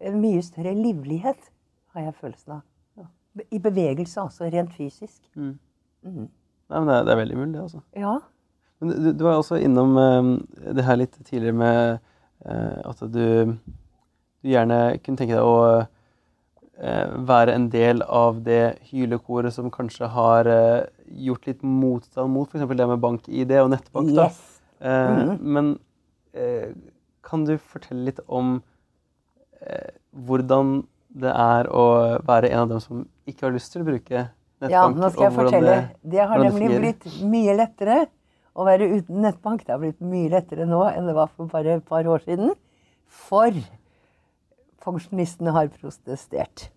en 0.00 0.20
mye 0.22 0.42
større 0.44 0.74
livlighet, 0.76 1.50
har 1.94 2.06
jeg 2.08 2.14
følelsen 2.20 2.58
av. 2.58 2.64
Ja. 3.00 3.06
I 3.50 3.58
bevegelse, 3.62 4.20
altså. 4.20 4.48
Rent 4.52 4.72
fysisk. 4.76 5.20
Mm. 5.34 5.54
Mm. 6.06 6.26
Nei, 6.26 6.78
men 6.80 6.88
det 6.90 6.96
er, 6.96 7.04
det 7.06 7.12
er 7.14 7.20
veldig 7.22 7.38
mulig, 7.40 7.52
det. 7.54 7.62
altså. 7.66 7.80
Ja. 7.96 8.16
Men 8.80 8.92
du, 8.92 9.10
du 9.16 9.24
var 9.24 9.38
også 9.40 9.56
innom 9.62 9.96
uh, 9.96 10.72
det 10.76 10.84
her 10.84 10.98
litt 11.00 11.16
tidligere 11.24 11.56
med 11.56 11.78
eh, 12.44 12.80
at 12.84 13.00
du, 13.08 13.54
du 14.44 14.50
gjerne 14.50 14.98
kunne 15.00 15.16
tenke 15.16 15.32
deg 15.38 15.46
å 15.46 15.54
eh, 15.70 15.86
være 16.76 17.54
en 17.56 17.70
del 17.72 18.02
av 18.02 18.42
det 18.44 18.76
hylekoret 18.90 19.54
som 19.54 19.70
kanskje 19.72 20.10
har 20.12 20.48
eh, 20.50 20.88
gjort 21.24 21.46
litt 21.48 21.62
motstand 21.64 22.32
mot 22.34 22.50
f.eks. 22.52 22.66
det 22.68 22.88
med 22.90 23.00
bank-ID 23.00 23.54
og 23.62 23.70
nettbank. 23.72 24.10
Yes. 24.12 24.40
Mm. 24.80 25.14
Mhm. 25.16 25.38
Men 25.40 25.70
eh, 26.36 26.74
kan 27.24 27.46
du 27.48 27.56
fortelle 27.56 28.10
litt 28.10 28.20
om 28.28 28.58
eh, 29.60 29.94
hvordan 30.12 30.82
det 31.16 31.32
er 31.32 31.70
å 31.72 31.86
være 32.26 32.52
en 32.52 32.66
av 32.66 32.74
dem 32.74 32.82
som 32.84 33.06
ikke 33.26 33.48
har 33.48 33.56
lyst 33.56 33.72
til 33.72 33.82
å 33.82 33.88
bruke 33.88 34.26
nettbank? 34.26 34.74
Ja, 34.74 34.84
nå 34.92 35.10
skal 35.14 35.28
jeg 35.30 35.36
fortelle. 35.38 35.78
Det, 36.02 36.20
har 36.20 36.44
nemlig 36.44 36.68
det 36.74 36.82
blitt 36.82 37.08
mye 37.24 37.56
lettere 37.56 38.02
å 38.56 38.68
være 38.68 38.90
uten 38.98 39.24
nettbank. 39.24 39.64
Det 39.64 39.72
har 39.72 39.80
blitt 39.80 40.04
mye 40.04 40.28
lettere 40.32 40.68
nå 40.68 40.84
enn 40.92 41.08
det 41.08 41.16
var 41.16 41.32
for 41.32 41.48
bare 41.52 41.78
et 41.80 41.88
par 41.88 42.04
år 42.04 42.24
siden. 42.28 42.52
For 43.08 43.56
pensjonistene 44.86 45.54
har 45.56 45.70
protestert. 45.74 46.70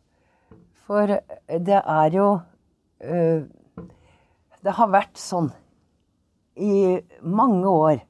For 0.89 1.19
det 1.49 1.79
er 1.79 2.15
jo 2.15 2.27
øh, 3.05 3.45
Det 4.59 4.75
har 4.75 4.89
vært 4.91 5.19
sånn 5.21 5.51
i 6.59 6.99
mange 7.21 7.69
år 7.69 8.01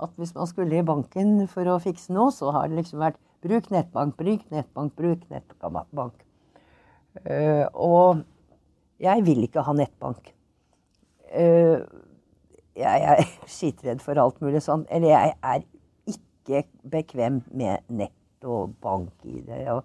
at 0.00 0.14
hvis 0.16 0.32
man 0.36 0.46
skulle 0.48 0.78
i 0.78 0.86
banken 0.86 1.42
for 1.50 1.68
å 1.68 1.80
fikse 1.82 2.14
noe, 2.14 2.30
så 2.32 2.52
har 2.54 2.70
det 2.70 2.78
liksom 2.78 3.02
vært 3.02 3.18
bruk 3.44 3.68
nettbank, 3.74 4.14
bruk 4.16 4.44
nettbank, 4.54 4.94
bruk 4.96 5.24
nettbank. 5.28 6.14
Eh, 7.26 7.66
og 7.74 8.22
jeg 9.02 9.24
vil 9.26 9.42
ikke 9.46 9.64
ha 9.66 9.74
nettbank. 9.76 10.30
Eh, 11.34 11.82
jeg 12.78 13.08
er 13.12 13.24
skitredd 13.56 14.02
for 14.04 14.18
alt 14.22 14.40
mulig 14.44 14.62
sånn. 14.64 14.86
Eller 14.90 15.14
jeg 15.14 15.34
er 15.52 15.66
ikke 16.14 16.64
bekvem 16.88 17.42
med 17.50 17.84
nett 17.90 18.14
og 18.44 18.74
bank 18.82 19.24
i 19.26 19.40
det. 19.46 19.62
Og 19.72 19.84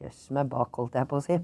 kjøss 0.00 0.30
meg 0.36 0.50
bak, 0.52 0.70
holdt 0.78 0.98
jeg 0.98 1.10
på 1.10 1.20
å 1.20 1.24
si. 1.24 1.38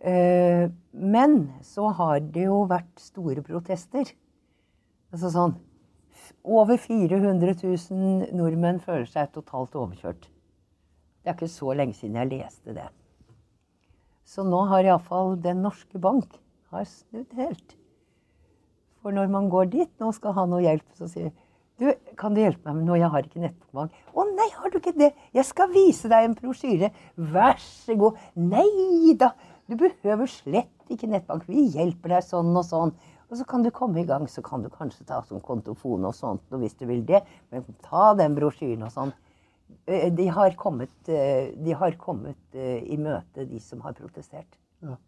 Eh, 0.00 0.66
men 0.92 1.40
så 1.66 1.90
har 1.98 2.20
det 2.24 2.46
jo 2.46 2.62
vært 2.70 3.02
store 3.02 3.44
protester. 3.44 4.14
Altså 5.12 5.32
sånn 5.34 5.58
Over 6.40 6.78
400 6.80 7.52
000 7.60 8.30
nordmenn 8.36 8.78
føler 8.80 9.08
seg 9.08 9.32
totalt 9.34 9.74
overkjørt. 9.76 10.28
Det 11.20 11.28
er 11.28 11.36
ikke 11.36 11.50
så 11.52 11.74
lenge 11.76 11.96
siden 11.98 12.16
jeg 12.16 12.30
leste 12.30 12.74
det. 12.76 12.86
Så 14.24 14.44
nå 14.46 14.62
har 14.70 14.86
iallfall 14.86 15.34
Den 15.42 15.60
norske 15.64 16.00
bank 16.00 16.38
har 16.72 16.86
snudd 16.88 17.34
helt. 17.36 17.76
For 19.02 19.12
når 19.16 19.28
man 19.32 19.48
går 19.52 19.68
dit, 19.72 19.92
nå 20.00 20.12
skal 20.16 20.36
ha 20.36 20.46
noe 20.48 20.62
hjelp, 20.64 20.86
så 20.96 21.08
sier 21.10 21.32
du, 21.80 21.86
kan 22.20 22.36
du 22.36 22.42
hjelpe 22.42 22.68
meg 22.68 22.80
med 22.80 22.88
noe? 22.90 22.98
Jeg 23.00 23.10
har 23.12 23.24
ikke 23.24 23.42
nettbank. 23.42 23.94
Å 24.12 24.24
nei, 24.28 24.48
har 24.52 24.72
du 24.72 24.76
ikke 24.80 24.92
det? 24.98 25.14
Jeg 25.36 25.46
skal 25.48 25.70
vise 25.72 26.10
deg 26.12 26.26
en 26.26 26.36
brosjyre. 26.36 26.90
Vær 27.16 27.56
så 27.64 27.96
god. 27.98 28.20
Nei 28.36 29.14
da, 29.18 29.32
du 29.70 29.78
behøver 29.80 30.28
slett 30.28 30.92
ikke 30.92 31.08
nettbank. 31.08 31.46
Vi 31.48 31.70
hjelper 31.72 32.16
deg 32.16 32.26
sånn 32.26 32.52
og 32.52 32.66
sånn. 32.68 32.92
Og 33.30 33.38
så 33.38 33.46
kan 33.48 33.64
du 33.64 33.70
komme 33.72 34.02
i 34.02 34.06
gang. 34.06 34.26
Så 34.28 34.42
kan 34.44 34.64
du 34.64 34.68
kanskje 34.72 35.06
ta 35.08 35.22
som 35.26 35.40
kontofon 35.40 36.04
og 36.04 36.16
sånt 36.18 36.44
hvis 36.52 36.76
du 36.76 36.84
vil 36.90 37.04
det. 37.08 37.22
Men 37.50 37.64
ta 37.86 38.10
den 38.18 38.36
brosjyren 38.36 38.84
og 38.88 38.94
sånn. 38.94 39.14
Eh, 39.86 40.10
de 40.12 40.26
har 40.28 40.56
kommet, 40.58 40.92
eh, 41.08 41.54
de 41.54 41.76
har 41.78 41.94
kommet 41.98 42.58
eh, 42.58 42.82
i 42.90 42.98
møte, 42.98 43.46
de 43.46 43.60
som 43.62 43.80
har 43.86 43.94
protestert. 43.94 44.58
Ja. 44.82 44.98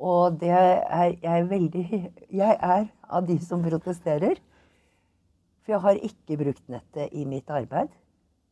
Og 0.00 0.38
det 0.40 0.52
er 0.52 0.84
jeg 0.90 1.18
er 1.28 1.44
veldig 1.48 1.84
Jeg 2.32 2.56
er 2.56 2.86
av 3.08 3.26
de 3.26 3.38
som 3.44 3.64
protesterer. 3.64 4.40
For 5.60 5.74
jeg 5.74 5.84
har 5.84 6.04
ikke 6.08 6.38
brukt 6.40 6.68
nettet 6.72 7.12
i 7.12 7.24
mitt 7.28 7.50
arbeid. 7.50 7.92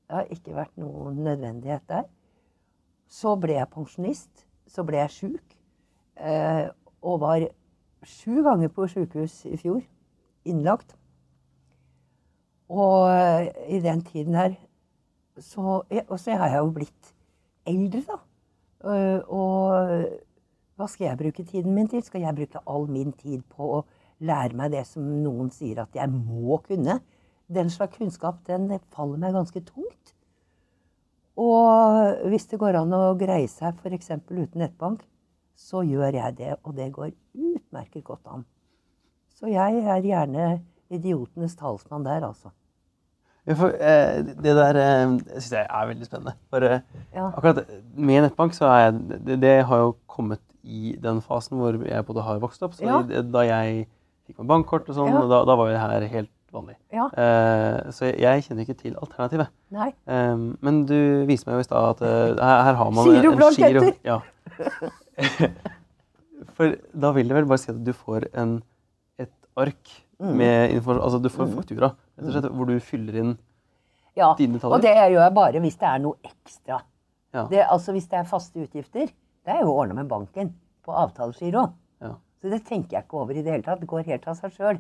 Det 0.09 0.17
har 0.17 0.33
ikke 0.33 0.57
vært 0.57 0.77
noen 0.81 1.23
nødvendighet 1.25 1.85
der. 1.89 2.05
Så 3.09 3.35
ble 3.41 3.57
jeg 3.57 3.71
pensjonist. 3.73 4.45
Så 4.69 4.85
ble 4.85 5.01
jeg 5.01 5.15
sjuk. 5.15 5.59
Eh, 6.21 6.69
og 7.03 7.21
var 7.21 7.47
sju 8.05 8.43
ganger 8.45 8.73
på 8.73 8.87
sjukehus 8.91 9.43
i 9.49 9.57
fjor. 9.61 9.83
Innlagt. 10.49 10.97
Og 12.69 13.09
eh, 13.13 13.49
i 13.77 13.81
den 13.85 14.05
tiden 14.05 14.35
her 14.35 14.57
så 15.39 15.85
Og 16.09 16.21
så 16.21 16.35
har 16.35 16.49
jeg 16.49 16.59
jo 16.59 16.71
blitt 16.75 17.15
eldre, 17.67 18.01
da. 18.09 18.17
Eh, 18.91 19.21
og 19.29 20.09
hva 20.79 20.87
skal 20.87 21.09
jeg 21.09 21.19
bruke 21.19 21.45
tiden 21.45 21.75
min 21.75 21.89
til? 21.89 22.03
Skal 22.03 22.23
jeg 22.23 22.35
bruke 22.35 22.63
all 22.67 22.89
min 22.91 23.13
tid 23.13 23.43
på 23.51 23.69
å 23.79 23.85
lære 24.21 24.57
meg 24.59 24.73
det 24.73 24.87
som 24.87 25.03
noen 25.23 25.51
sier 25.55 25.83
at 25.85 25.95
jeg 25.95 26.11
må 26.11 26.59
kunne? 26.67 27.01
Den 27.49 27.71
slags 27.71 27.97
kunnskap 27.97 28.43
den 28.47 28.69
faller 28.93 29.17
meg 29.19 29.33
ganske 29.37 29.61
tungt. 29.65 30.15
Og 31.39 32.29
hvis 32.29 32.47
det 32.51 32.59
går 32.59 32.77
an 32.81 32.93
å 32.97 33.03
greie 33.19 33.49
seg 33.51 33.79
f.eks. 33.79 34.11
uten 34.31 34.59
nettbank, 34.63 35.05
så 35.59 35.83
gjør 35.87 36.17
jeg 36.19 36.37
det. 36.39 36.55
Og 36.65 36.75
det 36.77 36.91
går 36.95 37.13
utmerket 37.35 38.05
godt 38.07 38.27
an. 38.35 38.45
Så 39.39 39.47
jeg 39.53 39.83
er 39.87 40.03
gjerne 40.03 40.49
idiotenes 40.91 41.55
talsmann 41.59 42.07
der, 42.07 42.25
altså. 42.27 42.51
Ja, 43.49 43.55
for, 43.57 43.73
eh, 43.81 44.19
det 44.43 44.55
der 44.59 44.77
eh, 44.77 45.13
syns 45.39 45.53
jeg 45.55 45.67
er 45.71 45.87
veldig 45.89 46.07
spennende. 46.09 46.35
For 46.51 46.65
eh, 46.67 46.81
Ja. 47.15 47.31
akkurat 47.31 47.63
med 47.95 48.23
nettbank 48.27 48.53
så 48.53 48.67
er 48.69 48.81
jeg 48.91 49.21
det, 49.25 49.39
det 49.41 49.55
har 49.65 49.79
jo 49.87 49.95
kommet 50.07 50.43
i 50.65 50.97
den 51.01 51.23
fasen 51.25 51.57
hvor 51.57 51.79
jeg 51.87 52.05
både 52.05 52.23
har 52.27 52.43
vokst 52.43 52.63
opp. 52.67 52.75
Så 52.75 52.85
Ja. 52.85 53.23
da 53.23 53.45
jeg 53.47 53.87
fikk 54.29 54.39
meg 54.43 54.51
bankkort 54.53 54.89
og 54.93 54.95
sånn, 54.99 55.11
Ja. 55.13 55.25
da, 55.33 55.41
da 55.49 55.57
var 55.59 55.69
jo 55.71 55.75
det 55.75 55.81
her 55.83 56.07
helt 56.15 56.31
vanlig. 56.53 56.77
Ja. 56.95 57.07
Eh, 57.13 57.91
så 57.93 58.09
jeg 58.15 58.45
kjenner 58.47 58.65
ikke 58.65 58.77
til 58.79 58.95
alternativet. 58.97 59.51
Nei. 59.75 59.91
Eh, 60.07 60.37
men 60.65 60.85
du 60.89 61.25
viste 61.29 61.49
meg 61.51 61.59
jo 61.59 61.65
i 61.67 61.69
stad 61.69 61.91
at 61.97 62.03
eh, 62.09 62.39
her, 62.41 62.63
her 62.71 62.79
har 62.81 62.91
man 62.97 63.11
giro 63.13 63.33
en 63.35 63.59
giro. 63.59 63.93
Ja. 64.05 64.21
For 66.57 66.75
da 66.95 67.11
vil 67.17 67.29
det 67.31 67.37
vel 67.39 67.49
bare 67.51 67.61
si 67.63 67.71
at 67.73 67.81
du 67.87 67.93
får 67.97 68.29
en, 68.39 68.61
et 69.23 69.33
ark 69.59 69.97
Mm. 70.19 70.33
med 70.35 70.73
informasjon 70.75 71.05
Altså 71.07 71.19
du 71.23 71.29
får 71.31 71.47
faktura, 71.55 71.89
rett 72.19 72.27
og 72.27 72.33
slett, 72.35 72.47
hvor 72.59 72.67
du 72.67 72.81
fyller 72.83 73.19
inn 73.21 73.29
Ja, 74.19 74.33
Dine 74.35 74.57
detaljer? 74.57 74.75
og 74.75 74.83
det 74.83 74.91
gjør 74.97 75.13
jeg 75.23 75.35
bare 75.37 75.61
hvis 75.63 75.77
det 75.79 75.87
er 75.87 76.01
noe 76.03 76.17
ekstra. 76.27 76.79
Ja. 77.37 77.45
Det, 77.47 77.61
altså 77.71 77.93
Hvis 77.95 78.09
det 78.11 78.19
er 78.19 78.25
faste 78.27 78.59
utgifter, 78.65 79.07
det 79.47 79.53
er 79.55 79.61
jo 79.63 79.77
ordna 79.79 79.95
med 79.95 80.09
banken 80.11 80.51
på 80.83 80.91
avtalegiro. 80.91 81.69
Ja. 82.03 82.17
Så 82.39 82.53
det 82.53 82.63
tenker 82.69 82.99
jeg 82.99 83.07
ikke 83.07 83.19
over 83.23 83.35
i 83.35 83.43
det 83.43 83.53
hele 83.53 83.67
tatt. 83.67 83.81
Det 83.83 83.89
går 83.91 84.07
helt 84.07 84.29
av 84.31 84.37
seg 84.39 84.55
sjøl. 84.55 84.79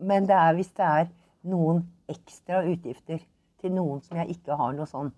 Men 0.00 0.26
det 0.26 0.36
er 0.36 0.56
hvis 0.56 0.72
det 0.78 0.86
er 0.86 1.10
noen 1.50 1.84
ekstra 2.10 2.64
utgifter 2.66 3.20
til 3.60 3.74
noen 3.76 4.00
som 4.02 4.18
jeg 4.18 4.34
ikke 4.36 4.56
har 4.58 4.72
noe 4.74 4.88
sånn 4.88 5.12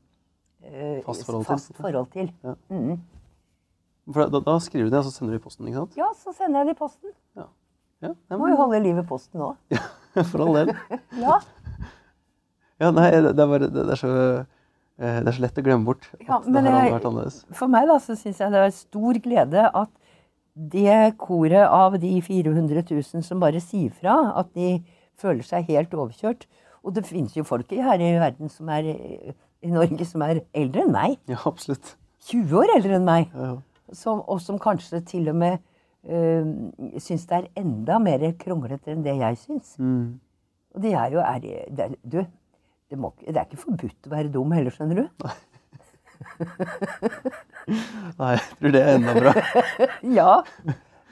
eh, 0.66 1.00
Fast 1.06 1.24
forhold 1.26 1.46
til. 1.46 1.54
fast 1.54 1.74
forhold 1.78 2.10
til. 2.12 2.30
Ja. 2.44 2.54
Mm. 2.74 3.00
Da, 4.12 4.26
da 4.42 4.56
skriver 4.60 4.88
du 4.90 4.94
det, 4.96 4.98
og 4.98 5.06
så 5.06 5.14
sender 5.14 5.36
du 5.36 5.38
i 5.38 5.42
posten, 5.44 5.66
ikke 5.70 5.78
sant? 5.84 5.96
Ja, 5.98 6.08
så 6.18 6.34
sender 6.34 6.62
jeg 6.62 6.72
det 6.72 6.76
i 6.76 6.80
posten. 6.82 7.12
Ja. 7.38 7.46
Ja, 8.02 8.10
ja, 8.10 8.36
Må 8.36 8.48
jo 8.50 8.56
holde 8.58 8.80
liv 8.82 8.98
i 8.98 9.04
posten 9.06 9.44
òg. 9.46 9.58
Ja, 10.12 10.24
for 10.28 10.42
all 10.44 10.58
del. 10.58 10.72
Ja. 11.22 11.38
Ja, 12.82 12.90
nei, 12.92 13.06
det, 13.14 13.30
er 13.38 13.46
bare, 13.46 13.68
det, 13.70 13.84
er 13.94 14.00
så, 14.00 14.10
eh, 14.98 15.18
det 15.22 15.30
er 15.30 15.36
så 15.36 15.44
lett 15.44 15.60
å 15.60 15.64
glemme 15.64 15.86
bort 15.86 16.08
at 16.10 16.24
Ja, 16.26 16.40
det 16.42 16.50
men 16.52 16.66
her 16.66 16.74
hadde 16.74 16.94
vært 16.96 17.06
annerledes. 17.12 17.36
For 17.56 17.70
meg 17.70 17.86
da, 17.88 17.96
så 18.02 18.16
syns 18.18 18.40
jeg 18.42 18.52
det 18.52 18.62
er 18.66 18.74
stor 18.74 19.20
glede 19.22 19.62
at 19.70 19.92
det 20.54 21.14
koret 21.20 21.64
av 21.64 21.96
de 22.00 22.12
400 22.22 22.84
000 22.90 23.24
som 23.24 23.40
bare 23.40 23.60
sier 23.62 23.92
fra 23.96 24.34
at 24.36 24.52
de 24.56 24.82
føler 25.20 25.44
seg 25.46 25.70
helt 25.70 25.94
overkjørt 25.94 26.46
Og 26.82 26.94
det 26.96 27.06
finnes 27.06 27.36
jo 27.36 27.44
folk 27.46 27.70
her 27.70 28.00
i 28.02 28.12
verden 28.18 28.50
som 28.50 28.68
er 28.74 28.88
i 29.62 29.70
Norge 29.70 30.04
som 30.08 30.24
er 30.26 30.40
eldre 30.58 30.82
enn 30.82 30.90
meg. 30.94 31.20
Ja, 31.30 31.38
absolutt. 31.46 31.94
20 32.26 32.56
år 32.58 32.72
eldre 32.76 32.96
enn 32.98 33.06
meg. 33.06 33.30
Ja, 33.30 33.52
ja. 33.52 33.94
Som, 33.94 34.22
og 34.26 34.40
som 34.42 34.58
kanskje 34.58 35.02
til 35.06 35.28
og 35.30 35.36
med 35.36 35.60
øh, 36.08 36.48
syns 36.98 37.26
det 37.28 37.38
er 37.38 37.48
enda 37.60 37.98
mer 38.02 38.24
kronglete 38.40 38.94
enn 38.94 39.04
det 39.04 39.14
jeg 39.20 39.38
syns. 39.44 39.74
Mm. 39.78 40.18
Og 40.74 40.82
det 40.82 40.94
er 40.96 41.14
jo 41.14 41.22
er, 41.22 41.46
det 41.70 41.88
Du, 42.02 42.18
det, 42.90 42.98
må, 42.98 43.12
det 43.20 43.36
er 43.36 43.46
ikke 43.46 43.62
forbudt 43.62 44.08
å 44.08 44.14
være 44.16 44.32
dum 44.32 44.52
heller, 44.56 44.74
skjønner 44.74 45.04
du. 45.04 45.06
Nei, 45.22 45.36
jeg 47.68 48.40
tror 48.58 48.74
det 48.74 48.82
er 48.82 48.96
enda 48.96 49.14
bra. 49.18 49.32
Ja, 50.18 50.32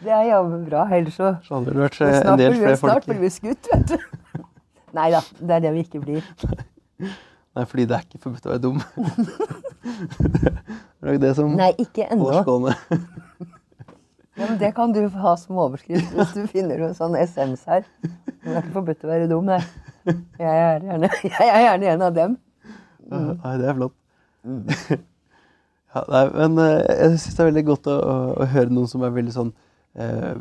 det 0.01 0.12
er 0.16 0.28
jammen 0.30 0.64
bra. 0.66 0.86
Ellers 0.96 1.16
så 1.20 1.34
Så 1.46 1.59
hadde 1.59 1.74
det 1.74 1.82
vært 1.84 2.01
eh, 2.07 2.18
en 2.20 2.40
del 2.40 2.55
blir 2.57 2.66
vi, 2.68 2.76
snart 2.80 3.07
blir 3.09 3.20
vi 3.22 3.30
skutt, 3.32 3.70
vet 3.72 3.92
du. 3.92 3.98
Nei 4.98 5.11
da, 5.14 5.20
det 5.38 5.59
er 5.59 5.64
det 5.66 5.74
vi 5.76 5.84
ikke 5.86 6.03
blir. 6.03 6.26
Nei, 7.57 7.64
fordi 7.66 7.86
det 7.90 7.96
er 7.96 8.05
ikke 8.07 8.22
forbudt 8.22 8.46
å 8.46 8.53
være 8.53 8.62
dum. 8.62 8.78
det 11.03 11.14
er 11.14 11.22
det 11.22 11.32
som 11.38 11.55
Nei, 11.59 11.72
ikke 11.82 12.07
ennå. 12.07 12.70
Ja, 14.38 14.46
men 14.46 14.59
det 14.61 14.70
kan 14.76 14.94
du 14.94 15.03
ha 15.20 15.32
som 15.36 15.59
overskrift 15.61 16.14
hvis 16.16 16.30
du 16.36 16.44
finner 16.48 16.86
en 16.86 16.94
sånn 16.96 17.16
essens 17.18 17.66
her. 17.68 17.82
Det 18.01 18.55
er 18.55 18.62
ikke 18.62 18.76
forbudt 18.78 19.03
å 19.05 19.11
være 19.11 19.26
dum, 19.30 19.51
nei. 19.51 19.59
Jeg 20.40 20.48
er 20.48 20.86
gjerne, 20.86 21.11
jeg 21.26 21.48
er 21.51 21.64
gjerne 21.66 21.90
en 21.92 22.05
av 22.07 22.14
dem. 22.16 22.36
Mm. 23.11 23.32
Nei, 23.42 23.55
det 23.61 23.68
er 23.68 23.80
flott. 23.82 23.96
Ja, 25.95 26.05
nei, 26.09 26.22
men 26.36 26.59
eh, 26.64 26.86
jeg 27.03 27.18
syns 27.18 27.36
det 27.36 27.45
er 27.45 27.51
veldig 27.51 27.66
godt 27.72 27.91
å, 27.91 27.99
å, 27.99 28.16
å 28.45 28.49
høre 28.55 28.70
noen 28.70 28.88
som 28.91 29.03
er 29.07 29.14
veldig 29.16 29.34
sånn 29.36 29.53
eh, 29.99 30.34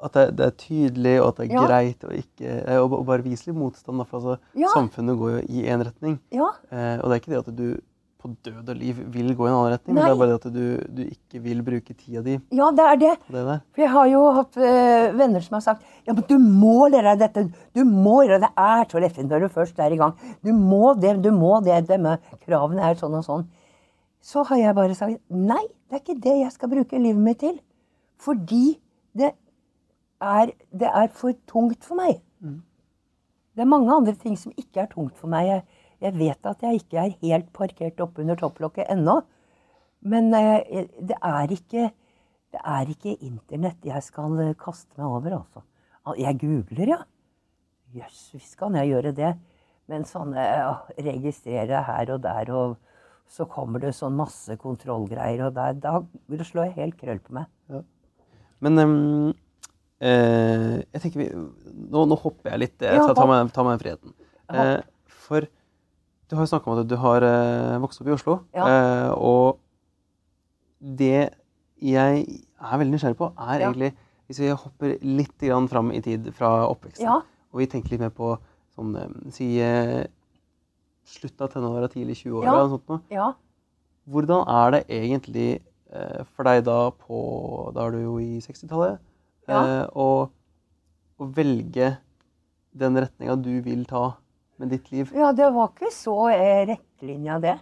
At 0.00 0.14
det, 0.16 0.24
det 0.38 0.46
er 0.46 0.56
tydelig, 0.56 1.14
og 1.20 1.26
at 1.28 1.40
det 1.42 1.46
er 1.50 1.54
Ja. 1.58 1.66
greit 1.68 2.04
å 2.08 2.14
ikke 2.16 2.54
og, 2.80 2.94
å, 2.94 3.00
å 3.02 3.04
bare 3.04 3.26
vise 3.26 3.50
litt 3.50 3.58
motstand. 3.60 4.00
For 4.08 4.16
altså, 4.20 4.38
Ja. 4.56 4.70
Samfunnet 4.72 5.18
går 5.20 5.34
jo 5.34 5.40
i 5.52 5.66
én 5.68 5.84
retning. 5.84 6.18
Ja, 6.32 6.52
Eh, 6.70 6.96
og 7.02 7.10
det 7.10 7.16
er 7.16 7.20
ikke 7.20 7.32
det 7.34 7.42
at 7.42 7.56
du 7.56 7.80
på 8.20 8.28
død 8.44 8.68
og 8.68 8.76
liv 8.76 8.98
vil 9.14 9.30
gå 9.34 9.46
i 9.46 9.48
en 9.48 9.54
annen 9.56 9.72
retning, 9.72 9.94
men 9.96 10.02
Nei. 10.02 10.08
det 10.10 10.12
er 10.12 10.18
bare 10.20 10.30
det 10.30 10.40
at 10.40 10.52
du, 10.52 10.64
du 10.92 11.02
ikke 11.08 11.40
vil 11.40 11.62
bruke 11.64 11.94
tida 11.96 12.20
di 12.24 12.34
ja, 12.52 12.66
det 12.76 12.84
er 12.84 12.98
det. 13.00 13.12
det 13.32 13.44
der. 13.46 13.62
For 13.72 13.80
jeg 13.80 13.92
har 13.94 14.10
jo 14.10 14.20
hatt 14.36 14.58
øh, 14.60 15.06
venner 15.16 15.44
som 15.46 15.56
har 15.56 15.62
sagt 15.64 15.86
ja, 16.04 16.12
men 16.12 16.26
du 16.28 16.36
må 16.38 16.88
lære 16.92 17.14
deg 17.16 17.22
dette. 17.24 17.46
Du 17.76 17.80
må 17.88 18.18
gjøre 18.26 18.42
det. 18.42 18.50
Det 18.50 18.66
er 18.66 18.84
så 18.92 19.00
lettvint 19.04 19.32
når 19.32 19.46
du 19.46 19.54
først 19.54 19.80
er 19.80 19.96
i 19.96 20.00
gang. 20.00 20.12
Du 20.44 20.52
må 20.52 20.92
det, 21.00 21.14
du 21.24 21.30
må 21.32 21.60
det. 21.64 21.80
med 22.00 22.20
kravene 22.44 22.84
er 22.90 23.00
sånn 23.00 23.16
og 23.16 23.24
sånn. 23.24 23.46
Så 24.20 24.44
har 24.48 24.60
jeg 24.60 24.76
bare 24.76 24.96
sagt 24.96 25.20
nei, 25.32 25.62
det 25.88 25.96
er 25.96 26.02
ikke 26.04 26.22
det 26.22 26.36
jeg 26.42 26.54
skal 26.54 26.72
bruke 26.72 27.00
livet 27.00 27.22
mitt 27.24 27.40
til. 27.42 27.60
Fordi 28.20 28.78
det 29.16 29.32
er, 30.20 30.52
det 30.70 30.90
er 30.90 31.08
for 31.16 31.36
tungt 31.48 31.86
for 31.86 31.98
meg. 32.00 32.20
Det 33.56 33.64
er 33.64 33.68
mange 33.68 33.92
andre 33.92 34.14
ting 34.16 34.36
som 34.38 34.52
ikke 34.56 34.84
er 34.84 34.90
tungt 34.92 35.16
for 35.18 35.32
meg. 35.32 35.48
Jeg, 35.48 35.86
jeg 36.04 36.18
vet 36.20 36.50
at 36.52 36.62
jeg 36.64 36.82
ikke 36.82 37.00
er 37.00 37.16
helt 37.24 37.48
parkert 37.56 38.00
oppunder 38.04 38.38
topplokket 38.38 38.92
ennå. 38.92 39.20
Men 40.00 40.30
eh, 40.36 40.86
det 41.00 41.16
er 41.16 41.56
ikke 41.56 41.90
det 42.50 42.60
er 42.66 42.88
ikke 42.90 43.14
internett 43.22 43.84
jeg 43.86 44.02
skal 44.02 44.34
eh, 44.42 44.56
kaste 44.58 44.90
meg 44.98 45.06
over, 45.06 45.36
altså. 45.40 45.64
Jeg 46.18 46.38
googler, 46.40 46.94
ja. 46.96 47.00
Jøss, 47.94 48.30
visst 48.34 48.56
kan 48.58 48.74
jeg 48.78 48.90
gjøre 48.90 49.12
det. 49.14 49.34
Men 49.90 50.06
sånne 50.06 50.42
ja, 50.42 50.72
registrere 50.98 51.82
her 51.86 52.14
og 52.14 52.22
der, 52.24 52.50
og 52.54 52.76
så 53.30 53.46
kommer 53.46 53.78
det 53.82 53.92
sånn 53.94 54.16
masse 54.18 54.56
kontrollgreier, 54.58 55.44
og 55.46 55.54
der, 55.54 55.76
da 55.78 55.92
vil 56.28 56.40
det 56.40 56.48
slå 56.48 56.64
helt 56.74 56.96
krøll 56.98 57.20
på 57.22 57.36
meg. 57.36 57.46
Men 58.60 58.78
um, 58.82 59.34
eh, 60.02 60.82
jeg 60.92 61.00
tenker 61.04 61.22
vi 61.22 61.28
Nå, 61.32 62.02
nå 62.10 62.18
hopper 62.20 62.50
jeg 62.52 62.60
litt. 62.64 62.74
Jeg 62.84 62.98
Ja, 62.98 63.06
tar, 63.14 63.26
meg, 63.30 63.52
tar 63.54 63.64
meg 63.64 63.80
friheten. 63.80 64.12
Eh, 64.52 64.80
for 65.22 65.46
du 65.46 66.36
har 66.36 66.44
jo 66.44 66.50
snakka 66.50 66.70
om 66.70 66.78
at 66.82 66.90
du 66.90 66.96
har 67.00 67.24
eh, 67.26 67.78
vokst 67.82 68.02
opp 68.02 68.10
i 68.10 68.14
Oslo. 68.14 68.36
Ja. 68.54 68.66
Eh, 68.68 69.10
og 69.16 69.58
det 70.80 71.30
jeg 71.80 72.20
er 72.60 72.78
veldig 72.82 72.92
nysgjerrig 72.94 73.16
på, 73.18 73.30
er 73.38 73.58
Ja. 73.60 73.70
egentlig 73.70 73.94
Hvis 74.30 74.38
vi 74.38 74.48
hopper 74.54 74.92
litt 75.02 75.38
grann 75.42 75.66
fram 75.66 75.88
i 75.90 75.98
tid 76.00 76.28
fra 76.36 76.66
oppveksten, 76.68 77.02
Ja. 77.02 77.16
og 77.50 77.58
vi 77.58 77.66
tenker 77.66 77.90
litt 77.90 78.00
mer 78.04 78.12
på 78.14 78.36
sånn 78.76 78.92
eh, 78.96 79.30
Si 79.34 79.48
slutt 81.10 81.40
av 81.44 81.50
tenåra, 81.54 81.88
tidlig 81.90 82.16
20-åra 82.22 82.54
Ja. 82.54 82.68
sånt 82.72 82.88
noe. 82.90 83.00
Ja. 83.10 83.32
Hvordan 84.10 84.46
er 84.48 84.70
det 84.76 84.82
egentlig 84.88 85.48
eh, 85.92 86.22
for 86.34 86.46
deg 86.48 86.64
da 86.66 86.90
på 86.90 87.20
Da 87.74 87.86
er 87.86 87.96
du 87.96 88.02
jo 88.02 88.18
i 88.22 88.38
60-tallet. 88.42 88.98
Ja. 89.50 89.60
Eh, 89.60 89.86
og 89.94 90.30
å 91.20 91.26
velge 91.36 91.96
den 92.72 92.96
retninga 92.96 93.34
du 93.42 93.60
vil 93.64 93.84
ta 93.84 94.16
med 94.60 94.70
ditt 94.70 94.90
liv. 94.92 95.10
Ja, 95.16 95.32
det 95.32 95.48
var 95.52 95.72
ikke 95.72 95.90
så 95.92 96.16
eh, 96.32 96.66
rettlinja, 96.70 97.38
det. 97.42 97.56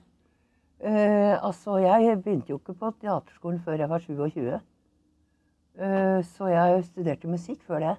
Eh, 0.80 1.34
altså, 1.42 1.78
jeg 1.82 2.20
begynte 2.22 2.52
jo 2.52 2.58
ikke 2.60 2.76
på 2.78 2.92
teaterskolen 3.00 3.60
før 3.64 3.80
jeg 3.80 3.90
var 3.90 4.04
27. 4.04 4.60
Eh, 5.78 6.20
så 6.26 6.50
jeg 6.52 6.84
studerte 6.90 7.30
musikk 7.30 7.62
før 7.66 7.82
det. 7.86 7.96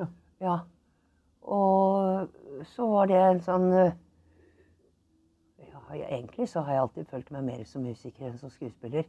Ja. 0.00 0.06
ja. 0.40 0.56
Og 1.44 2.28
så 2.72 2.86
var 2.88 3.10
det 3.10 3.20
en 3.20 3.42
sånn 3.44 3.68
eh, 3.72 3.92
ja, 5.90 5.94
jeg- 5.94 6.12
Egentlig 6.12 6.48
så 6.48 6.60
har 6.64 6.72
jeg 6.72 6.82
alltid 6.82 7.06
følt 7.06 7.30
meg 7.30 7.44
mer 7.44 7.64
som 7.64 7.82
musiker 7.82 8.26
enn 8.26 8.38
som 8.38 8.50
skuespiller. 8.50 9.04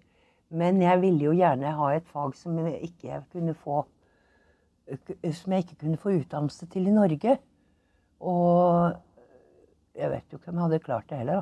Men 0.50 0.82
jeg 0.82 1.02
ville 1.02 1.26
jo 1.26 1.32
gjerne 1.32 1.72
ha 1.74 1.88
et 1.96 2.08
fag 2.08 2.36
som 2.36 2.58
jeg 2.58 2.82
ikke 2.82 3.24
kunne 3.32 3.54
få 3.54 3.86
Som 5.34 5.52
jeg 5.54 5.64
ikke 5.64 5.80
kunne 5.82 5.98
få 5.98 6.12
utdannelse 6.20 6.68
til 6.70 6.88
i 6.88 6.92
Norge. 6.92 7.40
Og 8.22 8.94
jeg 9.96 10.12
vet 10.12 10.32
jo 10.32 10.38
ikke 10.38 10.50
om 10.50 10.56
jeg 10.56 10.64
hadde 10.64 10.80
klart 10.84 11.10
det 11.10 11.18
heller, 11.18 11.42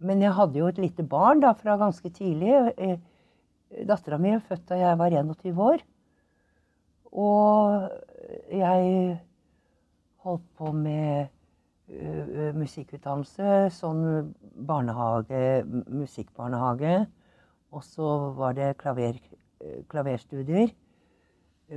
Men 0.00 0.20
jeg 0.22 0.32
hadde 0.34 0.58
jo 0.58 0.66
et 0.66 0.78
lite 0.78 1.02
barn 1.06 1.40
da, 1.40 1.52
fra 1.52 1.76
ganske 1.76 2.10
tidlig. 2.10 2.72
Eh, 2.78 2.98
Dattera 3.86 4.18
mi 4.18 4.30
er 4.30 4.40
født 4.40 4.66
da 4.68 4.74
jeg 4.74 4.98
var 4.98 5.10
21 5.10 5.58
år. 5.62 5.78
Og 7.12 7.88
jeg 8.50 9.20
holdt 10.24 10.46
på 10.58 10.72
med 10.72 11.28
musikkutdannelse, 11.88 13.68
sånn 13.72 14.32
barnehage, 14.68 15.64
musikkbarnehage. 15.88 17.06
Og 17.72 17.84
så 17.84 18.10
var 18.36 18.56
det 18.56 18.74
klaver, 18.80 19.16
klaverstudier. 19.88 20.72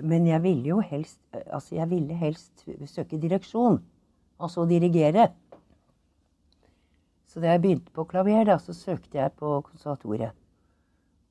Men 0.04 0.28
jeg 0.28 0.40
ville 0.44 0.70
jo 0.70 0.80
helst 0.80 1.20
Altså, 1.52 1.76
jeg 1.76 1.90
ville 1.90 2.16
helst 2.16 2.66
søke 2.88 3.20
direksjon. 3.20 3.82
Altså 4.40 4.66
dirigere. 4.66 5.30
Så 7.28 7.40
da 7.40 7.54
jeg 7.54 7.62
begynte 7.64 7.92
på 7.96 8.04
klaver, 8.04 8.44
da, 8.44 8.58
så 8.60 8.74
søkte 8.76 9.18
jeg 9.18 9.32
på 9.40 9.62
konservatoriet. 9.64 10.36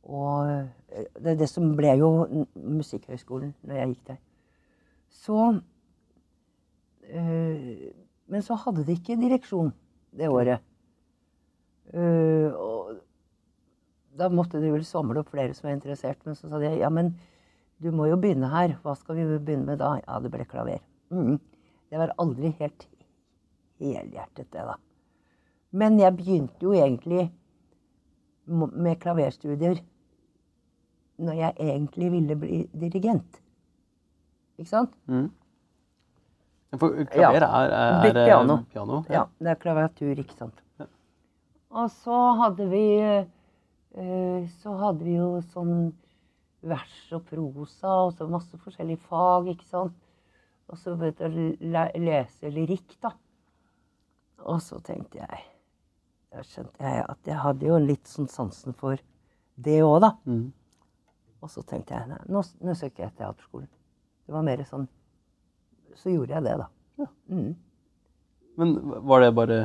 Og 0.02 0.68
det, 1.20 1.38
det 1.38 1.48
som 1.48 1.74
ble 1.76 1.92
jo 2.00 2.10
Musikkhøgskolen 2.54 3.52
når 3.62 3.76
jeg 3.76 3.90
gikk 3.92 4.06
der. 4.08 4.20
Så 5.10 5.40
eh, 7.04 7.90
Men 8.30 8.44
så 8.46 8.56
hadde 8.62 8.84
de 8.86 8.94
ikke 8.94 9.18
direksjon 9.18 9.72
det 10.16 10.30
året. 10.30 10.62
Uh, 11.90 12.54
og 12.54 13.00
da 14.18 14.28
måtte 14.30 14.60
de 14.62 14.70
vel 14.70 14.84
samle 14.86 15.22
opp 15.22 15.32
flere 15.32 15.54
som 15.56 15.68
var 15.68 15.76
interessert. 15.76 16.20
Men 16.26 16.38
så 16.38 16.50
sa 16.50 16.60
de 16.62 16.70
ja, 16.78 16.90
men 16.92 17.14
du 17.82 17.90
må 17.94 18.06
jo 18.10 18.18
begynne 18.20 18.50
her. 18.52 18.76
Hva 18.84 18.94
skal 18.98 19.18
vi 19.18 19.26
begynne 19.38 19.66
med 19.72 19.80
da? 19.82 19.96
Ja, 20.04 20.20
det 20.22 20.30
ble 20.32 20.46
klaver. 20.48 20.82
Mm. 21.10 21.40
Det 21.90 21.98
var 21.98 22.14
aldri 22.22 22.52
helt 22.60 22.86
helhjertet, 23.80 24.46
det, 24.52 24.62
da. 24.68 24.76
Men 25.70 25.98
jeg 25.98 26.16
begynte 26.18 26.66
jo 26.66 26.74
egentlig 26.76 27.30
med 28.50 28.98
klaverstudier 29.02 29.80
når 31.20 31.36
jeg 31.38 31.56
egentlig 31.60 32.08
ville 32.14 32.36
bli 32.38 32.60
dirigent. 32.80 33.40
Ikke 34.58 34.70
sant? 34.70 34.94
Mm. 35.06 35.28
For 36.78 37.04
klaver 37.10 37.42
er, 37.42 37.72
er, 37.74 38.04
er 38.06 38.26
piano. 38.28 38.56
piano. 38.70 39.00
Ja, 39.10 39.24
det 39.42 39.48
er 39.50 39.58
klaviatur, 39.58 40.12
ikke 40.22 40.36
sant. 40.38 40.60
Ja. 40.78 40.86
Og 41.82 41.88
så 41.90 42.18
hadde 42.38 42.66
vi 42.70 42.84
eh, 43.02 44.46
Så 44.62 44.76
hadde 44.78 45.02
vi 45.06 45.16
jo 45.16 45.40
sånn 45.50 45.90
vers 46.62 46.96
og 47.16 47.24
prosa 47.26 47.94
og 48.04 48.12
så 48.14 48.26
masse 48.30 48.58
forskjellige 48.60 49.00
fag, 49.08 49.48
ikke 49.54 49.66
sant. 49.66 49.96
Og 50.70 50.78
så 50.78 50.94
vet 51.00 51.18
du, 51.18 51.56
le- 51.72 51.90
lese 51.98 52.50
lyrikk, 52.54 52.94
da. 53.02 53.10
Og 54.46 54.60
så 54.62 54.78
tenkte 54.84 55.18
jeg 55.24 55.42
Da 56.30 56.44
skjønte 56.46 56.86
jeg 56.86 57.02
at 57.10 57.26
jeg 57.26 57.36
hadde 57.42 57.66
jo 57.66 57.78
litt 57.82 58.06
sånn 58.06 58.28
sansen 58.30 58.72
for 58.78 59.00
det 59.60 59.80
òg, 59.82 59.98
da. 60.04 60.12
Mm. 60.30 60.52
Og 61.42 61.50
så 61.50 61.64
tenkte 61.66 61.96
jeg 61.96 62.06
nei, 62.12 62.20
nå, 62.30 62.44
nå 62.62 62.74
søker 62.78 63.08
jeg 63.08 63.16
teaterskolen. 63.18 63.66
Det 64.26 64.34
var 64.36 64.44
mer 64.46 64.62
sånn 64.68 64.86
Så 65.96 66.10
gjorde 66.14 66.34
jeg 66.36 66.44
det, 66.44 66.56
da. 66.58 66.66
Ja. 67.00 67.06
Mm. 67.30 67.56
Men 68.60 68.74
var 69.08 69.20
det 69.24 69.34
bare 69.34 69.58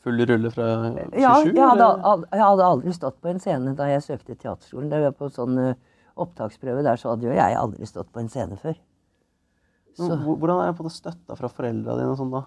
full 0.00 0.16
rulle 0.26 0.50
fra 0.50 0.66
27? 0.96 1.18
Ja, 1.20 1.34
jeg 1.44 1.60
hadde, 1.60 1.88
jeg 2.32 2.40
hadde 2.40 2.64
aldri 2.64 2.92
stått 2.96 3.18
på 3.20 3.28
en 3.28 3.40
scene 3.42 3.74
da 3.76 3.88
jeg 3.90 4.02
søkte 4.06 4.34
teaterskolen. 4.36 4.88
Det 4.90 5.00
var 5.02 5.12
på 5.18 5.28
sånn 5.34 5.58
eh, 5.60 5.74
opptaksprøve 6.20 6.82
der, 6.86 6.96
så 7.00 7.12
hadde 7.12 7.28
jo 7.28 7.34
jeg 7.36 7.56
aldri 7.56 7.86
stått 7.88 8.08
på 8.12 8.22
en 8.22 8.28
scene 8.32 8.56
før. 8.60 8.78
Så, 9.98 10.06
Hvordan 10.24 10.62
er 10.62 10.70
det 10.70 10.76
på 10.78 10.86
det 10.86 10.92
støtta 10.94 11.36
fra 11.36 11.50
foreldra 11.52 11.96
dine 11.98 12.12
og 12.14 12.16
sånn, 12.20 12.30
da? 12.32 12.44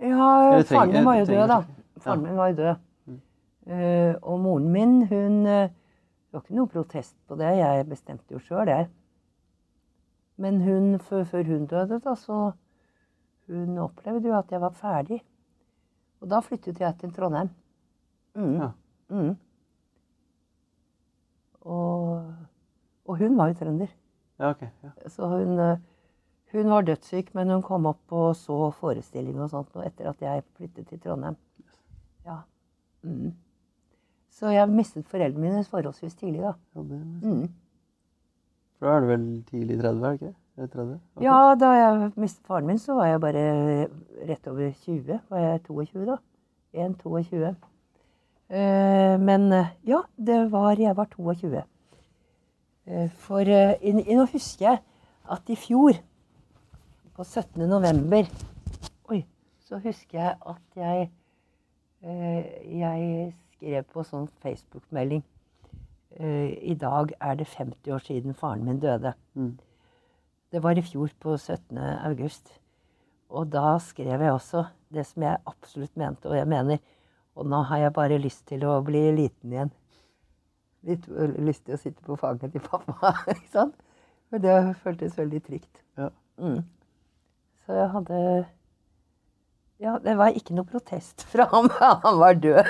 ja, 0.00 0.60
faren 0.68 0.92
min 0.94 1.04
var 1.04 1.16
jo 1.18 1.24
død, 1.28 1.48
da. 1.50 1.58
ikke- 1.60 2.02
Faren 2.04 2.22
min 2.22 2.36
var 2.36 2.48
jo 2.52 2.54
død. 2.60 2.76
Mm. 3.10 3.20
Eh, 3.66 4.14
og 4.22 4.38
moren 4.40 4.70
min, 4.72 4.94
hun 5.10 5.46
eh, 5.46 5.68
Det 6.30 6.36
var 6.38 6.42
ikke 6.44 6.54
noe 6.54 6.70
protest 6.70 7.16
på 7.26 7.36
det. 7.36 7.48
Jeg 7.58 7.86
bestemte 7.90 8.30
jo 8.30 8.38
sjøl, 8.38 8.68
jeg. 8.70 8.86
Men 10.40 10.60
hun, 10.64 10.94
før, 11.04 11.44
hun 11.44 11.66
døde, 11.68 12.00
da, 12.00 12.14
så 12.16 12.52
Hun 13.50 13.78
opplevde 13.82 14.28
jo 14.28 14.36
at 14.38 14.52
jeg 14.52 14.60
var 14.62 14.70
ferdig. 14.78 15.16
Og 16.20 16.28
da 16.30 16.38
flyttet 16.44 16.78
jeg 16.80 16.94
til 17.00 17.10
Trondheim. 17.12 17.48
Mm. 18.38 18.52
Ja. 18.60 18.68
Mm. 19.10 19.32
Og, 21.60 22.34
og 23.04 23.16
hun 23.18 23.36
var 23.38 23.50
jo 23.50 23.56
trønder. 23.58 23.90
Ja, 24.38 24.50
okay, 24.50 24.68
Ja. 24.84 24.90
Så 25.08 25.26
hun, 25.28 25.58
hun 26.52 26.70
var 26.70 26.86
dødssyk, 26.86 27.34
men 27.34 27.50
hun 27.50 27.62
kom 27.62 27.86
opp 27.90 28.12
og 28.12 28.36
så 28.36 28.70
forestilling 28.70 29.40
og 29.40 29.50
sånt 29.50 29.74
og 29.76 29.84
etter 29.86 30.08
at 30.12 30.22
jeg 30.22 30.44
flyttet 30.56 30.86
til 30.88 31.00
Trondheim. 31.00 31.36
Ja. 32.24 32.38
Mm. 33.02 33.34
Så 34.30 34.54
jeg 34.54 34.70
mistet 34.70 35.08
foreldrene 35.10 35.42
mine 35.42 35.64
forholdsvis 35.64 36.14
tidlig, 36.14 36.40
da. 36.46 36.54
Ja, 36.76 36.86
det, 36.86 37.00
Mm. 37.22 37.48
For 38.80 38.88
da 38.88 38.96
er 38.96 39.04
du 39.04 39.10
vel 39.10 39.24
tidlig 39.44 39.76
30, 39.82 40.00
er 40.00 40.10
det 40.10 40.12
ikke? 40.16 40.34
det? 40.56 40.68
30? 40.72 40.92
Okay. 41.16 41.24
Ja, 41.26 41.54
da 41.60 41.70
jeg 41.76 42.12
mistet 42.16 42.46
faren 42.48 42.66
min, 42.66 42.78
så 42.80 42.96
var 42.96 43.10
jeg 43.10 43.20
bare 43.20 43.42
rett 44.28 44.48
over 44.48 44.72
20. 44.86 45.20
Var 45.28 45.44
jeg 45.44 45.62
22 45.68 46.06
da? 46.08 46.16
1-22. 46.72 47.50
Eh, 48.50 49.16
men 49.20 49.52
eh, 49.52 49.66
ja, 49.86 50.00
det 50.16 50.52
var 50.52 50.80
Jeg 50.80 50.96
var 50.96 51.06
22. 51.12 51.62
Eh, 52.86 53.10
for 53.22 53.44
nå 53.44 54.24
husker 54.32 54.66
jeg 54.66 54.80
at 55.30 55.52
i 55.52 55.56
fjor, 55.56 56.00
på 57.14 57.24
17. 57.24 57.68
november 57.68 58.24
Oi, 59.12 59.20
så 59.60 59.78
husker 59.78 60.18
jeg 60.18 60.36
at 60.46 60.76
jeg 60.76 61.10
Jeg 62.00 63.34
skrev 63.52 63.84
på 63.92 64.02
sånn 64.08 64.24
Facebook-melding. 64.40 65.20
Eh, 66.18 66.58
I 66.70 66.74
dag 66.74 67.12
er 67.20 67.34
det 67.38 67.46
50 67.46 67.92
år 67.94 67.98
siden 67.98 68.34
faren 68.34 68.64
min 68.64 68.80
døde. 68.80 69.12
Mm. 69.34 69.58
Det 70.52 70.62
var 70.62 70.78
i 70.78 70.82
fjor, 70.82 71.10
på 71.20 71.36
17. 71.36 71.78
august. 71.78 72.60
Og 73.30 73.52
da 73.52 73.78
skrev 73.78 74.20
jeg 74.20 74.32
også 74.32 74.64
det 74.90 75.06
som 75.06 75.22
jeg 75.22 75.38
absolutt 75.46 75.96
mente, 75.96 76.28
og 76.28 76.36
jeg 76.36 76.48
mener 76.48 76.78
Og 77.38 77.46
nå 77.46 77.62
har 77.62 77.78
jeg 77.78 77.92
bare 77.94 78.18
lyst 78.18 78.42
til 78.50 78.64
å 78.66 78.80
bli 78.82 79.00
liten 79.14 79.52
igjen. 79.52 79.70
Litt 80.82 81.06
lyst 81.38 81.62
til 81.64 81.76
å 81.76 81.78
sitte 81.78 82.02
på 82.04 82.16
fanget 82.18 82.52
til 82.52 82.60
pappa. 82.60 83.12
ikke 83.32 83.52
sant? 83.52 83.76
For 84.28 84.42
det 84.42 84.56
føltes 84.82 85.16
veldig 85.16 85.40
trygt. 85.46 85.80
Ja. 85.96 86.10
Mm. 86.42 86.64
Så 87.64 87.78
jeg 87.78 87.88
hadde 87.94 88.18
Ja, 89.80 89.94
det 90.02 90.16
var 90.18 90.34
ikke 90.36 90.58
noe 90.58 90.68
protest 90.68 91.22
fra 91.30 91.46
ham. 91.54 91.70
Han 92.04 92.18
var 92.18 92.34
død. 92.34 92.66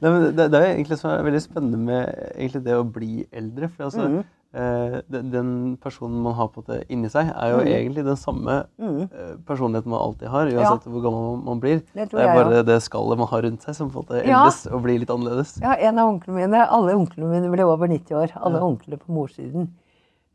Det, 0.00 0.10
det 0.36 0.54
er 0.54 0.66
jo 0.66 0.74
egentlig 0.74 0.98
som 0.98 1.10
er 1.12 1.24
veldig 1.26 1.40
spennende 1.44 1.78
med 1.78 2.12
egentlig 2.34 2.62
det 2.64 2.76
å 2.78 2.84
bli 2.90 3.26
eldre. 3.32 3.68
For 3.68 3.84
altså, 3.84 4.06
Mm. 4.08 4.24
eh, 4.54 5.00
den, 5.10 5.30
den 5.30 5.50
personen 5.76 6.22
man 6.24 6.34
har 6.34 6.48
på 6.48 6.64
det 6.66 6.78
inni 6.90 7.10
seg, 7.12 7.28
er 7.36 7.50
jo 7.52 7.58
Mm. 7.60 7.68
egentlig 7.68 8.04
den 8.06 8.16
samme 8.16 8.64
Mm. 8.80 9.02
eh, 9.12 9.34
personligheten 9.46 9.86
man 9.92 10.00
alltid 10.00 10.28
har, 10.28 10.46
uansett 10.46 10.88
hvor 10.88 11.02
gammel 11.04 11.44
man, 11.44 11.60
blir. 11.60 11.82
Det 11.94 12.08
Det 12.10 12.18
er 12.20 12.34
bare 12.34 12.62
det 12.64 12.80
skallet 12.82 13.18
man 13.18 13.28
har 13.28 13.42
rundt 13.42 13.62
seg, 13.62 13.74
som 13.76 13.90
på 13.90 14.00
en 14.00 14.04
måte 14.06 14.26
Ja. 14.26 14.46
og 14.72 14.82
blir 14.82 14.98
litt 14.98 15.10
annerledes. 15.10 15.60
Ja, 15.60 15.74
en 15.74 15.98
av 15.98 16.08
onklene 16.14 16.34
mine, 16.48 16.66
Alle 16.68 16.94
onklene 16.96 17.30
mine 17.30 17.50
ble 17.52 17.62
over 17.64 17.86
90 17.86 18.14
år. 18.16 18.30
Alle 18.40 18.58
Ja. 18.58 18.64
onklene 18.64 18.98
på 18.98 19.12
morssiden. 19.12 19.68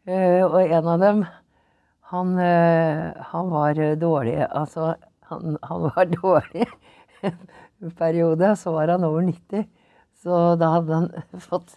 Uh, 0.08 0.46
og 0.46 0.62
en 0.72 0.88
av 0.88 1.00
dem, 1.00 1.26
han, 2.12 2.38
uh, 2.38 3.14
han 3.32 3.50
var 3.50 3.74
dårlig. 3.74 4.48
Altså, 4.54 4.96
han, 5.24 5.58
han 5.64 5.82
var 5.82 6.06
dårlig 6.22 6.68
en 7.82 8.22
og 8.24 8.58
Så 8.58 8.72
var 8.72 8.88
han 8.90 9.04
over 9.04 9.22
90. 9.22 9.68
Så 10.24 10.56
da 10.60 10.72
hadde 10.78 10.94
han 10.94 11.10
fått 11.50 11.76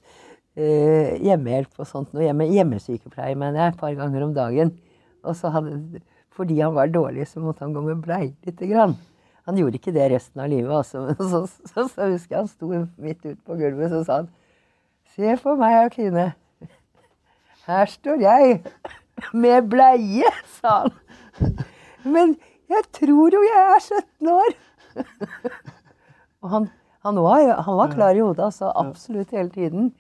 eh, 0.56 1.18
hjemmehjelp 1.22 1.78
og 1.78 1.86
sånt. 1.86 2.12
Noe 2.14 2.24
hjemme, 2.24 2.48
hjemmesykepleie, 2.48 3.36
mener 3.36 3.60
jeg, 3.60 3.74
et 3.74 3.80
par 3.80 3.94
ganger 3.98 4.24
om 4.24 4.34
dagen. 4.34 4.72
Og 5.26 5.36
så 5.36 5.50
hadde, 5.52 6.00
fordi 6.34 6.60
han 6.60 6.74
var 6.76 6.90
dårlig, 6.92 7.26
så 7.28 7.42
måtte 7.42 7.66
han 7.66 7.74
gå 7.76 7.82
med 7.84 8.02
bleie 8.04 8.34
lite 8.46 8.70
grann. 8.70 8.96
Han 9.48 9.56
gjorde 9.56 9.78
ikke 9.80 9.94
det 9.96 10.10
resten 10.12 10.42
av 10.44 10.50
livet, 10.52 10.72
altså. 10.72 11.04
Men 11.08 11.16
så, 11.18 11.46
så, 11.46 11.86
så 11.88 12.10
husker 12.12 12.36
jeg 12.36 12.42
han 12.42 12.50
sto 12.52 12.68
midt 13.00 13.24
ute 13.24 13.40
på 13.44 13.56
gulvet, 13.58 13.92
så 13.94 14.04
sa 14.04 14.22
han 14.22 14.34
Se 15.16 15.34
på 15.42 15.54
meg, 15.58 15.88
Kine. 15.96 16.28
Her 17.66 17.90
står 17.90 18.20
jeg 18.22 18.60
med 19.34 19.66
bleie, 19.72 20.28
sa 20.60 20.84
han. 20.84 21.56
Men 22.04 22.36
jeg 22.70 22.84
tror 23.00 23.34
jo 23.34 23.40
jeg 23.42 23.64
er 23.64 23.82
17 23.82 24.30
år. 24.36 24.54
Og 26.42 26.52
han, 26.52 26.68
han, 27.06 27.18
var, 27.24 27.46
han 27.66 27.78
var 27.80 27.92
klar 27.94 28.14
i 28.16 28.22
hodet, 28.22 28.44
altså. 28.50 28.70
Absolutt 28.78 29.32
hele 29.34 29.50
tiden. 29.54 29.92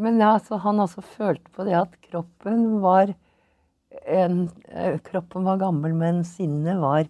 Men 0.00 0.20
altså, 0.24 0.58
han 0.64 0.80
altså 0.80 1.02
følte 1.04 1.50
på 1.54 1.66
det 1.68 1.76
at 1.78 1.96
kroppen 2.08 2.80
var 2.82 3.12
en, 4.06 4.44
eh, 4.70 4.98
Kroppen 5.04 5.44
var 5.44 5.58
gammel, 5.60 5.94
men 5.98 6.22
sinnet 6.24 6.78
var 6.80 7.08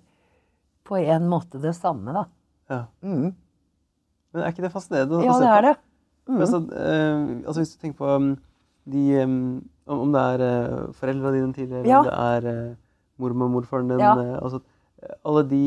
på 0.88 0.98
en 0.98 1.28
måte 1.30 1.60
det 1.62 1.74
samme, 1.76 2.12
da. 2.16 2.24
Ja. 2.70 2.82
Mm. 3.04 3.30
Men 4.30 4.42
er 4.42 4.52
ikke 4.52 4.64
det 4.64 4.72
fascinerende 4.74 5.20
å 5.20 5.24
Ja, 5.26 5.34
se 5.36 5.44
det 5.44 5.50
er 5.52 5.66
det. 5.68 5.74
Mm. 6.30 6.40
Altså, 6.40 6.60
eh, 6.70 7.20
altså 7.44 7.60
hvis 7.62 7.74
du 7.74 7.78
tenker 7.82 7.98
på 8.00 8.14
um, 8.16 8.30
de 8.90 9.04
um, 9.22 9.38
om, 9.90 10.12
det 10.14 10.22
er 10.34 10.44
uh, 10.46 10.92
foreldrene 10.96 11.36
dine 11.36 11.54
tidligere, 11.54 11.86
Ja. 11.88 12.00
eller 12.00 12.10
det 12.10 12.50
er 12.50 12.70
uh, 12.70 12.76
mormor 13.20 13.50
og 13.50 13.54
morfaren 13.58 13.90
din 13.90 14.02
Ja. 14.02 14.14
altså, 14.40 14.60
Alle 15.24 15.42
de 15.48 15.62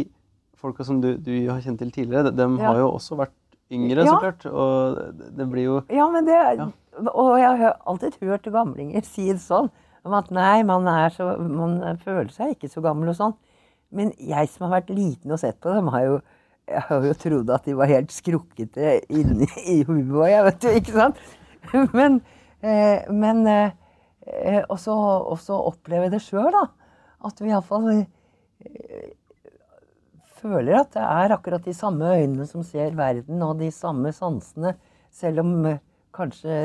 folka 0.63 0.85
som 0.87 1.01
du, 1.03 1.11
du 1.19 1.31
har 1.51 1.61
kjent 1.63 1.81
til 1.83 1.91
tidligere, 1.93 2.31
de, 2.31 2.37
de 2.39 2.47
Ja. 2.61 2.71
har 2.71 2.79
jo 2.81 2.89
også 2.95 3.17
vært 3.19 3.35
yngre, 3.73 4.05
Ja. 4.05 4.11
så 4.15 4.19
klart. 4.23 4.45
Og 4.49 4.97
det, 5.37 5.47
blir 5.51 5.63
jo 5.67 5.77
Ja, 5.91 6.09
men 6.13 6.25
det 6.25 6.39
Ja. 6.57 6.69
Og 7.13 7.39
jeg 7.41 7.57
har 7.59 7.79
alltid 7.89 8.19
hørt 8.21 8.43
gamlinger 8.53 9.03
si 9.13 9.27
det 9.31 9.41
sånn. 9.41 9.69
Om 10.05 10.13
at 10.17 10.31
nei, 10.35 10.63
man, 10.67 10.83
så, 11.15 11.29
man 11.39 11.77
føler 12.03 12.29
seg 12.35 12.55
ikke 12.57 12.69
så 12.69 12.81
gammel 12.83 13.09
og 13.13 13.15
sånn. 13.15 13.33
Men 13.93 14.11
jeg 14.19 14.49
som 14.49 14.65
har 14.67 14.81
vært 14.81 14.89
liten 14.93 15.31
og 15.31 15.39
sett 15.39 15.59
på 15.63 15.71
dem, 15.73 15.87
har 15.93 16.03
jo, 16.03 16.17
jeg 16.67 16.81
har 16.89 17.05
jo 17.07 17.13
trodd 17.13 17.49
at 17.53 17.65
de 17.69 17.75
var 17.77 17.87
helt 17.91 18.11
skrukkete 18.11 18.97
inni 19.13 19.47
i 19.77 19.83
huet 19.87 20.29
jeg 20.31 20.43
vet 20.49 20.67
jo, 20.67 20.73
ikke 20.81 20.95
sant? 20.97 21.21
Men, 21.97 22.19
eh, 22.61 23.05
men 23.11 23.45
eh, 23.47 23.71
eh, 24.27 24.63
også, 24.67 24.91
også 25.31 25.55
oppleve 25.71 26.09
det 26.11 26.19
sjøl, 26.25 26.49
da. 26.51 26.65
At 27.23 27.39
vi 27.39 27.53
iallfall 27.53 27.87
eh, 27.93 29.13
føler 30.43 30.77
at 30.81 30.93
det 30.95 31.03
er 31.07 31.33
akkurat 31.35 31.65
de 31.65 31.73
samme 31.75 32.11
øynene 32.13 32.45
som 32.49 32.63
ser 32.67 32.93
verden, 32.97 33.41
og 33.45 33.57
de 33.61 33.71
samme 33.73 34.11
sansene. 34.15 34.75
Selv 35.13 35.43
om 35.43 35.55
eh, 35.69 35.81
kanskje 36.15 36.55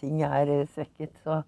ting 0.00 0.22
er 0.26 0.50
eh, 0.52 0.68
svekket, 0.74 1.14
så, 1.24 1.42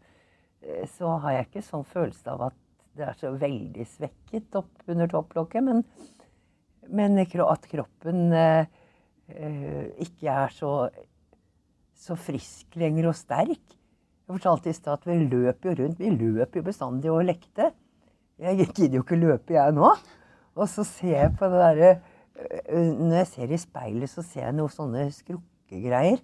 eh, 0.62 0.84
så 0.94 1.16
har 1.24 1.38
jeg 1.38 1.48
ikke 1.48 1.66
sånn 1.66 1.86
følelse 1.88 2.34
av 2.34 2.48
at 2.50 2.58
det 2.98 3.06
er 3.06 3.18
så 3.18 3.30
veldig 3.38 3.86
svekket 3.86 4.58
opp 4.58 4.90
under 4.90 5.10
topplokket. 5.10 5.64
Men, 5.64 5.82
men 6.90 7.18
at 7.22 7.68
kroppen 7.70 8.32
eh, 8.34 8.70
eh, 9.34 9.84
ikke 10.04 10.34
er 10.34 10.54
så, 10.54 10.72
så 11.94 12.18
frisk 12.18 12.78
lenger 12.80 13.10
og 13.12 13.18
sterk. 13.18 13.76
Jeg 14.28 14.36
fortalte 14.36 14.72
i 14.72 14.76
stad 14.76 14.98
at 14.98 15.06
vi 15.08 15.20
løp 15.24 15.64
jo 15.64 15.76
rundt. 15.78 16.00
Vi 16.02 16.10
løp 16.12 16.58
jo 16.58 16.64
bestandig 16.66 17.12
og 17.12 17.24
lekte. 17.24 17.70
Jeg 18.38 18.66
gidder 18.68 18.98
jo 18.98 19.04
ikke 19.06 19.18
løpe, 19.18 19.54
jeg 19.56 19.74
nå. 19.74 19.88
Og 20.58 20.66
så 20.70 20.84
ser 20.86 21.14
jeg 21.14 21.36
på 21.38 21.48
det 21.50 21.60
derre 21.62 21.92
Når 22.74 23.16
jeg 23.20 23.30
ser 23.32 23.54
i 23.54 23.60
speilet, 23.60 24.10
så 24.10 24.22
ser 24.22 24.48
jeg 24.48 24.56
noen 24.58 24.70
sånne 24.70 25.08
skrukkegreier. 25.14 26.20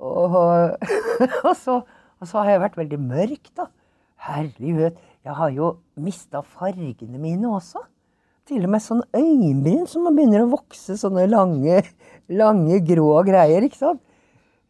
Og, 0.00 0.34
og, 1.48 1.54
så, 1.56 1.78
og 2.20 2.28
så 2.28 2.42
har 2.42 2.54
jeg 2.54 2.62
vært 2.64 2.76
veldig 2.80 2.98
mørk, 3.00 3.48
da. 3.56 3.70
Herlighet. 4.20 4.98
Jeg 5.24 5.36
har 5.36 5.52
jo 5.56 5.70
mista 6.00 6.42
fargene 6.44 7.20
mine 7.20 7.48
også. 7.48 7.80
Til 8.48 8.66
og 8.66 8.72
med 8.74 8.84
sånn 8.84 9.02
øyenbryn 9.16 9.88
som 9.88 10.08
begynner 10.10 10.44
å 10.44 10.52
vokse, 10.52 10.96
sånne 11.00 11.24
lange, 11.30 11.80
lange 12.42 12.80
grå 12.84 13.10
greier. 13.28 13.64
ikke 13.64 13.80
sant? 13.80 14.04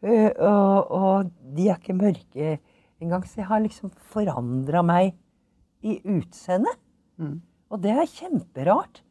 Og, 0.01 0.91
og 0.95 1.31
de 1.55 1.67
er 1.67 1.79
ikke 1.79 1.99
mørke 1.99 2.57
engang. 3.01 3.27
Så 3.27 3.41
jeg 3.41 3.49
har 3.51 3.63
liksom 3.63 3.91
forandra 4.13 4.83
meg 4.87 5.15
i 5.83 5.99
utseendet. 5.99 6.79
Mm. 7.19 7.39
Og 7.71 7.79
det 7.83 7.93
er 7.95 8.09
kjemperart. 8.09 9.01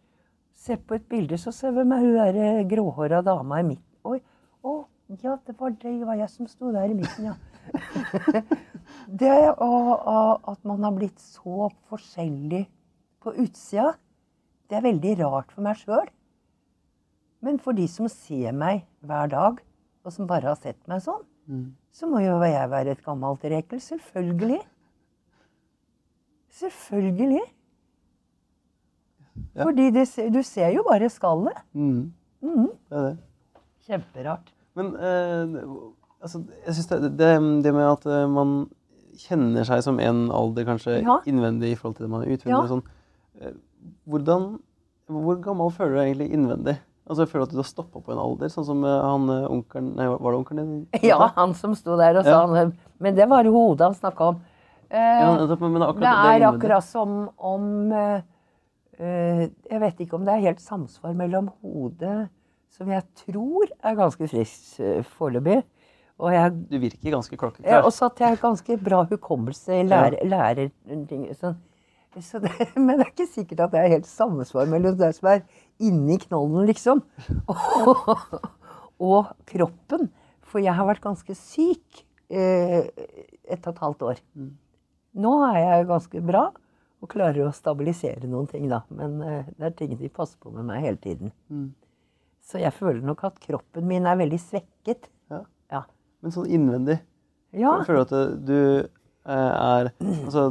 Se 0.60 0.76
på 0.76 0.98
et 0.98 1.06
bilde, 1.08 1.38
så 1.40 1.52
ser 1.56 1.72
vi 1.72 1.86
meg 1.88 2.04
hun 2.04 2.18
der 2.18 2.36
eh, 2.36 2.66
gråhåra 2.68 3.22
dama 3.24 3.62
i 3.62 3.66
midten. 3.70 3.86
Oi, 4.04 4.18
å, 4.60 4.74
ja, 5.22 5.38
det 5.46 5.54
var 5.56 5.72
det 5.80 5.94
var 6.04 6.18
jeg 6.20 6.32
som 6.32 6.48
sto 6.50 6.72
der 6.74 6.92
i 6.92 6.98
midten, 6.98 7.30
ja. 7.30 7.36
det, 9.22 9.32
og, 9.56 9.90
og 9.96 10.52
at 10.52 10.68
man 10.68 10.84
har 10.84 10.92
blitt 10.96 11.20
så 11.22 11.70
forskjellig 11.88 12.66
på 13.24 13.32
utsida, 13.40 13.94
det 14.68 14.78
er 14.78 14.86
veldig 14.90 15.16
rart 15.22 15.52
for 15.54 15.64
meg 15.64 15.80
sjøl. 15.80 16.12
Men 17.40 17.56
for 17.64 17.76
de 17.76 17.86
som 17.88 18.08
ser 18.12 18.52
meg 18.52 18.84
hver 19.00 19.32
dag, 19.32 19.60
og 20.04 20.12
som 20.12 20.28
bare 20.28 20.52
har 20.52 20.60
sett 20.60 20.80
meg 20.90 21.00
sånn, 21.04 21.24
Mm. 21.50 21.72
så 21.90 22.06
må 22.06 22.20
jo 22.22 22.36
jeg 22.46 22.70
være 22.70 22.92
et 22.94 23.00
gammelt 23.02 23.42
rekel. 23.50 23.80
Selvfølgelig. 23.82 24.60
Selvfølgelig. 26.60 27.42
Ja. 29.54 29.64
Fordi 29.66 29.90
det, 29.94 30.04
du 30.32 30.42
ser 30.46 30.70
jo 30.76 30.84
bare 30.86 31.08
skallet. 31.10 31.56
Mm. 31.74 32.12
Mm. 32.42 32.68
Det 32.90 33.00
det. 33.06 33.16
Kjemperart. 33.88 34.52
Men 34.78 34.92
eh, 34.96 35.64
altså, 36.22 36.44
jeg 36.66 36.76
syns 36.76 36.90
det, 36.92 37.00
det, 37.18 37.30
det 37.64 37.72
med 37.74 37.88
at 37.88 38.06
eh, 38.06 38.26
man 38.30 38.52
kjenner 39.20 39.66
seg 39.66 39.82
som 39.84 39.98
en 40.00 40.28
alder 40.32 40.64
kanskje 40.68 41.00
Ja. 41.02 41.18
innvendig 41.28 41.72
i 41.72 41.78
forhold 41.78 41.98
til 41.98 42.06
det 42.06 42.12
man 42.12 42.22
er 42.24 42.36
utvendig 42.36 42.54
Ja. 42.62 42.68
sånn. 42.70 42.84
eh, 43.40 43.56
hvordan, 44.06 44.46
hvor 45.10 45.40
gammel 45.42 45.72
føler 45.74 45.90
du 45.90 45.98
deg 45.98 46.12
egentlig 46.12 46.30
innvendig? 46.38 46.76
Altså, 47.10 47.24
jeg 47.24 47.32
føler 47.32 47.42
at 47.48 47.50
du 47.50 47.58
har 47.58 47.66
stoppa 47.66 48.00
på 48.06 48.12
en 48.14 48.20
alder, 48.22 48.48
sånn 48.54 48.64
som 48.68 48.84
eh, 48.86 49.02
han 49.02 49.26
onkelen 49.50 49.96
Nei, 49.98 50.06
var 50.06 50.30
det 50.30 50.38
onkelen 50.44 50.68
din? 50.70 50.86
Ja, 51.10 51.32
han 51.34 51.54
som 51.58 51.74
sto 51.74 51.96
der 51.98 52.20
og 52.20 52.24
sa 52.28 52.44
han 52.46 52.76
Men 53.02 53.16
det 53.18 53.26
var 53.28 53.44
hodet 53.50 53.88
han 53.88 53.96
snakka 53.98 54.28
om. 54.30 54.38
Eh, 54.90 55.20
Ja, 55.24 55.32
men, 55.34 55.72
men 55.74 55.82
akkurat 55.82 56.06
det 56.06 56.36
er 56.36 56.46
akkurat 56.52 56.84
som 56.86 57.24
om 57.36 57.90
eh, 57.92 58.22
Jeg 59.00 59.80
vet 59.80 60.00
ikke 60.04 60.18
om 60.18 60.26
det 60.26 60.34
er 60.34 60.46
helt 60.50 60.60
samsvar 60.60 61.14
mellom 61.16 61.48
hodet, 61.62 62.28
som 62.70 62.90
jeg 62.92 63.04
tror 63.16 63.70
er 63.80 63.96
ganske 63.98 64.28
friskt 64.28 64.80
uh, 64.82 65.00
foreløpig, 65.16 65.62
og 66.20 66.34
jeg 66.34 66.52
Du 66.68 66.76
virker 66.78 67.14
ganske 67.14 67.36
klokkeklar. 67.40 67.80
Og 67.80 67.88
også 67.88 68.10
at 68.10 68.20
jeg 68.20 68.34
har 68.34 68.42
ganske 68.42 68.76
bra 68.76 69.02
hukommelse, 69.08 69.82
lærer, 69.88 70.20
lærer 70.28 70.70
ting 71.08 71.26
sånn. 71.38 71.56
Så 72.20 72.40
det, 72.42 72.50
men 72.76 72.98
det 72.98 73.06
er 73.06 73.12
ikke 73.12 73.28
sikkert 73.30 73.66
at 73.66 73.74
det 73.74 73.80
er 73.80 73.92
helt 73.94 74.08
samsvar 74.08 74.68
mellom 74.70 74.96
det 74.98 75.12
som 75.16 75.30
er 75.30 75.44
inni 75.80 76.18
knollen, 76.24 76.66
liksom, 76.68 77.04
og, 77.48 78.08
og 79.12 79.30
kroppen. 79.48 80.10
For 80.50 80.62
jeg 80.62 80.74
har 80.74 80.88
vært 80.88 81.04
ganske 81.04 81.36
syk 81.38 82.02
eh, 82.28 82.90
ett 83.46 83.62
og 83.62 83.72
et 83.72 83.84
halvt 83.84 84.02
år. 84.08 84.24
Mm. 84.34 84.50
Nå 85.22 85.36
er 85.52 85.60
jeg 85.62 85.90
ganske 85.90 86.24
bra 86.26 86.48
og 87.02 87.08
klarer 87.08 87.46
å 87.46 87.52
stabilisere 87.54 88.28
noen 88.28 88.46
ting, 88.50 88.68
da. 88.68 88.82
Men 88.90 89.20
eh, 89.22 89.44
det 89.58 89.66
er 89.70 89.76
ting 89.78 89.94
de 89.96 90.08
passer 90.12 90.36
på 90.42 90.52
med 90.52 90.64
meg 90.68 90.82
hele 90.84 90.96
tiden. 91.00 91.32
Mm. 91.48 91.70
Så 92.44 92.58
jeg 92.60 92.72
føler 92.76 93.00
nok 93.06 93.22
at 93.24 93.38
kroppen 93.40 93.86
min 93.88 94.06
er 94.06 94.16
veldig 94.20 94.38
svekket. 94.42 95.08
Ja. 95.30 95.42
Ja. 95.72 95.82
Men 96.22 96.32
sånn 96.34 96.50
innvendig. 96.50 96.98
ja. 97.52 97.76
Jeg 97.78 97.86
føler 97.86 98.02
at 98.04 98.44
du 98.46 98.56
eh, 98.80 99.30
er 99.30 99.90
Altså, 100.00 100.44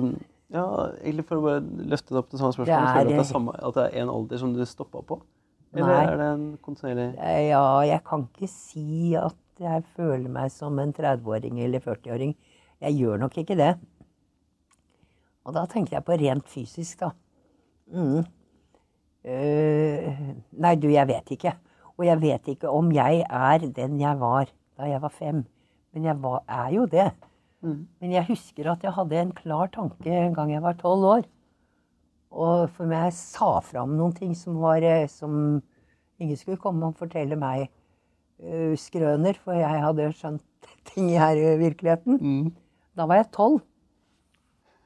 ja, 0.49 0.63
egentlig 1.03 1.25
for 1.29 1.37
å 1.37 1.43
bare 1.45 1.61
løfte 1.91 2.15
det 2.15 2.21
opp 2.23 2.29
til 2.31 2.39
samme 2.41 2.55
spørsmål, 2.55 2.65
Det 2.65 2.79
er- 2.79 2.95
føler 2.95 3.03
du 3.03 3.13
at 3.13 3.19
det 3.19 3.25
er, 3.27 3.33
samme, 3.33 3.53
at 3.67 3.73
det 3.75 3.83
er 3.93 4.01
en 4.01 4.09
alder 4.09 4.37
som 4.41 4.53
du 4.55 4.65
stoppa 4.65 5.01
på? 5.05 5.19
Eller 5.75 5.85
Nei. 5.93 6.05
er 6.09 6.17
det 6.17 6.27
en 6.33 6.57
kontinuerlig 6.65 7.07
Eh, 7.19 7.49
Ja, 7.49 7.81
jeg 7.85 8.03
kan 8.03 8.27
ikke 8.33 8.49
si 8.49 9.15
at 9.15 9.35
jeg 9.59 9.83
føler 9.95 10.29
meg 10.29 10.49
som 10.51 10.79
en 10.79 10.93
30-åring 10.93 11.59
eller 11.61 11.79
40-åring. 11.79 12.33
Jeg 12.81 12.93
gjør 12.97 13.19
nok 13.19 13.33
ikke 13.37 13.57
det. 13.59 13.75
Og 15.49 15.55
da 15.55 15.65
tenker 15.65 15.97
jeg 15.97 16.05
på 16.05 16.17
rent 16.21 16.51
fysisk, 16.51 17.01
da. 17.01 17.09
Mm. 17.89 18.21
Uh, 19.25 20.19
nei, 20.61 20.75
du, 20.77 20.85
jeg 20.93 21.09
vet 21.09 21.33
ikke. 21.33 21.55
Og 21.97 22.05
jeg 22.05 22.21
vet 22.21 22.51
ikke 22.53 22.69
om 22.71 22.91
jeg 22.93 23.23
er 23.25 23.65
den 23.75 23.97
jeg 23.99 24.21
var 24.21 24.51
da 24.79 24.87
jeg 24.87 25.01
var 25.03 25.11
fem. 25.11 25.41
Men 25.91 26.05
jeg 26.05 26.21
var, 26.21 26.43
er 26.45 26.69
jo 26.77 26.85
det. 26.87 27.09
Mm. 27.65 27.81
Men 27.99 28.13
jeg 28.13 28.27
husker 28.29 28.69
at 28.71 28.85
jeg 28.85 28.93
hadde 28.95 29.17
en 29.19 29.33
klar 29.35 29.71
tanke 29.73 30.13
en 30.13 30.37
gang 30.37 30.53
jeg 30.53 30.63
var 30.63 30.77
tolv 30.79 31.07
år. 31.17 31.25
Og 32.29 32.69
for 32.77 32.87
meg 32.87 33.09
sa 33.17 33.57
fram 33.65 33.97
noen 33.97 34.13
ting 34.15 34.37
som 34.37 34.61
var 34.61 34.85
eh, 34.85 35.09
som 35.09 35.33
ingen 36.21 36.37
skulle 36.37 36.61
komme 36.61 36.91
og 36.91 36.99
fortelle 36.99 37.35
meg 37.39 37.65
uh, 38.43 38.77
skrøner, 38.77 39.39
for 39.41 39.57
jeg 39.57 39.81
hadde 39.81 40.11
skjønt 40.13 40.69
ting 40.93 41.09
her 41.17 41.39
i 41.41 41.57
virkeligheten. 41.59 42.21
Mm. 42.21 42.53
Da 42.93 43.09
var 43.09 43.23
jeg 43.23 43.31
tolv. 43.33 43.63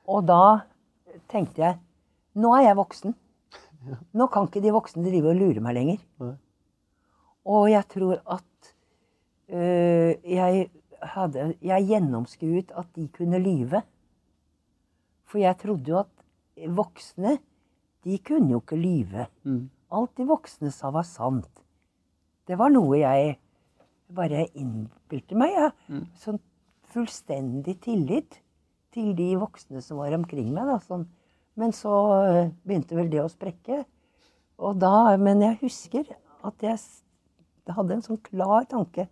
Og 0.10 0.26
da 0.28 0.44
tenkte 1.32 1.62
jeg 1.62 1.80
nå 2.34 2.54
er 2.58 2.68
jeg 2.68 2.80
voksen. 2.80 3.14
Nå 4.18 4.28
kan 4.34 4.48
ikke 4.48 4.64
de 4.64 4.74
voksne 4.74 5.04
drive 5.06 5.34
og 5.34 5.40
lure 5.40 5.64
meg 5.64 5.78
lenger. 5.78 6.00
Og 7.44 7.68
jeg 7.70 7.86
tror 7.92 8.22
at 8.32 8.74
øh, 9.50 10.16
jeg 10.24 10.70
hadde 11.04 11.54
Jeg 11.62 11.88
gjennomskuet 11.88 12.72
at 12.72 12.88
de 12.96 13.08
kunne 13.12 13.40
lyve. 13.44 13.84
For 15.28 15.42
jeg 15.42 15.58
trodde 15.60 15.92
jo 15.92 16.00
at 16.00 16.70
voksne, 16.70 17.38
de 18.04 18.18
kunne 18.20 18.52
jo 18.52 18.62
ikke 18.62 18.80
lyve. 18.80 19.28
Mm. 19.44 19.70
Alt 19.92 20.18
de 20.18 20.28
voksne 20.28 20.72
sa, 20.72 20.90
var 20.90 21.04
sant. 21.04 21.50
Det 22.48 22.58
var 22.58 22.72
noe 22.72 22.98
jeg 23.00 23.38
bare 24.14 24.48
innbilte 24.56 25.36
meg. 25.36 25.54
Ja. 25.54 25.70
Mm. 25.88 26.08
Sånn 26.20 26.40
fullstendig 26.94 27.80
tillit 27.82 28.40
til 28.94 29.14
de 29.18 29.34
voksne 29.42 29.82
som 29.84 30.00
var 30.02 30.16
omkring 30.18 30.52
meg. 30.54 30.70
Da, 30.70 30.78
sånn. 30.86 31.08
Men 31.60 31.74
så 31.76 31.94
eh, 32.28 32.54
begynte 32.66 32.98
vel 32.98 33.10
det 33.12 33.22
å 33.24 33.32
sprekke. 33.32 33.84
Og 34.64 34.78
da, 34.82 35.16
men 35.22 35.42
jeg 35.44 35.60
husker 35.64 36.08
at 36.44 36.64
jeg 36.66 36.80
hadde 37.74 37.98
en 37.98 38.06
sånn 38.06 38.22
klar 38.26 38.66
tanke 38.70 39.08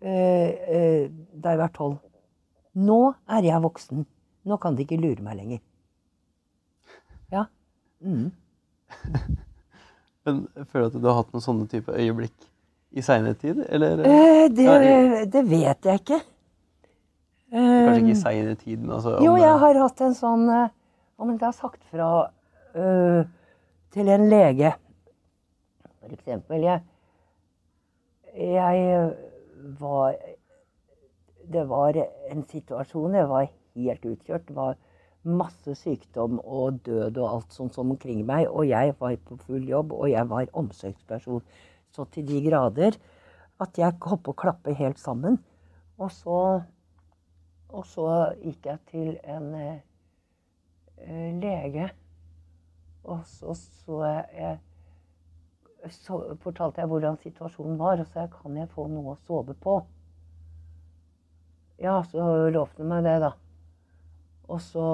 eh, 0.00 0.50
eh, 0.50 1.06
da 1.32 1.54
jeg 1.54 1.62
var 1.62 1.72
tolv. 1.76 2.00
Nå 2.74 3.00
er 3.30 3.46
jeg 3.46 3.64
voksen. 3.64 4.04
Nå 4.44 4.58
kan 4.60 4.76
de 4.76 4.84
ikke 4.84 5.00
lure 5.00 5.24
meg 5.24 5.38
lenger. 5.38 5.62
Ja. 7.32 7.46
Mm. 8.04 8.32
Men 10.24 10.44
jeg 10.56 10.68
føler 10.72 10.88
at 10.88 10.96
du 10.96 11.08
har 11.08 11.20
hatt 11.20 11.32
noen 11.34 11.44
sånne 11.44 11.68
type 11.70 11.92
øyeblikk 11.92 12.48
i 12.94 13.02
seinere 13.04 13.36
tid, 13.36 13.60
eller? 13.68 14.04
Eh, 14.06 14.46
det, 14.54 15.26
det 15.32 15.42
vet 15.50 15.88
jeg 15.88 16.00
ikke. 16.00 16.20
Kanskje 17.54 18.00
ikke 18.00 18.10
Eh, 18.10 18.10
i 18.10 18.18
seinere 18.18 18.54
tid, 18.58 18.78
men 18.82 18.96
altså 18.96 19.18
Jo, 19.22 19.36
jeg 19.38 19.58
har 19.62 19.78
hatt 19.78 20.00
en 20.02 20.16
sånn 20.18 20.48
eh, 20.50 20.72
Om 21.22 21.30
jeg 21.30 21.42
har 21.44 21.54
sagt 21.54 21.84
fra 21.86 22.08
øh, 22.74 23.20
til 23.94 24.10
en 24.10 24.26
lege 24.30 24.72
For 26.00 26.16
eksempel 26.16 26.66
Jeg, 26.66 26.82
jeg 28.34 29.12
var 29.78 30.16
Det 31.46 31.68
var 31.70 32.00
en 32.32 32.42
situasjon 32.50 33.14
Jeg 33.20 33.30
var 33.30 33.46
helt 33.74 34.04
utkjørt. 34.06 34.48
Det 34.48 34.56
var 34.56 34.76
masse 35.24 35.74
sykdom 35.78 36.38
og 36.44 36.82
død 36.86 37.16
og 37.18 37.30
alt 37.30 37.54
sånt 37.56 37.74
som 37.74 37.90
omkring 37.90 38.20
meg. 38.28 38.46
Og 38.46 38.68
jeg 38.68 38.94
var 39.00 39.16
på 39.26 39.38
full 39.40 39.64
jobb, 39.66 39.92
og 39.92 40.10
jeg 40.12 40.28
var 40.30 40.52
omsorgsperson 40.52 41.42
så 41.94 42.04
til 42.10 42.26
de 42.28 42.42
grader 42.44 42.96
at 43.62 43.78
jeg 43.78 43.98
holdt 44.02 44.22
på 44.26 44.34
å 44.34 44.40
klappe 44.44 44.74
helt 44.78 45.00
sammen. 45.00 45.38
Og 45.98 46.10
så 46.12 46.38
og 47.74 47.86
så 47.90 48.06
gikk 48.42 48.68
jeg 48.70 48.80
til 48.90 49.10
en 49.26 49.50
eh, 49.58 51.32
lege, 51.42 51.88
og 53.04 53.26
så 53.28 53.56
så 53.58 54.04
jeg 54.06 54.60
Så 55.84 56.16
fortalte 56.40 56.80
jeg 56.80 56.88
hvordan 56.88 57.18
situasjonen 57.20 57.76
var, 57.78 58.00
og 58.00 58.06
så 58.06 58.20
jeg 58.22 58.30
kan 58.32 58.54
jeg 58.56 58.70
få 58.72 58.86
noe 58.88 59.12
å 59.12 59.18
sove 59.26 59.52
på. 59.52 59.74
Ja, 61.76 61.98
så 62.08 62.48
lovte 62.48 62.80
han 62.80 62.88
meg 62.88 63.04
det, 63.04 63.18
da. 63.20 63.34
Og 64.48 64.62
så, 64.64 64.86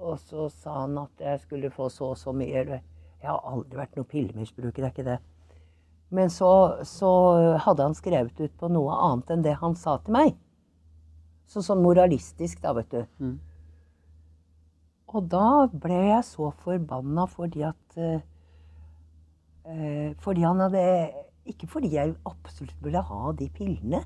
og 0.00 0.16
så 0.24 0.48
sa 0.48 0.78
han 0.86 0.96
at 1.02 1.20
jeg 1.20 1.42
skulle 1.44 1.70
få 1.74 1.90
så 1.92 2.14
og 2.14 2.16
så 2.16 2.32
mye. 2.32 2.64
Jeg 2.64 3.28
har 3.28 3.44
aldri 3.44 3.76
vært 3.76 4.00
noe 4.00 4.08
pillemisbruker, 4.08 4.80
det 4.80 4.88
er 4.88 4.94
ikke 4.94 5.08
det. 5.10 5.18
Men 6.08 6.32
så, 6.32 6.50
så 6.88 7.12
hadde 7.60 7.90
han 7.90 7.96
skrevet 7.98 8.40
ut 8.40 8.56
på 8.56 8.72
noe 8.72 8.96
annet 9.10 9.34
enn 9.34 9.44
det 9.44 9.58
han 9.60 9.76
sa 9.76 9.98
til 10.00 10.16
meg. 10.16 10.36
Så 11.48 11.62
sånn 11.64 11.80
moralistisk, 11.80 12.60
da, 12.62 12.74
vet 12.76 12.90
du. 12.92 13.04
Mm. 13.24 13.36
Og 15.08 15.28
da 15.32 15.66
ble 15.72 15.98
jeg 16.10 16.24
så 16.28 16.50
forbanna 16.64 17.24
fordi 17.32 17.62
at 17.64 17.96
eh, 18.02 18.20
Fordi 20.20 20.44
han 20.44 20.60
hadde 20.60 20.82
Ikke 21.48 21.68
fordi 21.70 21.94
jeg 21.94 22.16
absolutt 22.28 22.76
ville 22.84 23.00
ha 23.00 23.32
de 23.32 23.48
pillene, 23.48 24.02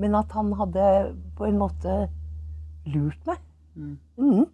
men 0.00 0.14
at 0.16 0.32
han 0.32 0.54
hadde 0.56 0.86
på 1.36 1.44
en 1.48 1.58
måte 1.60 1.96
lurt 2.88 3.20
meg. 3.28 3.42
Mm. 3.76 3.98
Mm. 4.16 4.46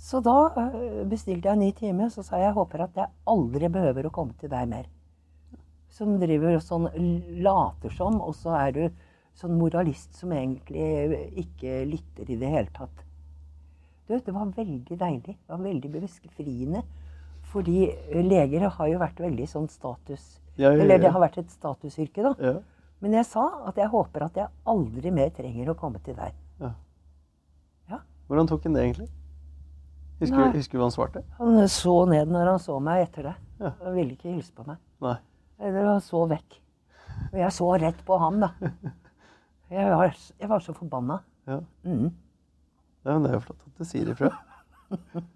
Så 0.00 0.22
da 0.24 0.36
eh, 0.56 1.02
bestilte 1.08 1.50
jeg 1.50 1.52
en 1.52 1.60
ny 1.60 1.70
time, 1.76 2.08
så 2.08 2.24
sa 2.24 2.40
jeg 2.40 2.48
jeg 2.48 2.56
håper 2.56 2.86
at 2.86 2.96
jeg 2.96 3.12
aldri 3.28 3.68
behøver 3.72 4.08
å 4.08 4.14
komme 4.14 4.32
til 4.40 4.52
deg 4.52 4.68
mer. 4.72 4.88
Som 5.92 6.16
driver 6.22 6.56
og 6.56 6.64
sånn 6.64 6.88
later 7.44 7.92
som, 7.92 8.20
og 8.24 8.32
så 8.38 8.56
er 8.56 8.76
du 8.76 8.82
sånn 9.40 9.56
moralist 9.58 10.16
som 10.18 10.32
egentlig 10.36 11.20
ikke 11.42 11.84
lytter 11.88 12.28
i 12.30 12.36
det 12.40 12.50
hele 12.52 12.72
tatt. 12.76 13.04
Du 14.06 14.14
vet, 14.14 14.26
det 14.26 14.34
var 14.34 14.50
veldig 14.56 14.96
deilig. 14.98 15.36
Det 15.38 15.54
var 15.54 15.62
veldig 15.64 15.90
befriende. 15.94 16.82
Fordi 17.50 17.86
leger 18.26 18.68
har 18.68 18.90
jo 18.90 18.98
vært 19.00 19.22
veldig 19.22 19.46
sånn 19.50 19.68
status... 19.70 20.36
Ja, 20.56 20.68
ja, 20.68 20.76
ja. 20.76 20.82
Eller 20.84 21.00
det 21.00 21.10
har 21.14 21.22
vært 21.22 21.38
et 21.40 21.50
statusyrke, 21.54 22.22
da. 22.26 22.34
Ja. 22.42 22.56
Men 23.00 23.14
jeg 23.16 23.24
sa 23.30 23.46
at 23.70 23.78
jeg 23.80 23.88
håper 23.88 24.26
at 24.26 24.36
jeg 24.36 24.52
aldri 24.68 25.12
mer 25.14 25.30
trenger 25.32 25.70
å 25.72 25.76
komme 25.78 26.02
til 26.04 26.18
deg. 26.18 26.36
ja. 26.60 26.74
Ja. 27.90 28.02
Hvordan 28.28 28.50
tok 28.50 28.66
han 28.68 28.76
det, 28.76 28.82
egentlig? 28.84 29.08
Husker, 30.20 30.36
Nei. 30.36 30.50
husker 30.58 30.76
du 30.76 30.82
hva 30.82 30.88
han 30.90 30.94
svarte? 30.94 31.22
Han 31.38 31.62
så 31.72 31.94
ned 32.10 32.28
når 32.30 32.50
han 32.52 32.60
så 32.60 32.76
meg 32.84 33.06
etter 33.06 33.30
det. 33.30 33.36
Han 33.62 33.94
ville 33.96 34.18
ikke 34.18 34.28
hilse 34.34 34.52
på 34.52 34.66
meg. 34.68 34.76
Nei. 35.00 35.16
Eller 35.60 35.88
han 35.88 36.02
så 36.04 36.26
vekk. 36.28 36.58
Og 37.30 37.38
jeg 37.40 37.54
så 37.56 37.70
rett 37.80 38.04
på 38.04 38.18
ham, 38.20 38.42
da. 38.44 38.52
Jeg 39.70 39.90
var, 39.94 40.16
jeg 40.40 40.50
var 40.50 40.62
så 40.64 40.74
forbanna. 40.74 41.20
Ja. 41.48 41.60
Mm. 41.86 42.10
ja, 43.04 43.12
men 43.12 43.24
det 43.24 43.30
er 43.30 43.36
jo 43.38 43.44
flott 43.44 43.66
at 43.66 43.78
du 43.78 43.86
sier 43.88 44.10
ifra. 44.12 44.34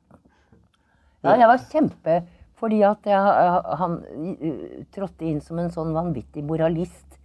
Ja, 1.25 1.39
jeg 1.41 1.49
var 1.49 1.61
kjempe 1.73 2.15
Fordi 2.61 2.83
at 2.85 3.07
jeg, 3.09 3.37
han 3.81 3.95
uh, 4.05 4.75
trådte 4.93 5.25
inn 5.25 5.39
som 5.41 5.57
en 5.61 5.71
sånn 5.73 5.95
vanvittig 5.97 6.45
moralist 6.45 7.17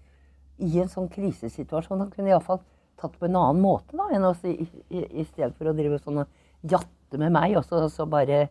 i 0.63 0.79
en 0.81 0.89
sånn 0.91 1.09
krisesituasjon. 1.11 2.01
Han 2.01 2.11
kunne 2.11 2.31
iallfall 2.31 2.61
tatt 2.99 3.13
på 3.19 3.27
en 3.27 3.37
annen 3.39 3.61
måte 3.63 3.95
da, 3.95 4.09
enn 4.15 4.25
oss, 4.27 4.41
i, 4.47 4.65
i, 4.91 5.03
i 5.21 5.25
stedet 5.27 5.53
for 5.55 5.69
å 5.69 5.75
drive 5.75 5.99
sånn 6.01 6.23
og 6.23 6.71
jatte 6.71 7.19
med 7.21 7.31
meg, 7.35 7.55
og 7.59 7.63
så, 7.67 7.85
så 7.93 8.07
bare 8.09 8.49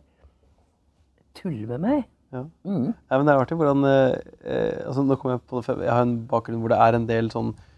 tulle 1.37 1.67
med 1.75 1.83
meg. 1.83 2.07
Ja. 2.33 2.43
Mm. 2.65 2.89
ja. 2.93 3.17
men 3.17 3.25
det 3.27 3.33
er 3.33 3.43
artig 3.43 3.57
hvordan 3.57 3.85
eh, 3.89 4.17
eh, 4.45 4.81
altså 4.85 5.01
nå 5.05 5.15
kommer 5.17 5.39
Jeg 5.39 5.45
på 5.49 5.61
det, 5.65 5.77
jeg 5.87 5.93
har 5.93 6.03
en 6.05 6.17
bakgrunn 6.29 6.59
hvor 6.61 6.73
det 6.73 6.77
er 6.85 6.97
en 6.97 7.07
del 7.09 7.31
sånn 7.33 7.55
eh, 7.55 7.68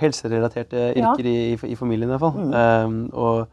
helserelaterte 0.00 0.92
Ja. 0.96 1.12
yrker 1.12 1.26
i, 1.26 1.36
i, 1.54 1.58
i 1.72 1.76
familien. 1.78 2.08
i 2.10 2.12
hvert 2.16 2.24
fall. 2.24 2.52
Um, 2.86 2.98
og 3.12 3.48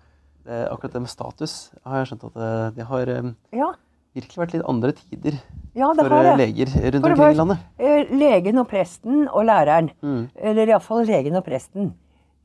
eh, 0.48 0.66
akkurat 0.72 0.94
det 0.94 1.02
med 1.06 1.10
status 1.14 1.72
har 1.86 2.02
jeg 2.04 2.12
skjønt 2.12 2.28
at 2.30 2.38
det, 2.42 2.52
det 2.78 2.86
har 2.92 3.08
eh, 3.16 3.32
Ja, 3.56 3.72
virkelig 4.14 4.38
vært 4.44 4.54
litt 4.54 4.66
andre 4.70 4.92
tider 4.94 5.40
ja, 5.74 5.88
det 5.98 6.04
for 6.06 6.14
har 6.14 6.26
eh, 6.26 6.38
det. 6.38 6.48
leger 6.48 6.74
rundt 6.94 7.02
For 7.08 7.12
omkring 7.16 7.34
i 7.34 7.40
landet. 7.42 7.58
Eh, 7.80 8.12
Legen 8.14 8.62
og 8.62 8.68
presten 8.70 9.24
og 9.32 9.46
læreren. 9.50 9.90
Mm. 10.06 10.24
Eller 10.38 10.68
iallfall 10.74 11.06
legen 11.10 11.36
og 11.40 11.46
presten. 11.48 11.94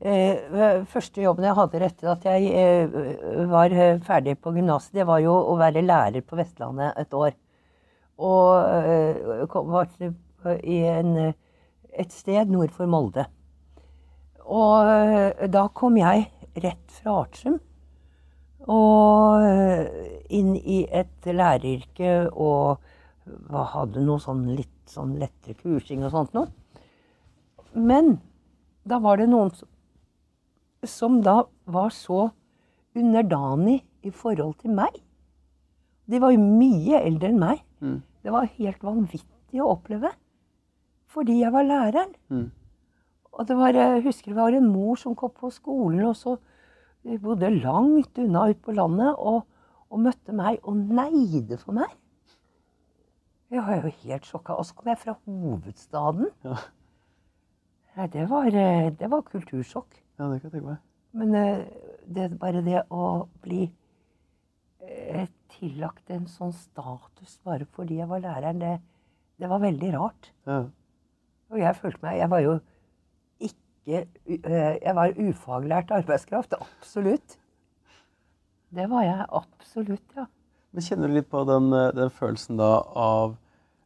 Eh, 0.01 0.79
første 0.87 1.21
jobben 1.21 1.43
jeg 1.45 1.57
hadde 1.57 1.81
etter 1.85 2.09
at 2.13 2.23
jeg 2.25 2.47
eh, 2.55 3.45
var 3.51 3.69
eh, 3.75 3.99
ferdig 4.07 4.37
på 4.39 4.53
gymnaset, 4.55 4.93
det 4.95 5.05
var 5.05 5.19
jo 5.19 5.33
å 5.35 5.57
være 5.59 5.83
lærer 5.83 6.23
på 6.25 6.39
Vestlandet 6.39 6.95
et 6.97 7.13
år. 7.13 7.35
Og 8.17 8.63
eh, 8.65 9.45
kom, 9.51 9.67
var 9.71 9.91
i 10.63 10.79
en, 10.87 11.11
eh, 11.17 11.33
et 11.99 12.11
sted 12.15 12.49
nord 12.51 12.71
for 12.71 12.87
Molde. 12.87 13.25
Og 14.49 14.89
eh, 14.89 15.47
da 15.51 15.67
kom 15.73 15.97
jeg 15.99 16.29
rett 16.59 16.99
fra 16.99 17.21
Artsum 17.23 17.59
og 18.69 19.45
eh, 19.45 20.19
inn 20.35 20.55
i 20.57 20.83
et 20.85 21.25
læreryrke 21.25 22.29
og 22.29 22.81
hadde 23.73 24.03
noe 24.03 24.21
sånn 24.21 24.47
litt 24.57 24.73
sånn 24.89 25.15
lettere 25.21 25.55
kursing 25.57 26.03
og 26.05 26.13
sånt 26.13 26.35
noe. 26.37 26.49
Men 27.77 28.17
da 28.89 28.99
var 29.01 29.21
det 29.21 29.29
noen 29.29 29.51
som, 29.53 29.69
som 30.85 31.19
da 31.25 31.43
var 31.69 31.93
så 31.93 32.29
underdanig 32.97 33.83
i 34.01 34.11
forhold 34.11 34.57
til 34.63 34.73
meg. 34.77 34.95
De 36.09 36.21
var 36.21 36.33
jo 36.33 36.41
mye 36.41 37.01
eldre 37.03 37.29
enn 37.29 37.41
meg. 37.41 37.61
Mm. 37.85 37.99
Det 38.25 38.33
var 38.33 38.49
helt 38.57 38.81
vanvittig 38.83 39.61
å 39.61 39.75
oppleve. 39.75 40.11
Fordi 41.09 41.39
jeg 41.41 41.53
var 41.53 41.67
læreren. 41.67 42.15
Mm. 42.33 42.47
Og 43.39 43.47
det 43.47 43.55
var, 43.55 43.71
jeg 43.71 44.03
husker 44.03 44.33
det 44.33 44.39
var 44.41 44.55
en 44.55 44.67
mor 44.67 44.99
som 44.99 45.15
kom 45.15 45.31
på 45.31 45.51
skolen, 45.55 46.03
og 46.09 46.17
så 46.19 46.35
vi 47.07 47.15
bodde 47.23 47.47
langt 47.55 48.19
unna 48.19 48.49
ute 48.51 48.59
på 48.65 48.75
landet, 48.75 49.13
og, 49.15 49.45
og 49.87 50.01
møtte 50.03 50.35
meg 50.35 50.59
og 50.67 50.75
neide 50.75 51.57
for 51.61 51.77
meg. 51.77 51.93
Jeg 53.49 53.63
var 53.65 53.79
jo 53.79 53.93
helt 54.03 54.27
sjokka. 54.27 54.59
Og 54.59 54.67
så 54.67 54.75
kom 54.77 54.91
jeg 54.91 54.99
fra 55.01 55.15
hovedstaden. 55.25 56.27
Ja. 56.45 56.57
Nei, 57.97 58.07
det 58.13 58.27
var, 58.29 58.47
eh, 58.53 58.91
det 58.99 59.09
var 59.11 59.25
kultursjokk. 59.25 59.95
ja, 60.19 60.27
det 60.27 60.41
kan 60.41 60.51
jeg 60.51 60.51
tenke 60.51 60.67
meg. 60.67 60.83
Men 61.11 61.35
eh, 61.35 61.63
det, 62.05 62.27
bare 62.39 62.61
det 62.61 62.83
å 62.93 63.27
bli 63.41 63.63
eh, 64.85 65.25
tillagt 65.55 66.11
en 66.13 66.27
sånn 66.29 66.53
status 66.53 67.39
bare 67.47 67.65
fordi 67.73 67.97
jeg 67.97 68.09
var 68.11 68.21
læreren, 68.21 68.61
det, 68.61 68.75
det 69.41 69.49
var 69.49 69.63
veldig 69.63 69.93
rart. 69.95 70.29
Ja. 70.45 70.59
Og 71.49 71.57
jeg 71.57 71.79
følte 71.79 72.05
meg 72.05 72.19
Jeg 72.19 72.29
var 72.29 72.43
jo 72.45 72.59
ikke 73.89 74.39
eh, 74.45 74.77
Jeg 74.83 74.95
var 74.95 75.13
ufaglært 75.17 75.91
arbeidskraft. 75.91 76.53
Absolutt. 76.59 77.37
Det 78.69 78.85
var 78.89 79.03
jeg 79.03 79.25
absolutt, 79.33 80.05
ja. 80.15 80.25
Men 80.71 80.85
kjenner 80.85 81.09
du 81.09 81.15
litt 81.17 81.29
på 81.31 81.41
den, 81.49 81.71
eh, 81.73 81.91
den 81.97 82.11
følelsen 82.13 82.59
da 82.59 82.73
av 82.93 83.37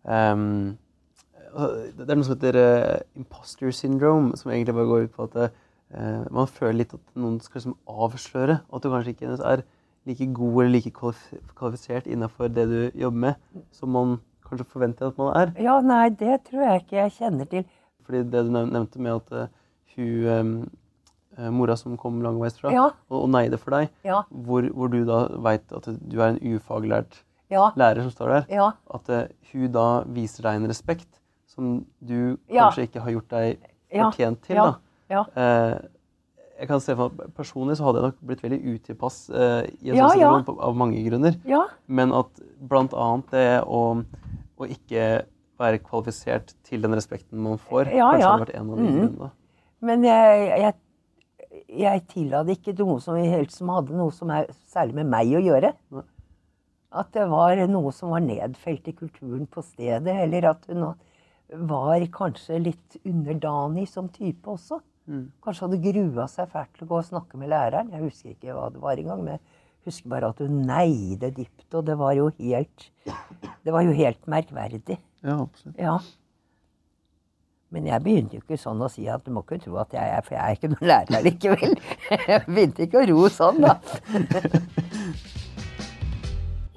altså, 0.03 1.67
Det 1.95 2.09
er 2.09 2.17
noe 2.17 2.25
som 2.27 2.33
heter 2.35 2.57
uh, 2.59 2.97
imposter 3.15 3.71
syndrome, 3.71 4.35
som 4.35 4.51
egentlig 4.51 4.75
bare 4.75 4.89
går 4.89 5.05
ut 5.05 5.13
på 5.15 5.27
at 5.29 5.37
uh, 5.45 6.25
man 6.27 6.49
føler 6.51 6.81
litt 6.81 6.95
at 6.97 7.05
noen 7.15 7.37
skal 7.39 7.61
liksom 7.61 7.77
avsløre 7.87 8.57
at 8.59 8.83
du 8.83 8.89
kanskje 8.91 9.13
ikke 9.15 9.37
er 9.37 9.63
like 10.09 10.27
god 10.35 10.59
eller 10.65 10.73
like 10.75 10.91
kvalifisert 10.91 12.09
innenfor 12.11 12.51
det 12.51 12.67
du 12.67 12.99
jobber 12.99 13.19
med, 13.29 13.63
som 13.71 13.95
man 13.95 14.17
kanskje 14.43 14.67
forventer 14.73 15.07
at 15.07 15.17
man 15.21 15.31
er. 15.39 15.53
Ja, 15.63 15.79
nei, 15.79 16.09
det 16.09 16.41
tror 16.49 16.65
jeg 16.65 16.83
ikke 16.83 16.99
jeg 16.99 17.15
kjenner 17.21 17.47
til. 17.47 17.63
Fordi 18.03 18.25
det 18.27 18.43
du 18.43 18.51
nevnte 18.51 18.99
med 18.99 19.21
at 19.21 19.53
hun 19.95 20.69
eh, 21.37 21.49
mora 21.49 21.75
som 21.79 21.97
kom 21.97 22.21
langveisfra 22.21 22.71
Ja. 22.73 22.85
og, 23.09 23.17
og 23.23 23.29
neide 23.33 23.57
for 23.57 23.71
deg, 23.71 23.89
Ja. 24.05 24.23
hvor, 24.29 24.67
hvor 24.73 24.91
du 24.93 25.03
da 25.05 25.27
veit 25.37 25.71
at 25.73 25.89
du 25.97 26.21
er 26.21 26.33
en 26.33 26.39
ufaglært 26.39 27.23
Ja. 27.51 27.71
lærer 27.75 28.01
som 28.01 28.11
står 28.11 28.29
der, 28.33 28.45
Ja. 28.49 28.71
at 28.93 29.09
uh, 29.09 29.27
hun 29.51 29.71
da 29.71 30.03
viser 30.03 30.43
deg 30.43 30.55
en 30.61 30.67
respekt 30.67 31.19
som 31.53 31.85
du 32.03 32.37
kanskje 32.49 32.87
ikke 32.87 33.01
har 33.03 33.11
gjort 33.11 33.29
deg 33.29 33.59
fortjent 33.93 34.41
til. 34.41 34.55
Da. 34.55 34.73
Ja. 35.09 35.25
Eh, 35.37 35.79
jeg 36.59 36.69
kan 36.69 36.81
se 36.81 36.95
for 36.97 37.13
meg, 37.13 37.33
Personlig 37.37 37.77
så 37.77 37.87
hadde 37.87 38.01
jeg 38.01 38.09
nok 38.09 38.23
blitt 38.29 38.43
veldig 38.45 38.59
utilpass 38.73 39.29
eh, 39.29 39.69
i 39.83 39.91
en 39.91 39.99
sånn 39.99 40.15
situasjon 40.15 40.59
av 40.69 40.79
mange 40.79 41.03
grunner. 41.05 41.37
ja. 41.45 41.65
Men 41.87 42.13
at 42.15 42.41
blant 42.57 42.93
annet 42.93 43.29
det 43.35 43.47
å, 43.67 43.83
å 44.57 44.69
ikke 44.69 45.07
være 45.59 45.81
kvalifisert 45.83 46.55
til 46.65 46.81
den 46.81 46.95
respekten 46.97 47.41
man 47.43 47.59
får, 47.61 47.91
kanskje 47.91 48.25
hadde 48.25 48.45
vært 48.47 48.55
en 48.57 48.69
av 48.69 48.77
de 48.79 48.87
mm. 48.87 48.95
grunnene. 48.97 49.31
Men 49.83 50.05
jeg, 50.07 50.47
jeg, 50.63 50.73
jeg 51.83 52.03
tilla 52.11 52.43
det 52.47 52.57
ikke 52.59 52.75
noe 52.79 52.99
som, 53.03 53.19
helt 53.19 53.53
som 53.53 53.71
hadde 53.73 53.97
noe 53.97 54.13
som 54.15 54.31
er 54.33 54.49
særlig 54.71 55.01
med 55.01 55.11
meg 55.11 55.33
å 55.35 55.43
gjøre. 55.43 55.73
At 56.93 57.09
det 57.15 57.25
var 57.31 57.57
noe 57.69 57.91
som 57.95 58.13
var 58.13 58.23
nedfelt 58.23 58.87
i 58.89 58.95
kulturen 58.95 59.47
på 59.49 59.63
stedet, 59.65 60.13
eller 60.25 60.51
at 60.53 60.67
hun 60.69 60.93
var 61.69 62.05
kanskje 62.13 62.61
litt 62.61 62.97
underdanig 63.03 63.87
som 63.91 64.07
type 64.13 64.49
også. 64.49 64.79
Mm. 65.09 65.25
Kanskje 65.43 65.67
hadde 65.67 65.81
grua 65.83 66.29
seg 66.31 66.51
fælt 66.53 66.71
til 66.77 66.85
å 66.85 66.91
gå 66.93 66.99
og 67.01 67.09
snakke 67.09 67.39
med 67.41 67.51
læreren. 67.51 67.91
Jeg 67.91 68.05
husker 68.05 68.33
ikke 68.33 68.55
hva 68.55 68.69
det 68.71 68.81
var 68.83 69.01
engang, 69.01 69.23
men 69.25 69.35
jeg 69.35 69.89
husker 69.89 70.13
bare 70.13 70.31
at 70.31 70.41
hun 70.43 70.61
neide 70.69 71.33
dypt, 71.35 71.67
og 71.75 71.85
det 71.89 71.97
var 71.99 72.15
jo 72.15 72.29
helt 72.39 72.89
Det 73.63 73.71
var 73.71 73.83
jo 73.83 73.95
helt 73.95 74.29
merkverdig. 74.31 74.97
Ja, 75.23 75.37
absolutt. 75.41 75.79
Ja. 75.79 75.97
Men 77.73 77.87
jeg 77.89 78.05
begynte 78.05 78.37
jo 78.37 78.43
ikke 78.43 78.59
sånn 78.61 78.81
å 78.85 78.89
si 78.91 79.07
at 79.09 79.23
du 79.25 79.31
må 79.33 79.41
ikke 79.41 79.57
tro 79.63 79.79
at 79.81 79.95
jeg 79.97 80.17
er 80.17 80.25
For 80.25 80.37
jeg 80.37 80.43
er 80.43 80.57
ikke 80.59 80.69
noen 80.75 80.89
lærer 80.91 81.23
likevel. 81.25 81.71
Jeg 82.29 82.43
begynte 82.45 82.85
ikke 82.85 83.01
å 83.01 83.07
ro 83.09 83.29
sånn, 83.33 83.63
da. 83.65 83.79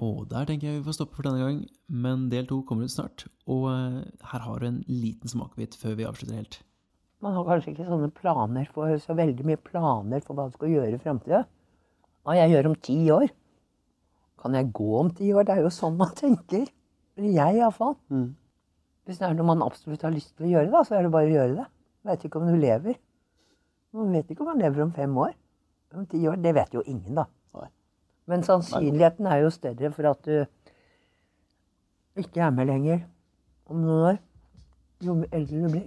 Og 0.07 0.26
der 0.28 0.44
tenker 0.49 0.68
jeg 0.68 0.78
vi 0.78 0.86
får 0.86 0.97
stoppe 0.99 1.16
for 1.16 1.24
denne 1.24 1.40
gang, 1.40 1.61
men 1.88 2.26
del 2.32 2.49
to 2.49 2.61
kommer 2.68 2.88
ut 2.88 2.92
snart. 2.92 3.24
Og 3.49 3.68
eh, 3.70 4.03
her 4.30 4.42
har 4.44 4.61
du 4.61 4.66
en 4.68 4.82
liten 4.88 5.32
smakebit 5.32 5.76
før 5.80 5.97
vi 5.97 6.09
avslutter 6.09 6.36
helt. 6.36 6.59
Man 7.24 7.32
har 7.32 7.47
kanskje 7.49 7.72
ikke 7.72 7.88
sånne 7.88 8.11
planer 8.12 8.68
for, 8.74 8.92
så 9.01 9.16
veldig 9.16 9.47
mye 9.49 9.61
planer 9.61 10.20
for 10.24 10.36
hva 10.36 10.49
du 10.49 10.57
skal 10.59 10.74
gjøre 10.74 10.99
i 10.99 11.01
framtida. 11.01 11.47
Hva 12.26 12.36
jeg 12.36 12.53
gjør 12.53 12.70
om 12.70 12.76
ti 12.88 12.99
år. 13.14 13.28
Kan 14.42 14.57
jeg 14.59 14.72
gå 14.76 14.90
om 15.01 15.09
ti 15.16 15.30
år? 15.32 15.47
Det 15.49 15.57
er 15.57 15.64
jo 15.64 15.72
sånn 15.72 15.97
man 15.97 16.12
tenker. 16.18 16.66
Eller 17.16 17.32
jeg, 17.32 17.62
iallfall. 17.62 17.97
Mm. 18.12 18.28
Hvis 19.07 19.20
det 19.20 19.28
er 19.28 19.36
noe 19.38 19.46
man 19.46 19.62
absolutt 19.62 20.02
har 20.02 20.11
lyst 20.11 20.32
til 20.34 20.48
å 20.48 20.50
gjøre, 20.50 20.70
da, 20.72 20.82
så 20.82 20.96
er 20.98 21.07
det 21.07 21.12
bare 21.14 21.30
å 21.30 21.34
gjøre 21.36 21.57
det. 21.61 21.66
Veit 22.07 22.24
ikke 22.26 22.40
om 22.40 22.48
du 22.50 22.57
lever. 22.59 22.96
Man 23.94 24.11
vet 24.12 24.30
ikke 24.30 24.42
om 24.42 24.50
man 24.50 24.62
lever 24.62 24.82
om 24.82 24.92
fem 24.94 25.12
år. 25.22 25.34
Om 25.94 26.07
ti 26.11 26.18
år. 26.26 26.40
Det 26.42 26.52
vet 26.57 26.74
jo 26.74 26.82
ingen, 26.82 27.14
da. 27.14 27.28
Men 28.26 28.42
sannsynligheten 28.42 29.26
er 29.30 29.44
jo 29.44 29.52
større 29.54 29.92
for 29.94 30.09
at 30.11 30.24
du 30.26 30.42
ikke 32.18 32.42
er 32.42 32.50
med 32.50 32.66
lenger 32.66 33.04
om 33.70 33.84
noen 33.84 34.09
år. 34.11 34.18
Jo 35.07 35.14
eldre 35.30 35.62
du 35.62 35.68
blir. 35.70 35.86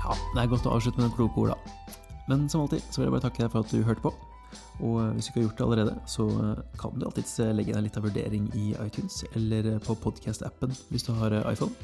Ja, 0.00 0.16
det 0.16 0.40
er 0.40 0.48
godt 0.48 0.64
å 0.64 0.72
avslutte 0.78 0.96
med 1.02 1.10
noen 1.10 1.16
kloke 1.18 1.44
ord, 1.44 1.52
da. 1.52 1.94
Men 2.30 2.48
som 2.48 2.64
alltid 2.64 2.80
så 2.88 3.02
vil 3.02 3.10
jeg 3.10 3.16
bare 3.18 3.26
takke 3.28 3.44
deg 3.44 3.52
for 3.52 3.60
at 3.66 3.76
du 3.76 3.84
hørte 3.84 4.08
på. 4.08 4.16
Og 4.80 5.00
eh, 5.02 5.12
hvis 5.16 5.26
du 5.26 5.30
ikke 5.30 5.40
har 5.40 5.46
gjort 5.46 5.58
det 5.58 5.66
allerede, 5.66 5.94
så 6.08 6.26
eh, 6.28 6.62
kan 6.80 6.96
du 6.96 7.06
alltids 7.06 7.34
eh, 7.42 7.52
legge 7.56 7.74
deg 7.74 7.84
litt 7.86 7.98
av 7.98 8.06
vurdering 8.06 8.48
i 8.58 8.70
iTunes 8.84 9.20
eller 9.34 9.70
på 9.84 9.96
podcast-appen 10.04 10.74
hvis 10.90 11.06
du 11.06 11.12
har 11.18 11.36
iPhone. 11.50 11.74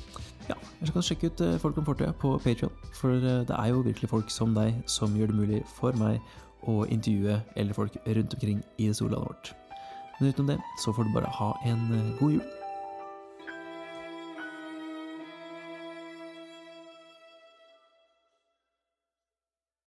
Ja, 0.46 0.56
eller 0.56 0.88
så 0.88 0.94
kan 0.94 1.04
du 1.04 1.08
sjekke 1.08 1.30
ut 1.30 1.44
Folk 1.60 1.78
om 1.80 1.86
fortøyet 1.88 2.18
på 2.22 2.36
Patreon, 2.44 2.74
for 2.94 3.20
det 3.20 3.52
er 3.52 3.70
jo 3.72 3.84
virkelig 3.84 4.10
folk 4.12 4.30
som 4.32 4.54
deg 4.56 4.76
som 4.90 5.16
gjør 5.18 5.32
det 5.32 5.40
mulig 5.40 5.62
for 5.76 5.96
meg 5.98 6.20
å 6.66 6.84
intervjue 6.86 7.40
eller 7.56 7.76
folk 7.76 7.98
rundt 8.06 8.36
omkring 8.38 8.62
i 8.78 8.88
det 8.88 8.98
store 8.98 9.16
landet 9.16 9.32
vårt. 9.32 9.52
Men 10.18 10.30
utenom 10.30 10.54
det 10.54 10.60
så 10.84 10.94
får 10.94 11.08
du 11.08 11.16
bare 11.18 11.34
ha 11.40 11.50
en 11.66 11.90
god 12.20 12.38
jul. 12.38 12.55